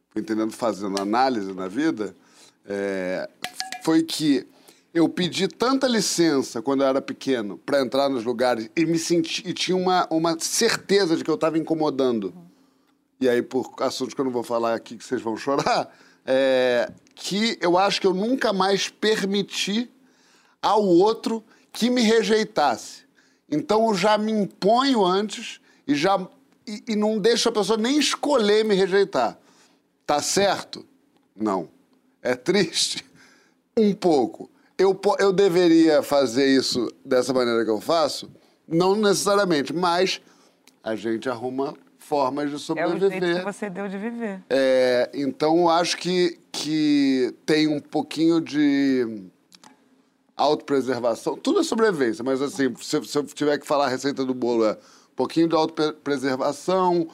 [0.09, 2.15] fui entendendo fazendo análise na vida,
[2.65, 3.29] é,
[3.83, 4.45] foi que
[4.93, 9.47] eu pedi tanta licença quando eu era pequeno para entrar nos lugares e me senti
[9.47, 12.33] e tinha uma, uma certeza de que eu estava incomodando.
[13.21, 16.91] E aí, por assuntos que eu não vou falar aqui que vocês vão chorar, é,
[17.15, 19.89] que eu acho que eu nunca mais permiti
[20.61, 23.06] ao outro que me rejeitasse.
[23.49, 26.19] Então eu já me imponho antes e já
[26.67, 29.37] e, e não deixo a pessoa nem escolher me rejeitar.
[30.05, 30.85] Tá certo?
[31.35, 31.69] Não.
[32.21, 33.05] É triste?
[33.79, 34.49] Um pouco.
[34.75, 38.27] Eu, eu deveria fazer isso dessa maneira que eu faço?
[38.67, 40.19] Não necessariamente, mas
[40.83, 43.21] a gente arruma formas de É o sobreviver.
[43.21, 44.41] jeito que você deu de viver.
[44.49, 49.27] É, então, eu acho que, que tem um pouquinho de
[50.37, 51.35] autopreservação.
[51.35, 54.65] Tudo é sobrevivência, mas assim, se, se eu tiver que falar a receita do bolo,
[54.65, 57.09] é um pouquinho de autopreservação,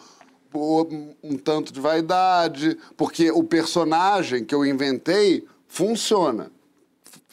[1.23, 6.51] um tanto de vaidade, porque o personagem que eu inventei funciona.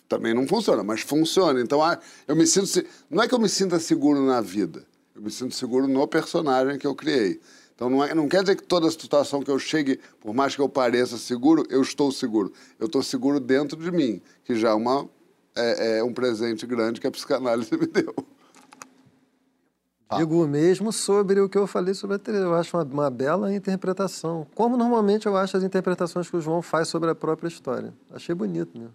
[0.08, 1.60] Também não funciona, mas funciona.
[1.60, 2.84] Então, ah, eu me sinto.
[3.10, 4.84] Não é que eu me sinta seguro na vida,
[5.14, 7.40] eu me sinto seguro no personagem que eu criei.
[7.74, 10.60] Então, não, é, não quer dizer que toda situação que eu chegue, por mais que
[10.60, 12.52] eu pareça seguro, eu estou seguro.
[12.78, 15.08] Eu estou seguro dentro de mim, que já é, uma,
[15.56, 18.14] é, é um presente grande que a psicanálise me deu.
[20.16, 22.44] Digo o mesmo sobre o que eu falei sobre a Teresa.
[22.44, 24.44] Eu acho uma, uma bela interpretação.
[24.56, 27.94] Como normalmente eu acho as interpretações que o João faz sobre a própria história.
[28.12, 28.88] Achei bonito, né?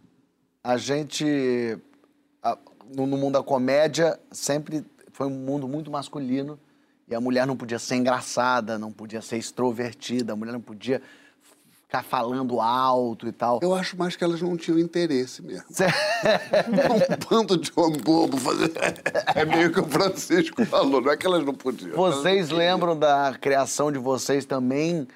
[0.61, 1.77] A gente,
[2.43, 2.57] a-
[2.93, 4.83] no, no mundo da comédia, sempre
[5.13, 6.59] foi um mundo muito masculino.
[7.07, 11.01] E a mulher não podia ser engraçada, não podia ser extrovertida, a mulher não podia
[11.87, 13.59] ficar falando alto e tal.
[13.61, 15.65] Eu acho mais que elas não tinham interesse mesmo.
[15.69, 18.71] um bando de homem bobo fazer.
[19.33, 21.91] É meio que o Francisco falou, não é que elas não podiam.
[21.91, 22.57] não Vocês queriam.
[22.57, 25.07] lembram da criação de vocês também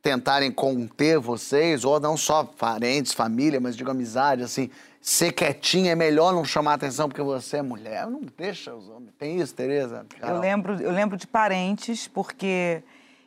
[0.00, 5.94] tentarem conter vocês, ou não só parentes, família, mas digo amizade, assim, ser quietinha é
[5.94, 8.06] melhor não chamar atenção porque você é mulher.
[8.06, 9.12] Não deixa os homens.
[9.18, 10.06] Tem isso, Tereza?
[10.20, 12.82] Eu lembro, eu lembro de parentes, porque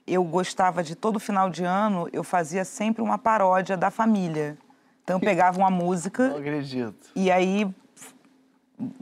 [0.08, 4.58] eu gostava de todo final de ano, eu fazia sempre uma paródia da família.
[5.03, 7.10] Então eu pegava uma música Não acredito.
[7.16, 7.68] e aí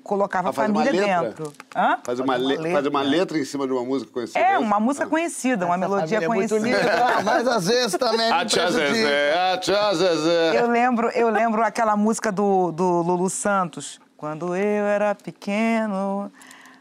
[0.04, 1.52] colocava Ah, a família dentro.
[1.76, 2.00] Hã?
[2.04, 2.72] Faz uma, le- letra.
[2.72, 4.40] faz uma letra em cima de uma música conhecida.
[4.40, 4.62] É, isso?
[4.62, 6.92] uma música conhecida, uma Essa melodia família é muito conhecida.
[6.94, 8.94] linda, mas às vezes também A me tia prejudica.
[8.94, 10.60] Zezé, a tia Zezé.
[10.62, 14.00] Eu lembro, eu lembro aquela música do, do Lulu Santos.
[14.16, 16.32] Quando eu era pequeno.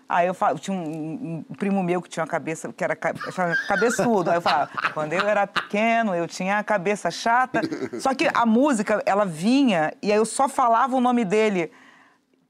[0.08, 4.30] Aí eu falo, tinha um, um primo meu que tinha uma cabeça, que era cabeçudo.
[4.30, 7.60] Aí eu falava, quando eu era pequeno, eu tinha a cabeça chata.
[7.98, 11.72] Só que a música, ela vinha e aí eu só falava o nome dele.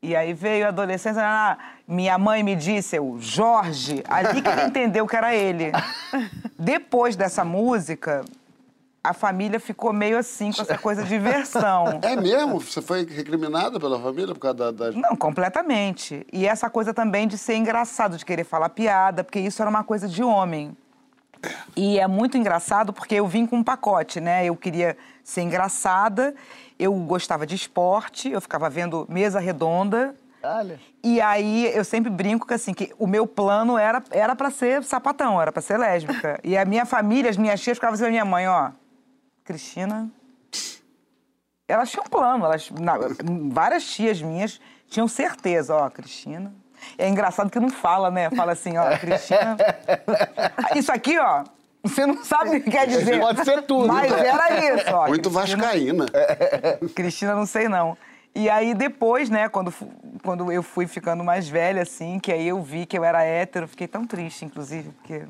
[0.03, 1.57] E aí veio a adolescência, ah,
[1.89, 5.73] minha mãe me disse, eu, Jorge, ali que ele entendeu que era ele.
[6.59, 8.23] Depois dessa música,
[9.05, 12.01] a família ficou meio assim, com essa coisa de diversão.
[12.03, 12.59] É mesmo?
[12.59, 14.71] Você foi recriminada pela família por causa da...
[14.71, 16.27] das- Não, completamente.
[16.33, 19.85] E essa coisa também de ser engraçado, de querer falar piada, porque isso era uma
[19.85, 20.75] coisa de homem.
[21.77, 24.47] E é muito engraçado porque eu vim com um pacote, né?
[24.47, 26.35] Eu queria ser engraçada,
[26.79, 30.15] eu gostava de esporte, eu ficava vendo mesa redonda.
[30.43, 30.81] Olha.
[31.03, 34.83] E aí eu sempre brinco que assim, que o meu plano era era para ser
[34.85, 36.41] sapatão, era para ser lésbica.
[36.43, 38.71] E a minha família, as minhas tias ficavam assim, minha mãe, ó,
[39.45, 40.11] Cristina,
[41.69, 42.97] elas tinham plano, elas, na-
[43.51, 46.53] várias tias minhas tinham certeza, ó, Cristina.
[46.99, 48.31] É engraçado que não fala, né?
[48.31, 49.57] Fala assim, ó, Cristina.
[50.77, 51.45] Isso aqui, ó,
[51.83, 53.19] você não sabe o que quer dizer.
[53.21, 54.27] Pode ser tudo, Mas né?
[54.27, 55.09] era isso, ó.
[55.09, 56.07] Muito Cristina- vascaína.
[56.95, 57.97] Cristina, não sei não.
[58.35, 59.73] E aí depois, né, quando,
[60.23, 63.69] quando eu fui ficando mais velha, assim, que aí eu vi que eu era hétero,
[63.69, 65.23] fiquei tão triste, inclusive, porque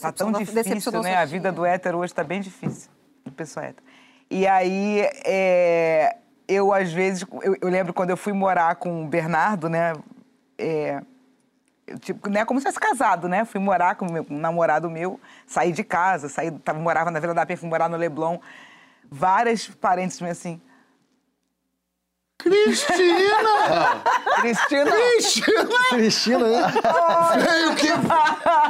[0.00, 1.16] tá tão difícil, né?
[1.16, 2.88] A vida do hétero hoje tá bem difícil,
[3.34, 3.84] do pessoal hétero.
[4.30, 6.16] E aí, é,
[6.48, 9.92] eu às vezes, eu, eu lembro quando eu fui morar com o Bernardo, né?
[10.56, 11.02] É,
[11.86, 13.44] eu, tipo, não é como se fosse casado, né?
[13.44, 17.34] Fui morar com meu- um namorado meu, saí de casa, saí, tava, morava na Vila
[17.34, 18.38] da Penha, fui morar no Leblon.
[19.10, 20.60] Várias parentes me assim,
[22.38, 24.02] Cristina!
[24.40, 24.90] Cristina!
[24.90, 25.68] Cristina!
[25.90, 26.72] Cristina, né?
[27.38, 27.88] Veio que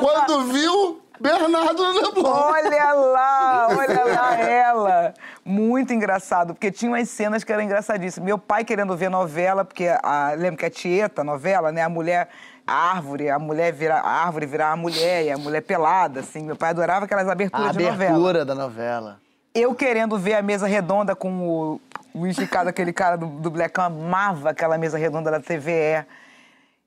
[0.00, 2.28] quando viu, Bernardo Leblon.
[2.28, 5.14] Olha lá, olha lá ela.
[5.44, 8.24] Muito engraçado, porque tinha umas cenas que eram engraçadíssimas.
[8.26, 11.82] Meu pai querendo ver novela, porque a, lembra que a Tieta, a novela, né?
[11.82, 12.28] A mulher,
[12.66, 16.42] a árvore, a mulher vira a árvore virar a mulher, e a mulher pelada, assim.
[16.42, 18.10] Meu pai adorava aquelas A aberturas de novela.
[18.10, 19.20] abertura da novela.
[19.54, 21.80] Eu querendo ver a mesa redonda com o,
[22.12, 26.04] o Luiz Ricardo, aquele cara do, do Blackão, amava aquela mesa redonda da TVE.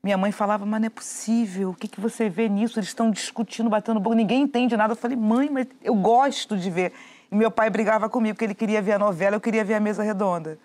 [0.04, 2.80] Minha mãe falava, mas não é possível, o que, que você vê nisso?
[2.80, 4.94] Eles estão discutindo, batendo boca, ninguém entende nada.
[4.94, 6.94] Eu falei, mãe, mas eu gosto de ver.
[7.32, 9.80] E meu pai brigava comigo, porque ele queria ver a novela, eu queria ver a
[9.80, 10.58] mesa redonda.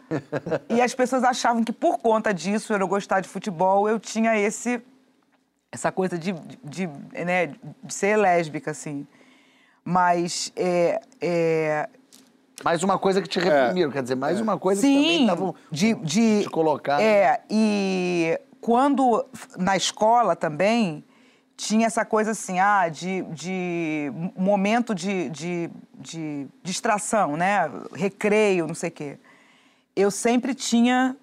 [0.68, 4.39] e as pessoas achavam que por conta disso, eu não gostar de futebol, eu tinha
[4.39, 4.80] esse
[5.72, 6.87] essa coisa de, de, de,
[7.24, 7.47] né,
[7.83, 9.07] de ser lésbica, assim.
[9.83, 11.89] Mas é, é,
[12.62, 15.55] Mais uma coisa que te reprimiram, quer dizer, mais uma coisa que também Sim, estavam
[15.70, 17.03] de, de te colocar.
[17.03, 19.26] É, e quando
[19.58, 21.04] na escola também
[21.56, 27.68] tinha essa coisa assim, ah, de, de momento de, de, de distração, né?
[27.92, 29.18] Recreio, não sei o quê.
[29.96, 31.16] Eu sempre tinha.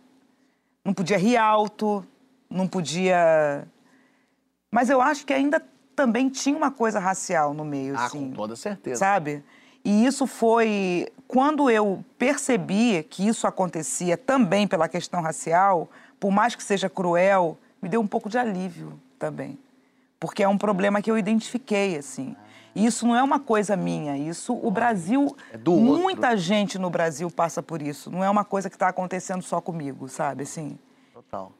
[0.83, 2.05] Não podia rir alto,
[2.49, 3.65] não podia.
[4.69, 5.63] Mas eu acho que ainda
[5.95, 8.97] também tinha uma coisa racial no meio, Ah, assim com toda certeza.
[8.99, 9.43] sabe?
[9.83, 15.89] E isso foi quando eu percebi que isso acontecia também pela questão racial,
[16.19, 19.57] por mais que seja cruel, me deu um pouco de alívio também,
[20.19, 22.35] porque é um problema que eu identifiquei assim.
[22.75, 26.01] E isso não é uma coisa minha, isso o Brasil, É do outro.
[26.01, 28.11] muita gente no Brasil passa por isso.
[28.11, 30.43] Não é uma coisa que está acontecendo só comigo, sabe?
[30.43, 30.77] Assim.
[31.13, 31.51] Total.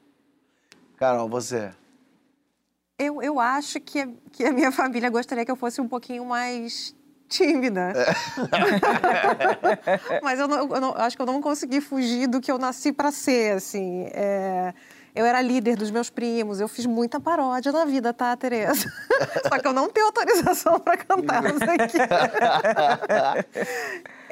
[0.96, 1.72] Carol, você.
[2.98, 6.24] Eu, eu acho que, a- que a minha família gostaria que eu fosse um pouquinho
[6.24, 6.94] mais
[7.30, 7.92] tímida.
[10.22, 12.92] Mas eu, não, eu não- acho que eu não consegui fugir do que eu nasci
[12.92, 14.06] para ser, assim.
[14.12, 14.74] É,
[15.14, 18.92] eu era líder dos meus primos, eu fiz muita paródia na vida, tá, Tereza?
[19.48, 21.98] Só que eu não tenho autorização para cantar isso aqui.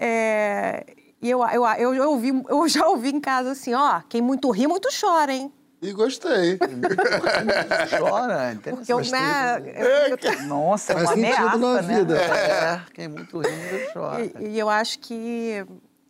[0.01, 0.87] É,
[1.21, 4.49] e eu, eu, eu, eu, ouvi, eu já ouvi em casa assim, ó, quem muito
[4.53, 5.53] ri, muito chora, hein?
[5.81, 6.59] E gostei.
[7.97, 9.13] Chora, Porque eu, interessante.
[9.13, 11.99] né, eu- Nossa, é Faz uma sentido ameaça, na né?
[11.99, 12.17] vida.
[12.21, 14.25] É, quem é muito rindo chora.
[14.25, 15.65] E, e eu acho que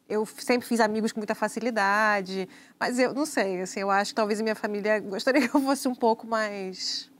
[0.08, 2.48] eu sempre fiz amigos com muita facilidade,
[2.80, 5.60] mas eu não sei, assim, eu acho que talvez a minha família gostaria que eu
[5.60, 7.10] fosse um pouco mais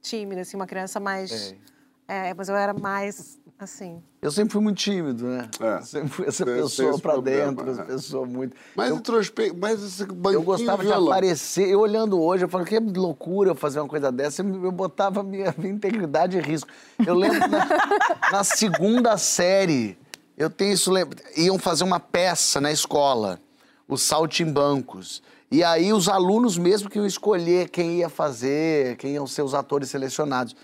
[0.00, 1.54] tímida, assim, uma criança mais.
[2.08, 4.02] É, mas eu era mais assim.
[4.22, 5.48] Eu sempre fui muito tímido, né?
[5.58, 5.82] É.
[5.82, 7.84] Sempre fui essa Tem- pessoa problema, dentro, essa é.
[7.86, 8.56] pessoa muito.
[8.76, 9.02] Mais eu,
[9.58, 11.08] mais esse banquinho eu gostava de violão.
[11.08, 11.68] aparecer.
[11.68, 14.42] Eu olhando hoje, eu falo, que loucura eu fazer uma coisa dessa.
[14.42, 16.70] Eu, eu botava a minha, minha integridade em risco.
[17.04, 17.66] Eu lembro na,
[18.30, 19.98] na segunda série,
[20.38, 20.92] eu tenho isso.
[20.92, 21.04] lem-
[21.36, 23.40] Iam fazer uma peça na escola,
[23.88, 25.20] os Saltimbancos.
[25.50, 29.52] E aí os alunos mesmo que iam escolher quem ia fazer, quem iam ser os
[29.52, 30.54] atores selecionados.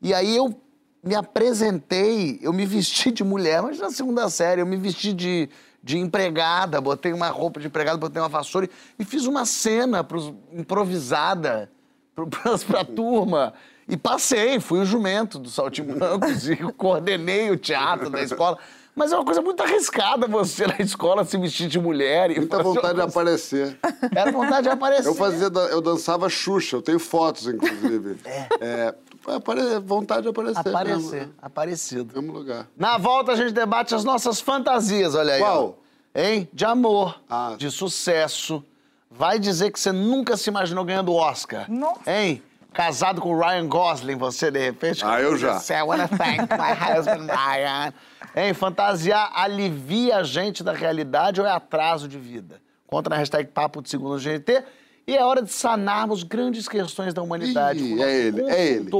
[0.00, 0.56] E aí eu
[1.02, 5.48] me apresentei, eu me vesti de mulher, mas na segunda série, eu me vesti de,
[5.82, 8.68] de empregada, botei uma roupa de empregada, botei uma vassoura
[8.98, 11.70] e, fiz uma cena pros, improvisada
[12.14, 13.54] pro, pras- pra turma.
[13.88, 18.58] E passei, fui o jumento do Saltimbancos e coordenei o teatro da escola.
[18.94, 22.32] Mas é uma coisa muito arriscada você na escola se vestir de mulher.
[22.32, 23.78] E Muita vontade de aparecer.
[24.14, 25.08] Era vontade de aparecer.
[25.08, 28.16] Eu fazia, eu dançava Xuxa, eu tenho fotos, inclusive.
[28.60, 28.94] É.
[29.36, 30.58] apare- vontade de aparecer.
[30.68, 32.14] Aparecer, Mesmo, aparecido.
[32.22, 32.66] mesmo lugar.
[32.76, 35.40] Na volta a gente debate as nossas fantasias, olha aí.
[35.40, 35.78] Qual?
[35.84, 35.88] ó.
[36.20, 36.48] Hein?
[36.52, 37.54] De amor, Ah.
[37.56, 38.64] de sucesso.
[39.10, 41.70] Vai dizer que você nunca se imaginou ganhando Oscar.
[41.70, 42.00] Nossa.
[42.10, 42.42] Hein?
[42.72, 45.04] Casado com o Ryan Gosling, você de repente.
[45.04, 45.56] Ah, eu já.
[45.70, 47.92] I wanna thank my husband Ryan.
[48.36, 48.52] Hein?
[48.54, 52.60] Fantasiar alivia a gente da realidade ou é atraso de vida?
[52.86, 54.62] Conta na hashtag Papo de Segundo GNT.
[55.08, 57.82] E é hora de sanarmos grandes questões da humanidade.
[57.82, 58.90] Ih, é ele, é ele.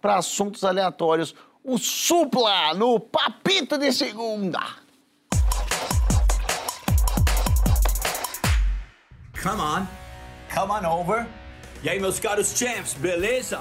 [0.00, 1.34] para assuntos aleatórios.
[1.62, 4.58] O Supla no Papito de Segunda.
[9.42, 9.86] Come on,
[10.54, 11.26] come on over.
[11.82, 13.60] E aí, meus caros champs, beleza?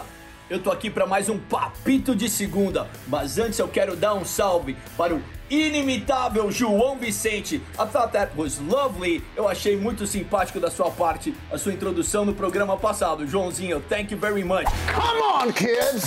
[0.49, 4.23] Eu tô aqui para mais um papito de segunda, mas antes eu quero dar um
[4.23, 7.55] salve para o inimitável João Vicente.
[7.77, 9.23] I thought that was lovely.
[9.35, 13.81] Eu achei muito simpático da sua parte a sua introdução no programa passado, Joãozinho.
[13.89, 14.65] Thank you very much.
[14.93, 16.05] Come on, kids!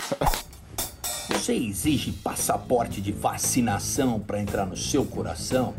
[1.28, 5.74] Você exige passaporte de vacinação para entrar no seu coração?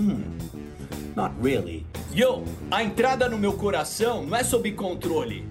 [0.00, 0.22] Hum.
[1.14, 1.86] Not really.
[2.14, 5.48] Yo, a entrada no meu coração não é sob controle.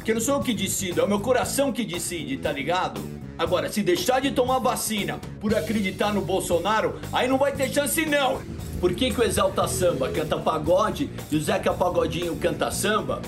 [0.00, 3.02] Porque não sou eu que decido, é o meu coração que decide, tá ligado?
[3.38, 8.06] Agora, se deixar de tomar vacina por acreditar no Bolsonaro, aí não vai ter chance
[8.06, 8.40] não.
[8.80, 13.20] Por que, que o Exalta Samba canta pagode e o Zeca Pagodinho canta samba?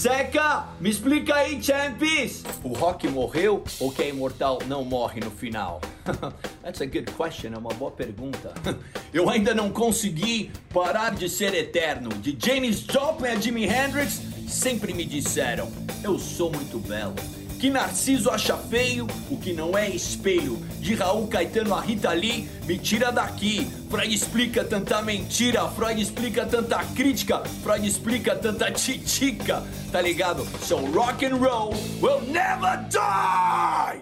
[0.00, 2.42] Zeca, me explica aí, champions!
[2.64, 5.78] O rock morreu ou quem é imortal não morre no final?
[6.64, 8.54] That's a good question, é uma boa pergunta.
[9.12, 12.08] Eu ainda não consegui parar de ser eterno.
[12.08, 15.70] De James Joplin a Jimi Hendrix, sempre me disseram:
[16.02, 17.14] eu sou muito belo.
[17.60, 20.56] Que Narciso acha feio, o que não é espelho.
[20.78, 23.70] De Raul Caetano a Rita Lee, me tira daqui.
[23.90, 30.42] Freud explica tanta mentira, Freud explica tanta crítica, Freud explica tanta titica, tá ligado?
[30.64, 34.00] So rock and roll will never die!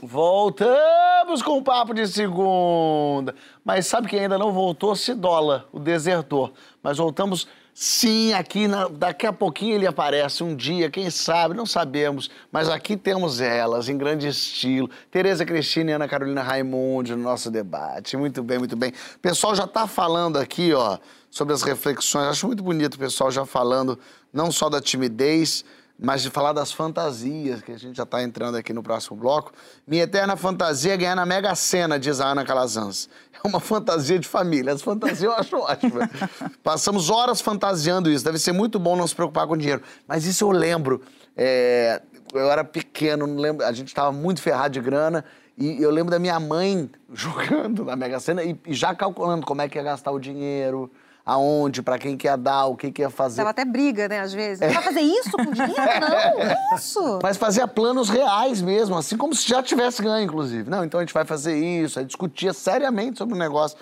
[0.00, 3.34] Voltamos com o papo de segunda.
[3.62, 4.96] Mas sabe quem ainda não voltou?
[4.96, 6.52] Cidola, o desertor.
[6.82, 11.66] Mas voltamos sim aqui, na- daqui a pouquinho ele aparece um dia, quem sabe, não
[11.66, 12.30] sabemos.
[12.50, 14.88] Mas aqui temos elas, em grande estilo.
[15.10, 18.16] Tereza Cristina e Ana Carolina Raimundi no nosso debate.
[18.16, 18.90] Muito bem, muito bem.
[19.16, 20.98] O pessoal já está falando aqui, ó,
[21.30, 22.26] sobre as reflexões.
[22.28, 23.98] Acho muito bonito o pessoal já falando
[24.32, 25.64] não só da timidez,
[25.98, 29.52] mas de falar das fantasias, que a gente já está entrando aqui no próximo bloco.
[29.86, 33.08] Minha eterna fantasia é ganhar na Mega Sena, diz a Ana Calazans.
[33.46, 34.72] Uma fantasia de família.
[34.72, 36.08] As fantasias eu acho ótima.
[36.62, 38.24] Passamos horas fantasiando isso.
[38.24, 39.82] Deve ser muito bom não se preocupar com dinheiro.
[40.06, 41.02] Mas isso eu lembro.
[41.36, 42.00] é,
[42.32, 45.24] eu era pequeno, não lembro, a gente estava muito ferrado de grana.
[45.56, 49.60] E eu lembro da minha mãe jogando na Mega Sena e, e já calculando como
[49.60, 50.90] é que ia gastar o dinheiro,
[51.24, 53.38] aonde, para quem que ia dar, o que que ia fazer.
[53.38, 54.58] Dava até briga, né, às vezes.
[54.58, 55.74] Vai fazer isso com dinheiro?
[56.00, 57.18] Não, isso.
[57.22, 60.68] Mas fazia planos reais mesmo, assim como se já tivesse ganho, inclusive.
[60.68, 63.78] Não, então a gente vai fazer isso, aí discutia seriamente sobre o negócio.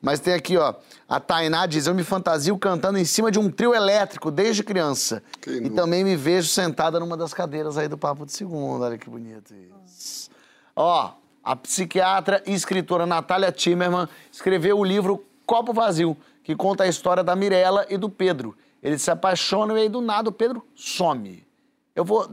[0.00, 0.74] Mas tem aqui, ó,
[1.08, 5.22] a Tainá diz, eu me fantasio cantando em cima de um trio elétrico desde criança.
[5.46, 9.10] E também me vejo sentada numa das cadeiras aí do Papo de Segunda, olha que
[9.10, 9.52] bonito
[9.84, 10.30] isso.
[10.76, 11.10] Ó,
[11.42, 16.16] a psiquiatra e escritora Natália Timmerman escreveu o livro Copo Vazio,
[16.48, 18.56] que conta a história da Mirella e do Pedro.
[18.82, 21.46] Eles se apaixonam e aí do nada o Pedro some.
[21.94, 22.26] Eu vou.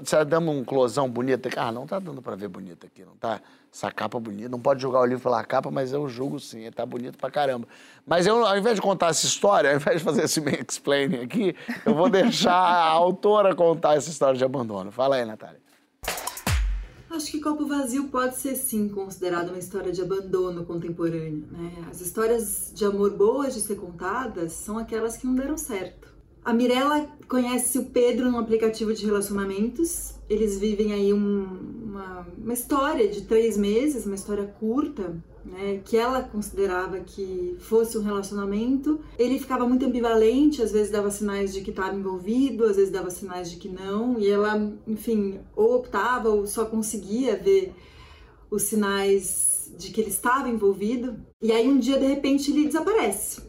[0.00, 1.58] Você dando um closão bonito aqui?
[1.58, 3.40] Ah, não tá dando pra ver bonito aqui, não tá?
[3.74, 4.48] Essa capa bonita.
[4.48, 6.70] Não pode julgar o livro pela capa, mas eu julgo sim.
[6.70, 7.66] Tá bonito pra caramba.
[8.06, 11.56] Mas eu, ao invés de contar essa história, ao invés de fazer esse explaining aqui,
[11.84, 14.92] eu vou deixar a autora contar essa história de abandono.
[14.92, 15.60] Fala aí, Natália.
[17.10, 21.44] Acho que Copo Vazio pode ser sim considerado uma história de abandono contemporâneo.
[21.50, 21.84] Né?
[21.90, 26.08] As histórias de amor boas de ser contadas são aquelas que não deram certo.
[26.44, 30.14] A Mirella conhece o Pedro num aplicativo de relacionamentos.
[30.28, 35.14] Eles vivem aí um- uma, uma história de três meses, uma história curta,
[35.50, 35.80] né?
[35.84, 39.00] Que ela considerava que fosse um relacionamento.
[39.18, 43.10] Ele ficava muito ambivalente, às vezes dava sinais de que estava envolvido, às vezes dava
[43.10, 44.18] sinais de que não.
[44.18, 47.72] E ela, enfim, ou optava ou só conseguia ver
[48.50, 51.16] os sinais de que ele estava envolvido.
[51.42, 53.42] E aí um dia, de repente, ele desaparece.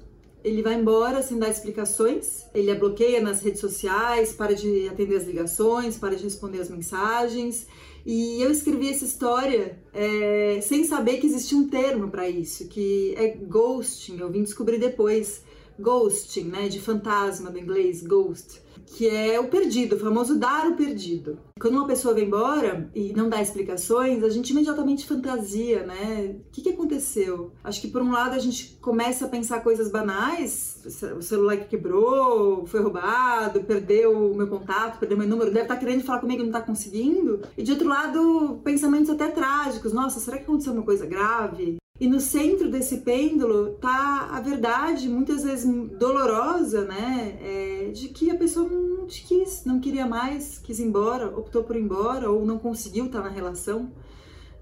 [0.43, 5.15] Ele vai embora sem dar explicações, ele a bloqueia nas redes sociais, para de atender
[5.15, 7.67] as ligações, para de responder as mensagens.
[8.05, 13.13] E eu escrevi essa história é, sem saber que existia um termo para isso, que
[13.17, 14.17] é ghosting.
[14.19, 15.43] Eu vim descobrir depois.
[15.79, 16.67] Ghosting, né?
[16.67, 18.61] De fantasma do inglês, ghost.
[18.85, 21.39] Que é o perdido, o famoso dar o perdido.
[21.59, 26.35] Quando uma pessoa vem embora e não dá explicações, a gente imediatamente fantasia, né?
[26.47, 27.53] O que, que aconteceu?
[27.63, 30.70] Acho que por um lado a gente começa a pensar coisas banais,
[31.17, 35.77] o celular que quebrou, foi roubado, perdeu o meu contato, perdeu meu número, deve estar
[35.77, 37.41] querendo falar comigo e não está conseguindo.
[37.57, 39.93] E de outro lado, pensamentos até trágicos.
[39.93, 41.81] Nossa, será que aconteceu uma coisa grave?
[42.01, 45.69] E no centro desse pêndulo tá a verdade, muitas vezes
[45.99, 47.37] dolorosa, né?
[47.39, 51.63] É, de que a pessoa não te quis, não queria mais, quis ir embora, optou
[51.63, 53.91] por ir embora ou não conseguiu estar na relação.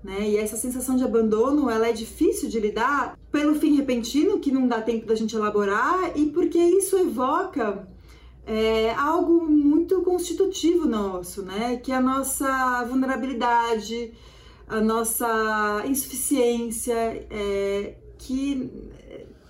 [0.04, 0.30] Né?
[0.30, 4.68] E essa sensação de abandono, ela é difícil de lidar pelo fim repentino, que não
[4.68, 7.88] dá tempo da gente elaborar, e porque isso evoca
[8.46, 11.78] é, algo muito constitutivo nosso, né?
[11.78, 14.14] Que é a nossa vulnerabilidade,
[14.68, 16.96] a nossa insuficiência,
[17.30, 18.72] é, que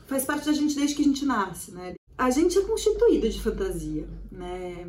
[0.08, 1.94] faz parte da gente desde que a gente nasce, né?
[2.18, 4.86] A gente é constituído de fantasia, né?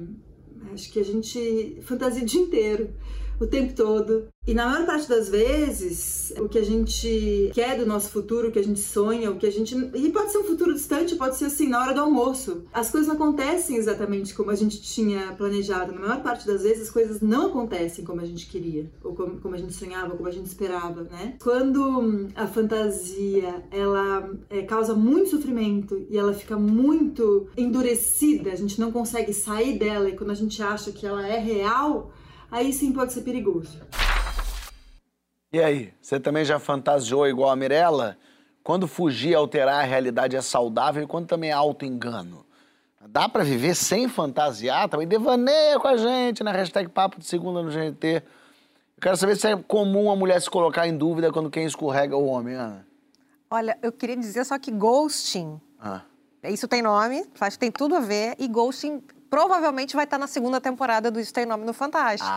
[0.73, 2.91] Acho que a gente fantasia o dia inteiro.
[3.41, 4.29] O tempo todo.
[4.47, 8.53] E na maior parte das vezes, o que a gente quer do nosso futuro, o
[8.53, 9.75] que a gente sonha, o que a gente.
[9.95, 12.65] E pode ser um futuro distante, pode ser assim, na hora do almoço.
[12.73, 15.93] As coisas não acontecem exatamente como a gente tinha planejado.
[15.93, 19.39] Na maior parte das vezes, as coisas não acontecem como a gente queria, ou como,
[19.41, 21.37] como a gente sonhava, como a gente esperava, né?
[21.41, 28.81] Quando a fantasia ela é, causa muito sofrimento e ela fica muito endurecida, a gente
[28.81, 32.11] não consegue sair dela e quando a gente acha que ela é real,
[32.51, 33.79] aí sim pode ser perigoso.
[35.53, 38.17] E aí, você também já fantasiou igual a Mirella?
[38.63, 42.47] Quando fugir e alterar a realidade é saudável e quando também é auto-engano?
[43.09, 44.89] Dá pra viver sem fantasiar?
[44.89, 48.17] Também devaneia com a gente na hashtag Papo de Segunda no GNT.
[48.97, 52.15] Eu quero saber se é comum a mulher se colocar em dúvida quando quem escorrega
[52.15, 52.87] é o homem, Ana.
[53.51, 56.03] Olha, eu queria dizer só que ghosting, Ah.
[56.45, 60.27] isso tem nome, acho que tem tudo a ver, e ghosting provavelmente vai estar na
[60.27, 62.29] segunda temporada do Isso Tem Nome no Fantástico.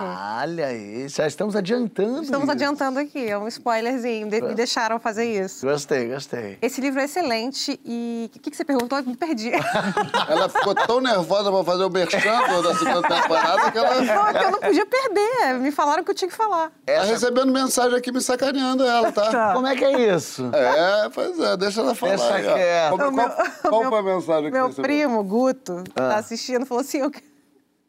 [0.42, 2.52] Olha aí, já estamos adiantando Estamos isso.
[2.52, 5.66] adiantando aqui, é um spoilerzinho, de- me deixaram fazer isso.
[5.66, 6.58] Gostei, gostei.
[6.62, 8.98] Esse livro é excelente e o que, que você perguntou?
[9.00, 9.52] Eu me perdi.
[10.30, 12.20] Ela ficou tão nervosa pra fazer o merchan
[12.62, 14.02] da segunda temporada que ela.
[14.02, 15.60] Não, é que eu não podia perder.
[15.60, 16.72] Me falaram que eu tinha que falar.
[16.86, 19.54] Tá recebendo mensagem aqui me sacaneando ela, tá?
[19.54, 20.50] Como é que é isso?
[20.54, 22.16] É, pois é, deixa ela falar.
[22.18, 22.96] Deixa quieto.
[22.98, 26.10] Qual, O meu- qual- qual foi a mensagem que Meu primo, Guto, Ah.
[26.10, 27.10] tá assistindo, falou assim: eu...
[27.12, 27.24] que-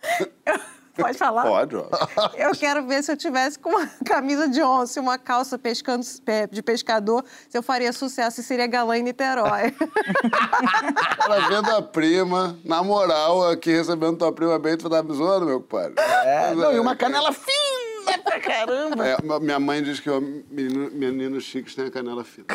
[0.97, 1.43] Pode falar?
[1.43, 1.89] Pode, ó.
[2.37, 6.07] Eu quero ver se eu tivesse com uma camisa de onça e uma calça pescando,
[6.25, 9.75] pe- de pescador, se eu faria sucesso e seria galã em Niterói.
[11.25, 15.47] Ela vendo a prima, na moral, aqui recebendo tua prima bem, tu tá me zoando,
[15.47, 15.95] meu compadre.
[15.99, 16.77] É, não, é.
[16.77, 19.05] e uma canela fina pra caramba.
[19.05, 22.47] É, minha mãe diz que ó, menino- meninos chiques têm a canela fina.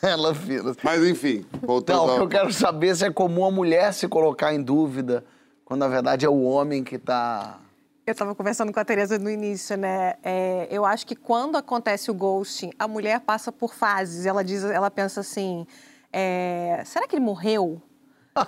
[0.00, 0.74] Ela fina.
[0.82, 4.08] Mas enfim, voltando Não, o que eu quero saber se é comum a mulher se
[4.08, 5.22] colocar em dúvida
[5.74, 7.58] quando na verdade é o homem que tá.
[8.06, 10.14] Eu estava conversando com a Tereza no início, né?
[10.22, 14.24] É, eu acho que quando acontece o ghosting, a mulher passa por fases.
[14.24, 15.66] Ela diz, ela pensa assim:
[16.12, 17.82] é, será que ele morreu?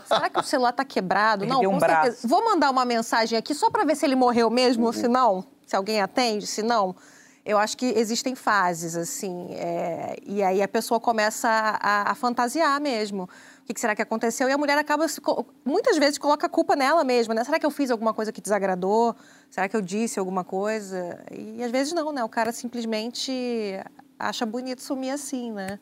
[0.04, 1.40] Será que o celular tá quebrado?
[1.40, 2.02] Perdeu não, um com braço.
[2.02, 2.28] certeza.
[2.28, 5.44] Vou mandar uma mensagem aqui só para ver se ele morreu mesmo, ou se não,
[5.66, 6.94] se alguém atende, se não.
[7.44, 12.80] Eu acho que existem fases, assim, é, e aí a pessoa começa a, a fantasiar
[12.80, 13.28] mesmo.
[13.68, 14.48] O que, será que aconteceu?
[14.48, 15.06] E a mulher acaba,
[15.64, 17.42] muitas vezes, coloca a culpa nela mesma, né?
[17.42, 19.16] Será que eu fiz alguma coisa que desagradou?
[19.50, 21.18] Será que eu disse alguma coisa?
[21.32, 22.22] E às vezes não, né?
[22.22, 23.32] O cara simplesmente
[24.16, 25.80] acha bonito sumir assim, né?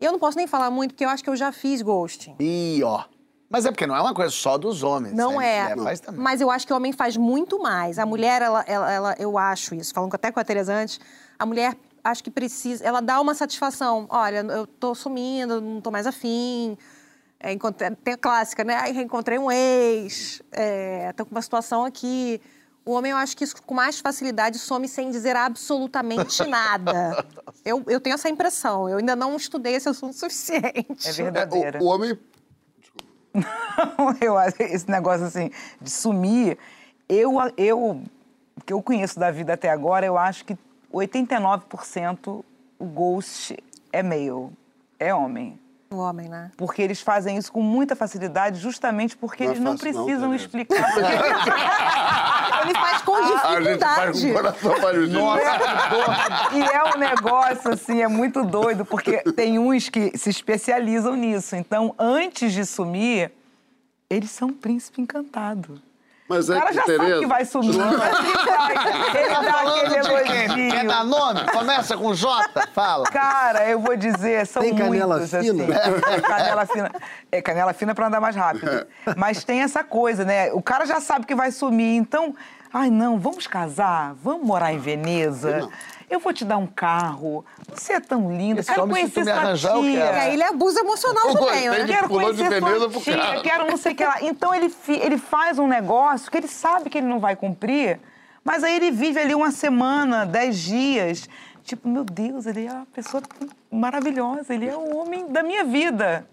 [0.00, 2.34] Eu não posso nem falar muito, porque eu acho que eu já fiz ghosting.
[2.40, 3.04] Ih, ó.
[3.50, 5.12] Mas é porque não é uma coisa só dos homens.
[5.12, 5.66] Não né?
[5.66, 5.68] é.
[5.98, 6.20] Também.
[6.22, 7.98] Mas eu acho que o homem faz muito mais.
[7.98, 10.98] A mulher, ela, ela, ela- eu acho isso, falando até com a Teresa antes,
[11.38, 14.06] a mulher acho que precisa, ela dá uma satisfação.
[14.08, 16.78] Olha, eu tô sumindo, não tô mais afim.
[17.44, 18.76] É, encontrei- tem a clássica, né?
[18.76, 22.40] Ai, reencontrei um ex, é, tô com uma situação aqui.
[22.84, 27.26] O homem, eu acho que isso com mais facilidade some sem dizer absolutamente nada.
[27.64, 28.88] Eu, eu tenho essa impressão.
[28.88, 31.08] Eu ainda não estudei esse assunto o suficiente.
[31.08, 31.80] É verdadeira.
[31.80, 32.16] O, o homem.
[34.20, 36.56] eu acho que esse negócio assim de sumir,
[37.08, 38.04] eu, eu o
[38.64, 40.56] que eu conheço da vida até agora, eu acho que
[40.92, 42.44] 89%
[42.78, 43.56] o ghost
[43.92, 44.50] é male,
[44.98, 45.58] é homem.
[45.92, 46.50] O homem, né?
[46.56, 50.30] Porque eles fazem isso com muita facilidade, justamente porque Não é eles não não, precisam
[50.30, 50.36] Tereza.
[50.36, 50.92] explicar.
[52.64, 54.20] Ele faz com A gente faz dificuldade.
[54.22, 55.18] com o coração parecido.
[56.52, 61.56] E é um negócio, assim, é muito doido, porque tem uns que se especializam nisso.
[61.56, 63.32] Então, antes de sumir,
[64.08, 65.80] eles são um príncipe encantado.
[66.34, 67.20] Mas O é cara que, já sabe Tereza.
[67.20, 67.76] que vai sumir.
[67.76, 70.70] Mas ele dá, ele dá aquele elogio.
[70.72, 71.40] Quer dar nome?
[71.52, 72.68] Começa com J?
[72.72, 73.04] Fala.
[73.04, 75.64] Cara, eu vou dizer, são Tem canela muitos, fina?
[75.64, 76.22] assim.
[76.22, 76.90] canela fina.
[77.30, 78.86] É, canela fina pra andar mais rápido.
[79.16, 80.52] Mas tem essa coisa, né?
[80.52, 82.34] O cara já sabe que vai sumir, então...
[82.74, 84.14] Ai, não, vamos casar?
[84.24, 85.68] Vamos morar em Veneza?
[86.12, 87.42] Eu vou te dar um carro.
[87.74, 88.60] Você é tão linda.
[88.60, 90.00] Esse Quero homem, se tu conhecer me sua arranjar, eu tia.
[90.02, 90.16] quero.
[90.16, 91.80] E aí ele abusa emocional Eu também, né?
[91.84, 93.42] de- Quero de conhecer Veneza sua pro tia, carro.
[93.42, 94.16] quero não sei o que lá.
[94.20, 97.98] Então ele, ele faz um negócio que ele sabe que ele não vai cumprir,
[98.44, 101.28] mas aí ele vive ali uma semana, dez dias.
[101.64, 103.22] Tipo, meu Deus, ele é uma pessoa
[103.70, 106.26] maravilhosa, ele é o homem da minha vida.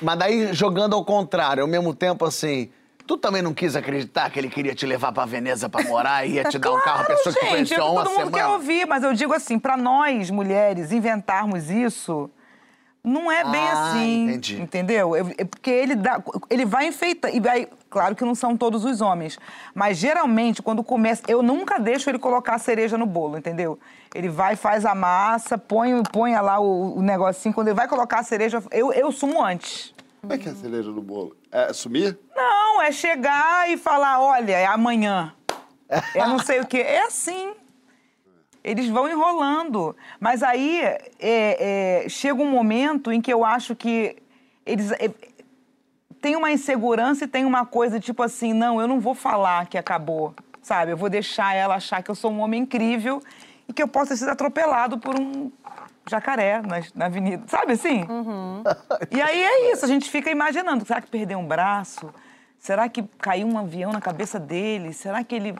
[0.00, 2.70] Mas daí, jogando ao contrário, ao mesmo tempo assim.
[3.06, 6.32] Tu também não quis acreditar que ele queria te levar pra Veneza pra morar e
[6.32, 8.18] ia te dar um carro, a pessoa que gente, conheceu é há que uma todo
[8.18, 12.28] mundo quer ouvir, mas eu digo assim, pra nós, mulheres, inventarmos isso,
[13.04, 14.24] não é bem Ah, assim.
[14.24, 14.60] entendi.
[14.60, 15.14] Entendeu?
[15.16, 16.20] Eu- é porque ele dá.
[16.50, 17.32] Ele vai enfeitar.
[17.32, 19.38] E vai, claro que não são todos os homens.
[19.72, 21.22] Mas geralmente, quando começa.
[21.28, 23.78] Eu nunca deixo ele colocar a cereja no bolo, entendeu?
[24.12, 27.54] Ele vai, faz a massa, põe, põe lá o, o negocinho.
[27.54, 29.94] Quando ele vai colocar a cereja, eu, eu sumo antes.
[30.26, 31.36] Como é que é a cereja do bolo?
[31.52, 32.18] É sumir?
[32.34, 35.32] Não, é chegar e falar: olha, é amanhã.
[35.88, 36.78] É não sei o quê.
[36.78, 37.54] É assim.
[38.64, 39.94] Eles vão enrolando.
[40.18, 44.16] Mas aí é, é, chega um momento em que eu acho que
[44.66, 44.90] eles.
[44.90, 45.08] É,
[46.20, 49.78] tem uma insegurança e tem uma coisa tipo assim: não, eu não vou falar que
[49.78, 50.90] acabou, sabe?
[50.90, 53.22] Eu vou deixar ela achar que eu sou um homem incrível
[53.68, 55.52] e que eu possa ser atropelado por um
[56.08, 58.06] jacaré na, na avenida, sabe assim?
[59.10, 62.12] E aí é isso, a gente fica imaginando: será que perdeu um braço?
[62.58, 64.92] Será que caiu um avião na cabeça dele?
[64.92, 65.54] Será que ele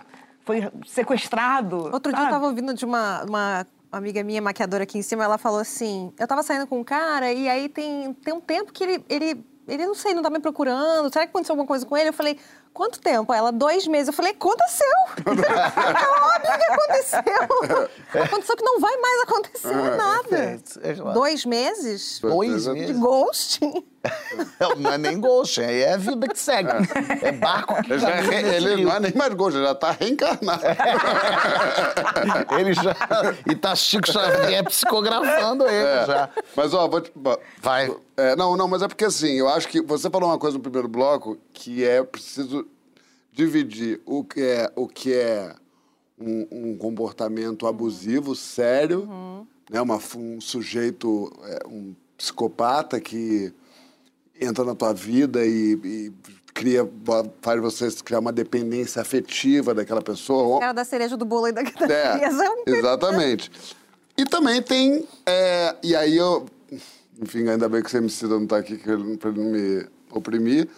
[0.45, 1.91] foi sequestrado?
[1.93, 2.31] Outro dia eu sabe?
[2.31, 6.27] tava ouvindo de uma, uma amiga minha maquiadora aqui em cima, ela falou assim: eu
[6.27, 9.87] tava saindo com um cara e aí tem, tem um tempo que ele, ele, ele,
[9.87, 11.13] não sei, não tá me procurando.
[11.13, 12.09] Será que aconteceu alguma coisa com ele?
[12.09, 12.39] Eu falei,
[12.77, 13.33] quanto tempo?
[13.33, 14.09] Ela, dois meses.
[14.09, 14.87] Eu falei, aconteceu!
[15.27, 18.23] Ela, amiga, aconteceu!
[18.23, 20.61] Aconteceu que não vai mais acontecer nada.
[21.15, 22.21] Dois meses?
[22.21, 22.99] Dois De meses?
[22.99, 23.87] ghosting.
[24.79, 26.71] Não é nem ghost, aí é a vida que segue.
[27.23, 28.89] É barco que já é caminha re- nesse ele rio.
[28.89, 30.63] não é nem mais gosto, ele já tá reencarnado.
[32.59, 32.95] Ele já.
[33.51, 36.31] E tá Chico Xavier psicografando ele É, já.
[36.55, 37.13] Mas, ó, vou te...
[37.61, 37.95] Vai.
[38.17, 40.63] É, não, não, mas é porque assim, eu acho que você falou uma coisa no
[40.63, 42.67] primeiro bloco que é preciso
[43.33, 45.55] dividir o que é, o que é
[46.19, 49.07] um, um comportamento abusivo, sério,
[49.71, 49.81] né?
[49.81, 53.53] Uma, um sujeito, é, um psicopata que
[54.41, 56.13] entra na tua vida e, e
[56.53, 56.89] cria,
[57.43, 60.61] faz você criar uma dependência afetiva daquela pessoa.
[60.61, 62.25] Cara da cereja do bolo aí da, da É.
[62.25, 63.51] É um exatamente.
[64.17, 65.07] E também tem.
[65.27, 66.47] é, e aí eu.
[67.21, 70.69] Enfim, ainda bem que o MC não está aqui pra ele não me oprimir.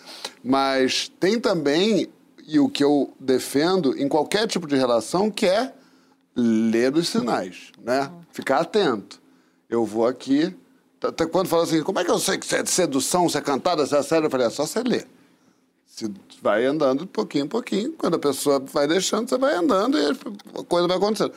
[0.42, 2.08] Mas tem também,
[2.46, 5.72] e o que eu defendo em qualquer tipo de relação, que é
[6.36, 8.10] ler os sinais, né?
[8.30, 9.20] Ficar atento.
[9.68, 10.54] Eu vou aqui.
[11.02, 13.38] Até quando fala assim, como é que eu sei que isso é de sedução, se
[13.38, 14.26] é cantada, se é sério?
[14.26, 15.06] Eu falei, é só você ler.
[15.86, 16.10] Você
[16.42, 17.92] vai andando de pouquinho em pouquinho.
[17.92, 20.06] Quando a pessoa vai deixando, você vai andando e
[20.60, 21.32] a coisa vai acontecendo.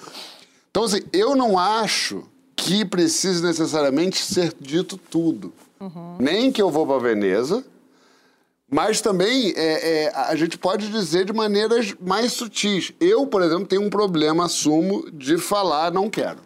[0.69, 2.23] Então, assim, eu não acho
[2.55, 5.53] que precise necessariamente ser dito tudo.
[6.19, 7.65] Nem que eu vou para Veneza,
[8.69, 12.93] mas também é, é, a gente pode dizer de maneiras mais sutis.
[12.99, 16.39] Eu, por exemplo, tenho um problema, assumo, de falar não quero.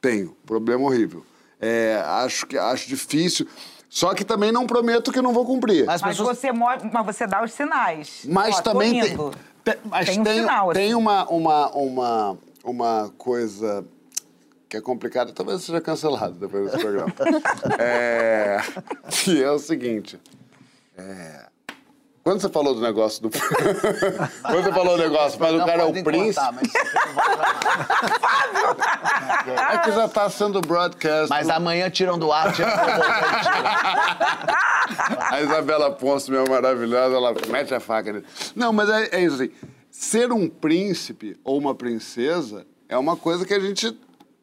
[0.00, 1.24] Tenho, problema horrível.
[1.62, 3.46] É, acho, que, acho difícil.
[3.88, 5.84] Só que também não prometo que não vou cumprir.
[5.86, 8.22] Mas, você, mo- mas você dá os sinais.
[8.28, 9.16] Mas Ó, também tem,
[9.62, 10.94] tem- mas Tem tem, um sinal, tem assim.
[10.94, 13.84] uma, uma, uma, uma coisa
[14.68, 17.12] que é complicada, talvez seja cancelado depois desse programa.
[17.78, 18.56] é,
[19.22, 20.18] que é o seguinte.
[20.96, 21.46] é,
[22.22, 23.30] quando você falou do negócio do.
[24.42, 26.46] quando você falou do negócio, mas o cara é o príncipe.
[26.54, 26.72] mas-
[29.72, 31.28] É que já tá sendo broadcast.
[31.28, 32.76] Mas amanhã tiram do ar, tiram do
[35.30, 38.24] A Isabela Ponce, minha maravilhosa, ela mete a faca nele.
[38.54, 39.50] Não, mas é, é isso assim.
[39.90, 43.96] Ser um príncipe ou uma princesa é uma coisa que a gente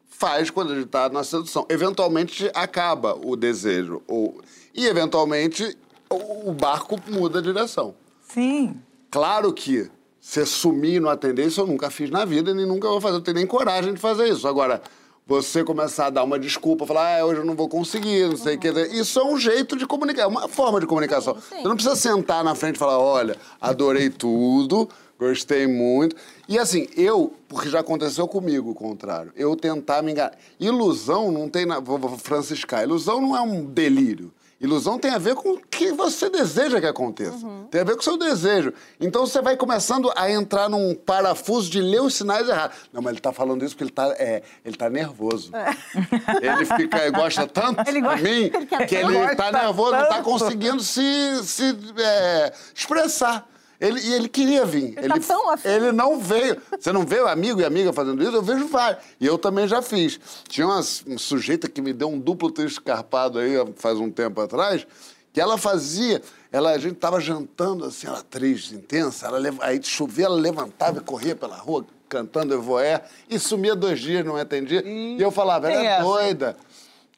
[0.08, 1.66] faz quando a gente tá na sedução.
[1.68, 4.02] Eventualmente acaba o desejo.
[4.06, 4.40] Ou,
[4.74, 5.76] e eventualmente
[6.12, 7.94] o, barco muda a direção.
[8.20, 8.76] Sim.
[9.10, 9.88] Claro que
[10.20, 13.16] você sumir não atender, isso eu nunca fiz na vida e nem nunca vou fazer.
[13.16, 14.46] Eu tenho nem coragem de fazer isso.
[14.46, 14.82] Agora,
[15.26, 18.56] você começar a dar uma desculpa, falar, ah, hoje eu não vou conseguir, não sei
[18.56, 18.68] o que.
[18.92, 21.34] Isso é um jeito de comunicar, é uma forma de comunicação.
[21.34, 24.88] Você não precisa sentar na frente e falar, olha, adorei tudo,
[25.18, 26.16] gostei muito.
[26.48, 30.36] E assim, eu, porque já aconteceu comigo o contrário, eu tentar me enganar.
[30.58, 31.64] Ilusão não tem.
[31.64, 31.78] Na...
[31.78, 32.82] Vou franciscar.
[32.82, 34.32] Ilusão não é um delírio.
[34.60, 37.46] Ilusão tem a ver com o que você deseja que aconteça.
[37.70, 38.74] Tem a ver com o seu desejo.
[39.00, 42.76] Então você vai começando a entrar num parafuso de ler os sinais errados.
[42.92, 45.50] Não, mas ele tá falando isso porque ele tá, é, ele tá nervoso.
[46.42, 49.92] Ele fica, ele gosta tanto Ele gosta- de mim ele que ele tá Gosta nervoso,
[49.92, 50.22] não tá tanto.
[50.24, 53.48] conseguindo se, se é, expressar.
[53.80, 54.94] Ele, e ele queria vir.
[54.98, 55.68] Ele tá tão afim.
[55.68, 56.60] ele não veio.
[56.78, 58.36] Você não vê o amigo e amiga fazendo isso?
[58.36, 59.02] Eu vejo vários.
[59.18, 60.20] E eu também já fiz.
[60.46, 64.38] Tinha uma, um sujeita que me deu um duplo texto escarpado aí faz um tempo
[64.40, 64.86] atrás,
[65.32, 66.20] que ela fazia.
[66.52, 69.26] Ela, a gente tava jantando assim, ela triste, intensa.
[69.26, 74.26] Ela, aí chovia, ela levantava e corria pela rua cantando Evoé e sumia dois dias,
[74.26, 74.82] não atendia.
[74.84, 76.02] E eu falava, ela é essa.
[76.02, 76.56] doida.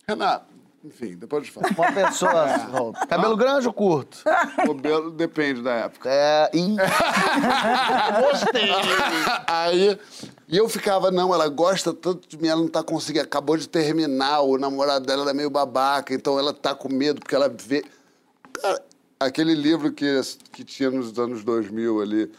[0.07, 0.45] Renato,
[0.85, 1.67] enfim, depois eu falo.
[1.77, 2.93] Uma pessoa.
[3.09, 4.19] Cabelo grande ou curto?
[4.25, 6.09] Cabelo depende da época.
[6.11, 6.51] É.
[6.53, 6.77] Ih.
[8.21, 8.71] Gostei.
[9.47, 9.99] Aí,
[10.49, 13.69] e eu ficava, não, ela gosta tanto de mim, ela não tá conseguindo, acabou de
[13.69, 17.85] terminar, o namorado dela é meio babaca, então ela tá com medo, porque ela vê...
[18.53, 18.83] Cara,
[19.21, 22.33] aquele livro que, que tinha nos anos 2000 ali,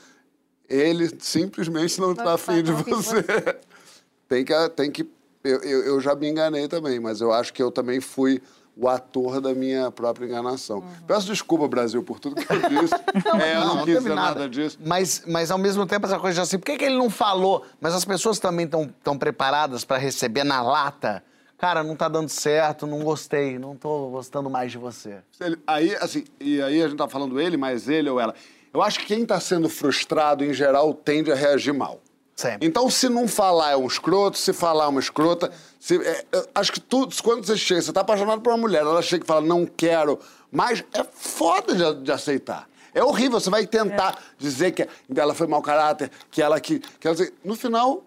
[0.69, 3.23] ele simplesmente não tá afim de não afim de você.
[4.27, 4.69] tem que...
[4.69, 5.09] Tem que
[5.43, 8.41] eu, eu, eu já me enganei também, mas eu acho que eu também fui
[8.75, 10.83] o ator da minha própria enganação.
[11.05, 12.93] Peço desculpa, Brasil, por tudo que eu disse.
[13.41, 14.39] é, eu não, não quis dizer nada.
[14.39, 14.79] nada disso.
[14.83, 17.63] Mas, mas ao mesmo tempo, essa coisa de assim, por que, que ele não falou?
[17.79, 21.23] Mas as pessoas também estão preparadas para receber na lata.
[21.57, 25.19] Cara, não tá dando certo, não gostei, não tô gostando mais de você.
[25.65, 28.33] Aí, assim, e aí a gente tá falando ele, mas ele ou ela.
[28.73, 32.01] Eu acho que quem tá sendo frustrado, em geral, tende a reagir mal.
[32.35, 32.67] Sempre.
[32.67, 36.47] Então, se não falar é um escroto, se falar é uma escrota, se, é, eu
[36.55, 39.27] acho que tudo, quando você chega, você tá apaixonado por uma mulher, ela chega e
[39.27, 40.19] fala, não quero,
[40.51, 42.67] mas é foda de, de aceitar.
[42.93, 46.79] É horrível, você vai tentar dizer que ela foi mau caráter, que ela que.
[46.99, 48.03] que ela- no final,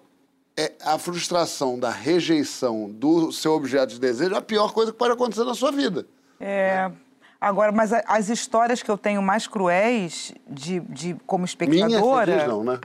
[0.56, 4.98] é a frustração da rejeição do seu objeto de desejo é a pior coisa que
[4.98, 6.06] pode acontecer na sua vida.
[6.40, 6.90] É.
[7.40, 12.32] Agora, mas as histórias que eu tenho mais cruéis de, de como Minha, espectadora.
[12.32, 12.78] você diz não, né?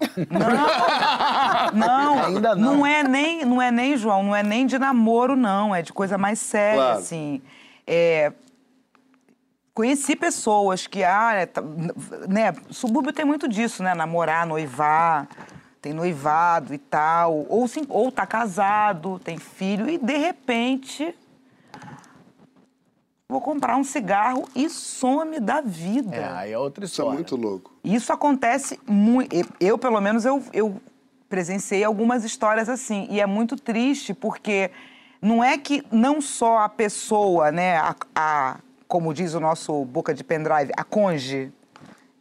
[1.74, 2.86] Não, Ainda não.
[2.86, 5.74] é nem, não é nem, João, não é nem de namoro, não.
[5.74, 7.00] É de coisa mais séria, Claro.
[7.00, 7.42] assim.
[7.88, 8.32] É,
[9.74, 11.62] conheci pessoas que, ah, é, tá-
[12.28, 13.94] né, subúrbio tem muito disso, né?
[13.94, 15.28] Namorar, noivar,
[15.82, 17.46] tem noivado e tal.
[17.50, 21.16] Ou, sim, ou tá casado, tem filho, e de repente
[23.32, 26.16] vou comprar um cigarro e some da vida.
[26.16, 27.14] É, aí é outra Isso é história.
[27.14, 27.72] muito louco.
[27.84, 29.34] Isso acontece muito.
[29.60, 30.76] Eu, pelo menos, eu, eu
[31.30, 33.08] presenciei algumas histórias assim.
[33.10, 34.70] E é muito triste, porque
[35.22, 40.14] não é que não só a pessoa, né, a, a- como diz o nosso boca
[40.14, 41.52] de pendrive, a conge,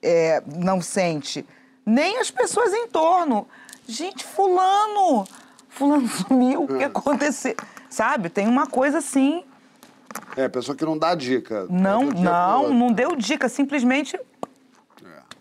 [0.01, 1.45] é, não sente,
[1.85, 3.49] nem as pessoas em torno.
[3.89, 5.27] Gente, fulano,
[5.69, 7.57] fulano sumiu, o que aconteceu?
[7.89, 9.43] Sabe, tem uma coisa assim,
[10.37, 11.67] É, pessoa que não dá dica.
[11.69, 14.19] não, É não, não deu dica, simplesmente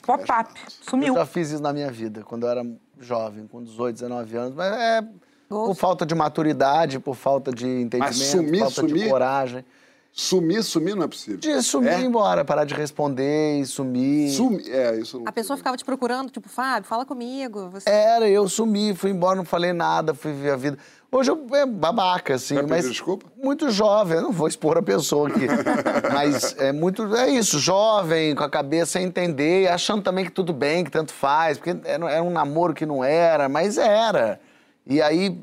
[0.01, 0.49] pop-up,
[0.81, 1.09] sumiu.
[1.09, 2.65] Eu já fiz isso na minha vida, quando eu era
[2.99, 4.55] jovem, com 18, 19 anos.
[4.55, 5.03] Mas é
[5.47, 9.09] por falta de maturidade, por falta de entendimento, Mas sumir, falta de sumir?
[9.09, 9.65] coragem.
[10.11, 11.37] Sumir, sumir não é possível.
[11.39, 11.99] De sumir É?
[11.99, 14.31] e ir embora, parar de responder e sumir.
[14.31, 15.27] Sumir, é, isso não...
[15.27, 17.69] A pessoa ficava te procurando, tipo, Fábio, fala comigo.
[17.69, 17.87] Você...
[17.89, 20.77] Era, eu sumi, fui embora, não falei nada, fui viver a vida.
[21.11, 22.88] Hoje eu é babaca, assim, Vai mas.
[22.88, 23.26] desculpa?
[23.36, 25.48] Muito jovem, eu não vou expor a pessoa aqui.
[26.14, 27.15] mas é muito.
[27.15, 31.11] É isso, jovem, com a cabeça sem entender, achando também que tudo bem, que tanto
[31.11, 34.40] faz, porque era, um namoro que não era, mas era.
[34.86, 35.36] E aí.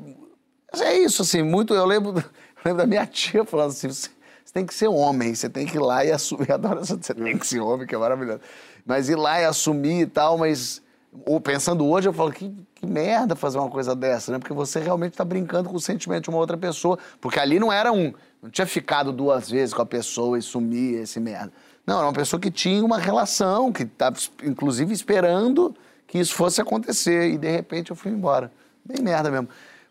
[0.79, 1.75] É isso, assim, muito.
[1.75, 2.25] Eu lembro, eu
[2.65, 4.09] lembro da minha tia falando assim: você,
[4.45, 6.49] você tem que ser homem, você tem que ir lá e assumir.
[6.49, 8.41] Eu adoro essa, você tem que ser homem, que é maravilhoso.
[8.85, 10.81] Mas ir lá e assumir e tal, mas.
[11.25, 14.39] Ou pensando hoje, eu falo, que, que merda fazer uma coisa dessa, né?
[14.39, 16.99] Porque você realmente está brincando com o sentimento de uma outra pessoa.
[17.21, 18.13] Porque ali não era um.
[18.43, 21.53] Não tinha ficado duas vezes com a pessoa e sumir esse merda.
[21.87, 25.75] Não, era uma pessoa que tinha uma relação, que estava, inclusive, esperando
[26.07, 27.31] que isso fosse acontecer.
[27.31, 28.51] E de repente eu fui embora.
[28.85, 29.49] Bem merda mesmo.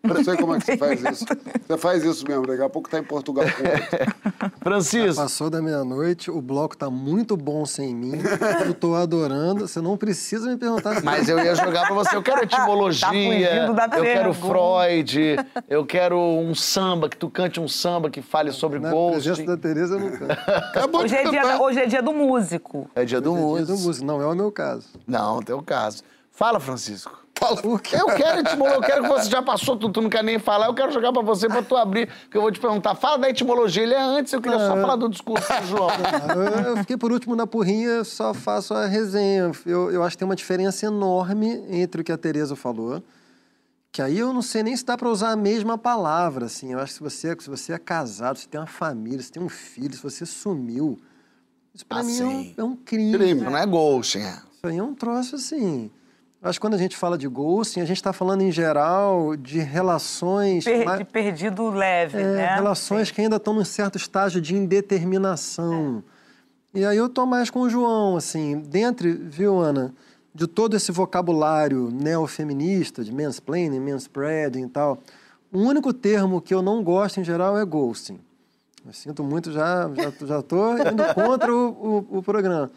[0.08, 1.26] Eu não sei como é que você faz isso.
[1.68, 4.52] Você faz isso mesmo, daqui a pouco tá em Portugal com outro.
[4.62, 5.22] Francisco.
[5.22, 8.14] Passou da meia-noite, o bloco tá muito bom sem mim.
[8.66, 9.68] Eu tô adorando.
[9.68, 10.96] Você não precisa me perguntar.
[10.96, 12.16] se- Mas eu ia jogar pra você.
[12.16, 13.08] Eu quero etimologia.
[13.08, 14.34] Tá fugindo da eu quero.
[14.34, 15.36] Freud.
[15.70, 19.22] Eu quero um samba, que tu cante um samba que fale sobre Na ghost.
[19.24, 20.32] presença da Tereza, eu não canto.
[20.32, 22.90] Acabou Hoje de é, dia, hoje é dia do músico.
[22.96, 23.68] É dia do É dia músico.
[23.78, 24.06] do músico.
[24.06, 24.88] Não é o meu caso.
[25.08, 26.04] Não, tem o caso.
[26.36, 27.24] Fala, Francisco.
[27.38, 27.60] Fala.
[27.64, 30.68] Eu quero etimologia, eu quero que você já passou, tu, tu não quer nem falar,
[30.68, 32.96] eu quero jogar pra você pra tu abrir, que eu vou te perguntar.
[32.96, 35.90] Fala da etimologia, ele é antes, eu queria só falar do discurso do João.
[35.90, 39.52] Ah, Eu, fiquei por último na porrinha, só faço a resenha.
[39.66, 43.04] Eu, eu acho que tem uma diferença enorme entre o que a Tereza falou,
[43.92, 46.72] que aí eu não sei nem se dá para usar a mesma palavra, assim.
[46.72, 49.44] Eu acho que se você, se você é casado, se tem uma família, se tem
[49.44, 50.98] um filho, se você sumiu,
[51.74, 52.54] isso pra Ah, mim é um, sim.
[52.58, 53.18] é um crime.
[53.18, 53.42] Crime.
[53.42, 54.32] Não é ghosting, é.
[54.54, 55.92] Isso aí é um troço assim.
[56.46, 59.58] Acho que quando a gente fala de ghosting, a gente está falando em geral de
[59.58, 60.64] relações.
[60.64, 62.56] Per- mais- de perdido leve, é, né?
[62.56, 66.04] relações que ainda estão num certo estágio de indeterminação.
[66.72, 69.92] E aí eu tô mais com o João, assim, dentre, viu, Ana,
[70.36, 75.00] de todo esse vocabulário neofeminista, de mansplaining, manspreading e tal,
[75.52, 78.20] o único termo que eu não gosto em geral é ghosting.
[78.86, 82.70] Eu sinto muito, já, já, já tô indo contra o, o, o programa.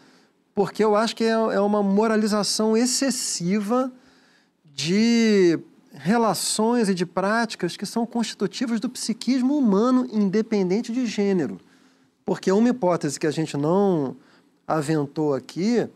[0.53, 3.91] Porque eu acho que é, é uma moralização excessiva
[4.63, 5.59] de
[5.93, 11.59] relações e de práticas que são constitutivas do psiquismo humano, independente de gênero.
[12.25, 14.15] Porque uma hipótese que a gente não
[14.67, 15.87] aventou aqui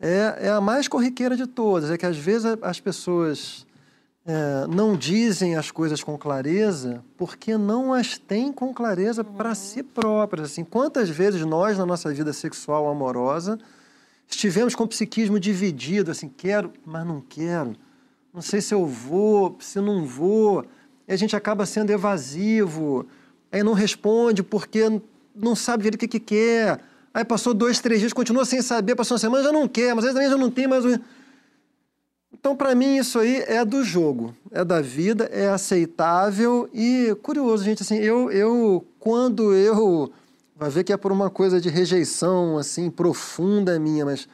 [0.00, 3.66] é, é a mais corriqueira de todas, é que às vezes as pessoas
[4.26, 9.82] é, não dizem as coisas com clareza porque não as têm com clareza para si
[9.82, 10.52] próprias.
[10.52, 13.58] Assim, quantas vezes nós, na nossa vida sexual amorosa,
[14.34, 17.74] estivemos com o psiquismo dividido, assim, quero, mas não quero.
[18.32, 20.64] Não sei se eu vou, se não vou.
[21.06, 23.06] E a gente acaba sendo evasivo.
[23.50, 25.00] Aí não responde porque
[25.34, 26.80] não sabe direito o que, que quer.
[27.12, 30.04] Aí passou dois, três dias, continua sem saber, passou uma semana, já não quer, mas
[30.04, 30.84] às vezes já não tem mais.
[32.32, 37.62] Então, para mim, isso aí é do jogo, é da vida, é aceitável e curioso,
[37.62, 37.82] gente.
[37.82, 40.12] Assim, eu, eu quando eu.
[40.56, 44.28] Vai ver que é por uma coisa de rejeição, assim, profunda minha, mas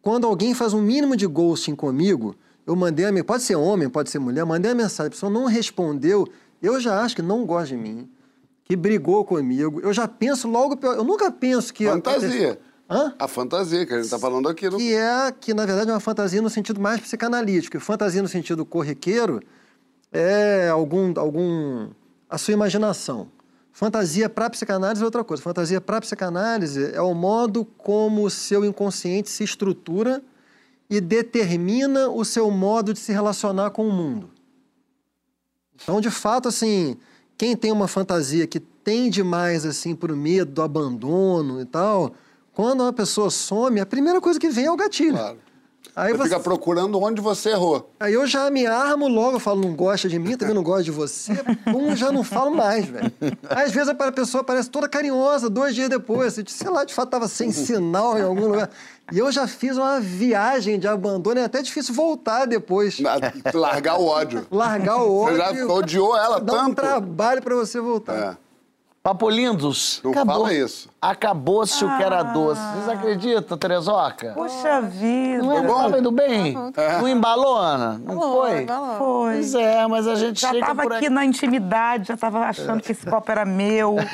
[0.00, 2.36] quando alguém faz um mínimo de ghosting comigo,
[2.66, 5.30] eu mandei a mensagem, pode ser homem, pode ser mulher, mandei a mensagem, a pessoa
[5.30, 6.28] não respondeu,
[6.62, 8.08] eu já acho que não gosta de mim,
[8.64, 11.86] que brigou comigo, eu já penso logo pior, eu nunca penso que...
[11.86, 12.58] Fantasia.
[12.88, 13.14] Hã?
[13.18, 14.68] A fantasia que a gente tá falando aqui.
[14.68, 14.76] No...
[14.76, 17.76] Que é, que na verdade é uma fantasia no sentido mais psicanalítico.
[17.76, 19.40] E fantasia no sentido corriqueiro
[20.12, 21.88] é algum, algum
[22.28, 23.28] a sua imaginação.
[23.74, 25.42] Fantasia para psicanálise é outra coisa.
[25.42, 30.22] Fantasia para psicanálise é o modo como o seu inconsciente se estrutura
[30.88, 34.30] e determina o seu modo de se relacionar com o mundo.
[35.74, 36.96] Então, de fato, assim,
[37.36, 42.14] quem tem uma fantasia que tende mais assim para o medo do abandono e tal,
[42.52, 45.18] quando uma pessoa some, a primeira coisa que vem é o gatilho.
[45.96, 47.88] Aí Você fica procurando onde você errou.
[48.00, 50.90] Aí eu já me armo logo, falo, não gosta de mim, também não gosta de
[50.90, 51.32] você.
[51.70, 53.12] Pum, já não falo mais, velho.
[53.48, 57.10] Às vezes a pessoa aparece toda carinhosa, dois dias depois, você, sei lá, de fato
[57.10, 58.70] tava sem sinal em algum lugar.
[59.12, 62.98] E eu já fiz uma viagem de abandono, é até difícil voltar depois.
[63.54, 64.46] Largar o ódio.
[64.50, 65.36] Largar o ódio.
[65.36, 66.74] Você já odiou ela Dá um tanto.
[66.76, 68.14] trabalho pra você voltar.
[68.14, 68.43] Papo
[69.30, 70.00] lindos.
[70.02, 70.34] Não acabou.
[70.34, 70.88] fala isso.
[71.00, 72.62] Acabou-se o que era doce.
[72.72, 74.32] Vocês acreditam, Terezoca?
[74.32, 75.42] Puxa vida.
[75.42, 75.82] Não é bom?
[75.82, 76.56] Tava indo bem?
[76.74, 76.96] É.
[76.96, 78.00] Não embalou, Ana?
[78.02, 78.66] Não foi?
[78.66, 78.96] Foi.
[78.96, 81.14] Pois é, mas a gente Já chega tava por aqui aqui.
[81.14, 83.96] na intimidade, já tava achando que esse copo era meu.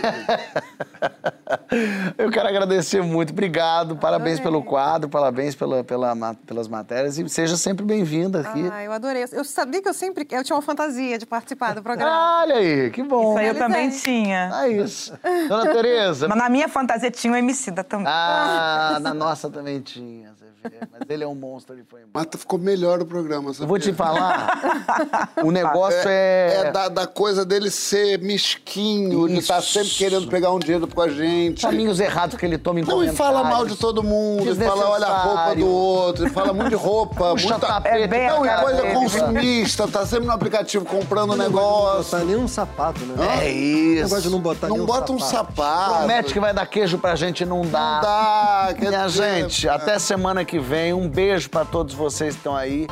[2.18, 3.30] Eu quero agradecer muito.
[3.30, 3.96] Obrigado.
[3.96, 8.68] Parabéns pelo quadro, parabéns pela, pela pelas matérias e seja sempre bem-vinda aqui.
[8.72, 9.24] Ah, eu adorei.
[9.32, 10.26] Eu sabia que eu sempre...
[10.30, 12.40] Eu tinha uma fantasia de participar do programa.
[12.42, 13.30] Olha aí, que bom.
[13.30, 13.62] Isso aí eu Realizei.
[13.62, 14.50] também tinha.
[14.64, 15.18] É isso.
[15.48, 16.28] Dona Tereza.
[16.28, 18.06] Mas na minha fantasia tinha o Emicida também.
[18.08, 20.32] Ah, na nossa também tinha,
[20.62, 20.78] vê.
[20.90, 22.26] Mas ele é um monstro, ele foi embora.
[22.32, 26.66] Mas ficou melhor o programa, Eu vou te falar, o negócio É, é...
[26.66, 29.72] é da, da coisa dele ser mesquinho, de estar Isso.
[29.72, 31.62] sempre querendo pegar um dinheiro com a gente.
[31.62, 34.88] Caminhos errados que ele toma em Não, e fala mal de todo mundo, e fala,
[34.90, 37.66] olha a roupa do outro, e fala muito de roupa, Puxa muita...
[37.66, 38.02] tapete.
[38.02, 41.36] É bem a Não, e cara coisa dele, consumista, tá sempre no aplicativo comprando Não
[41.36, 42.04] negócio.
[42.10, 43.44] botar nenhum sapato, né?
[43.44, 44.04] É isso.
[44.04, 45.54] Negócio de não botar Não bota um sapato.
[45.56, 45.98] sapato.
[45.98, 47.80] Promete que vai dar queijo pra gente, não dá.
[47.80, 50.92] Não dá, quer Minha dizer, gente, até semana que vem.
[50.92, 52.86] Um beijo pra todos vocês que estão aí.